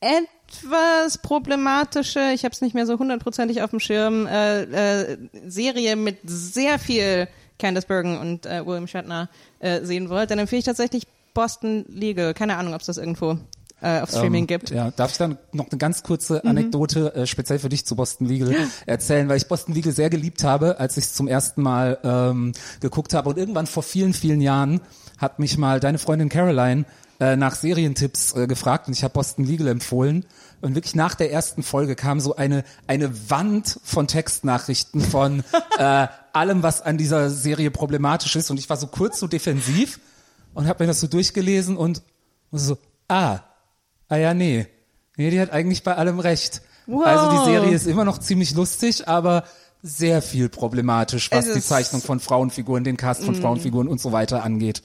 [0.00, 5.96] etwas problematische, ich habe es nicht mehr so hundertprozentig auf dem Schirm, äh, äh, Serie
[5.96, 7.28] mit sehr viel
[7.58, 9.28] Candice Bergen und William Shatner
[9.60, 12.32] sehen wollt, dann empfehle ich tatsächlich Boston Legal.
[12.32, 13.36] Keine Ahnung, ob es das irgendwo
[13.82, 14.70] äh, auf Streaming Ähm, gibt.
[14.70, 16.50] Ja, darf ich dann noch eine ganz kurze Mhm.
[16.50, 18.54] Anekdote äh, speziell für dich zu Boston Legal
[18.86, 22.52] erzählen, weil ich Boston Legal sehr geliebt habe, als ich es zum ersten Mal ähm,
[22.80, 24.80] geguckt habe und irgendwann vor vielen, vielen Jahren
[25.18, 26.84] hat mich mal deine Freundin Caroline
[27.20, 30.24] äh, nach Serientipps äh, gefragt und ich habe Boston Legal empfohlen
[30.62, 35.42] und wirklich nach der ersten Folge kam so eine eine Wand von Textnachrichten von
[35.78, 40.00] äh, allem, was an dieser Serie problematisch ist und ich war so kurz so defensiv
[40.54, 42.02] und habe mir das so durchgelesen und,
[42.50, 42.78] und so
[43.08, 43.40] ah
[44.10, 44.66] Ah ja, nee.
[45.16, 46.60] Nee, die hat eigentlich bei allem recht.
[46.86, 47.06] Wow.
[47.06, 49.44] Also die Serie ist immer noch ziemlich lustig, aber
[49.82, 54.12] sehr viel problematisch, was Es die Zeichnung von Frauenfiguren, den Cast von Frauenfiguren und so
[54.12, 54.82] weiter angeht.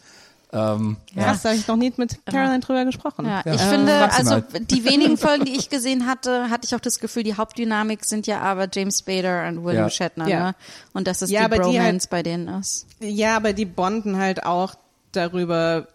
[0.54, 1.26] Ähm, Ja.
[1.26, 3.26] Hast da habe ich noch nie mit Caroline drüber gesprochen.
[3.26, 3.56] Ja, Ja.
[3.56, 6.80] ich Äh, finde, sie also die wenigen Folgen, die ich gesehen hatte, hatte ich auch
[6.80, 9.90] das Gefühl, die Hauptdynamik sind ja aber James Spader und William Ja.
[9.90, 10.40] Shatner, Ja.
[10.52, 10.56] ne?
[10.94, 12.86] Und dass es Ja, die aber die Bromance halt- bei denen ist.
[13.02, 14.76] Ja, aber die bonden halt auch
[15.12, 15.88] darüber,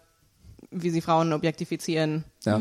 [0.69, 2.23] wie sie Frauen objektifizieren.
[2.45, 2.59] Ja.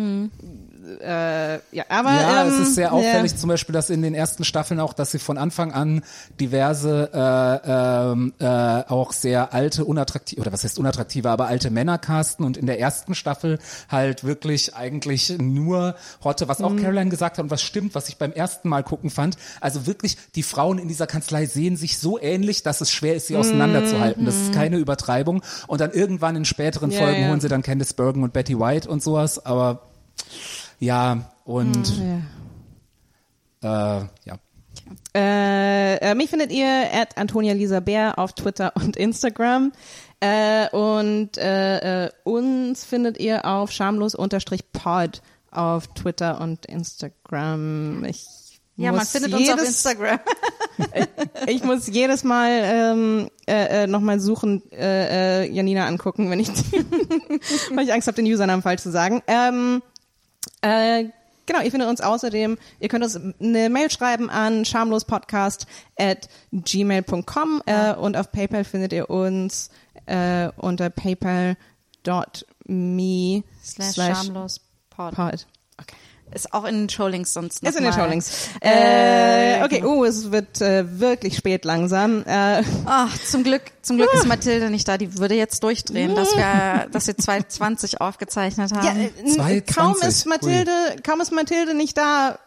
[1.00, 3.36] Äh, ja, aber ja, ähm, es ist sehr auffällig ja.
[3.38, 6.02] zum Beispiel, dass in den ersten Staffeln auch, dass sie von Anfang an
[6.40, 11.98] diverse äh, ähm, äh, auch sehr alte, unattraktive, oder was heißt unattraktive, aber alte Männer
[11.98, 15.94] casten und in der ersten Staffel halt wirklich eigentlich nur
[16.24, 16.64] Hotte, was Mhm.
[16.64, 19.36] auch Caroline gesagt hat und was stimmt, was ich beim ersten Mal gucken fand.
[19.60, 23.26] Also wirklich, die Frauen in dieser Kanzlei sehen sich so ähnlich, dass es schwer ist,
[23.28, 24.24] sie auseinanderzuhalten.
[24.24, 25.42] Das ist keine Übertreibung.
[25.66, 26.94] Und dann irgendwann in späteren Mhm.
[26.96, 29.82] Ja, Folgen holen sie dann Candice Bergen und Betty White und sowas, aber
[30.80, 32.24] ja, und Mhm.
[33.62, 34.38] äh, ja.
[35.14, 39.72] Äh, äh, mich findet ihr at Antonia Lisa Bär auf Twitter und Instagram.
[40.20, 48.04] Äh, und äh, äh, uns findet ihr auf schamlos-pod auf Twitter und Instagram.
[48.04, 48.26] Ich
[48.76, 50.20] Ja, muss man findet uns auf jedes- Instagram.
[51.46, 56.48] Ich muss jedes Mal ähm, äh, äh, nochmal suchen, äh, äh, Janina angucken, wenn ich,
[57.74, 59.22] weil ich Angst habe, den Usernamen falsch zu sagen.
[59.26, 59.82] Ähm,
[60.62, 61.04] äh,
[61.46, 65.66] genau, ihr findet uns außerdem, ihr könnt uns eine Mail schreiben an schamlospodcast
[65.98, 69.70] at gmail.com äh, und auf PayPal findet ihr uns
[70.06, 71.56] äh, unter paypal.me
[73.62, 75.14] Slash schamlos Pod.
[75.14, 75.34] pod.
[75.34, 75.44] Okay.
[76.32, 77.92] Ist auch in den Showlinks sonst noch Ist in den.
[77.92, 78.50] Showlinks.
[78.60, 82.24] Äh, okay, oh, es wird äh, wirklich spät langsam.
[82.24, 84.96] Äh, Ach, zum Glück, zum Glück ist Mathilde nicht da.
[84.96, 88.86] Die würde jetzt durchdrehen, dass wir, dass wir 220 aufgezeichnet haben.
[88.86, 89.74] Ja, äh, 2,20.
[89.74, 92.38] kaum ist Mathilde, kaum ist Mathilde nicht da,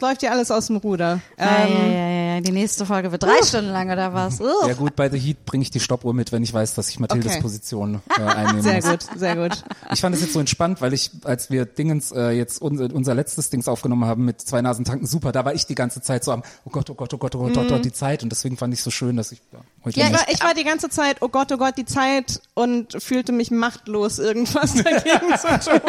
[0.00, 1.20] läuft ja alles aus dem Ruder.
[1.38, 2.40] ja, Ähm, ja, ja, ja.
[2.40, 4.40] Die nächste Folge wird drei Stunden lang oder was?
[4.40, 4.46] Ugh.
[4.66, 7.00] ja gut, bei The Heat bringe ich die Stoppuhr mit, wenn ich weiß, dass ich
[7.00, 7.42] Mathildes Okay.
[7.42, 8.84] Position äh, einnehmen Sehr muss.
[8.90, 9.64] gut, sehr gut.
[9.92, 13.14] Ich fand es jetzt so entspannt, weil ich, als wir Dingens äh, jetzt unser, unser
[13.16, 16.22] letztes Dings aufgenommen haben mit zwei Nasen tanken, super, da war ich die ganze Zeit
[16.24, 18.30] so am, oh Gott, oh Gott, oh Gott, oh Gott, oh Gott, die Zeit und
[18.30, 20.54] deswegen fand ich so schön, dass ich ja, heute Ja, ich nicht- war, ich war
[20.54, 25.36] die ganze Zeit, oh Gott, oh Gott, die Zeit und fühlte mich machtlos, irgendwas dagegen
[25.36, 25.80] zu tun.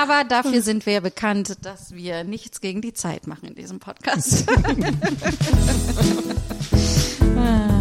[0.00, 3.78] Aber dafür sind wir ja bekannt, dass wir nichts gegen die Zeit machen in diesem
[3.78, 4.44] Podcast.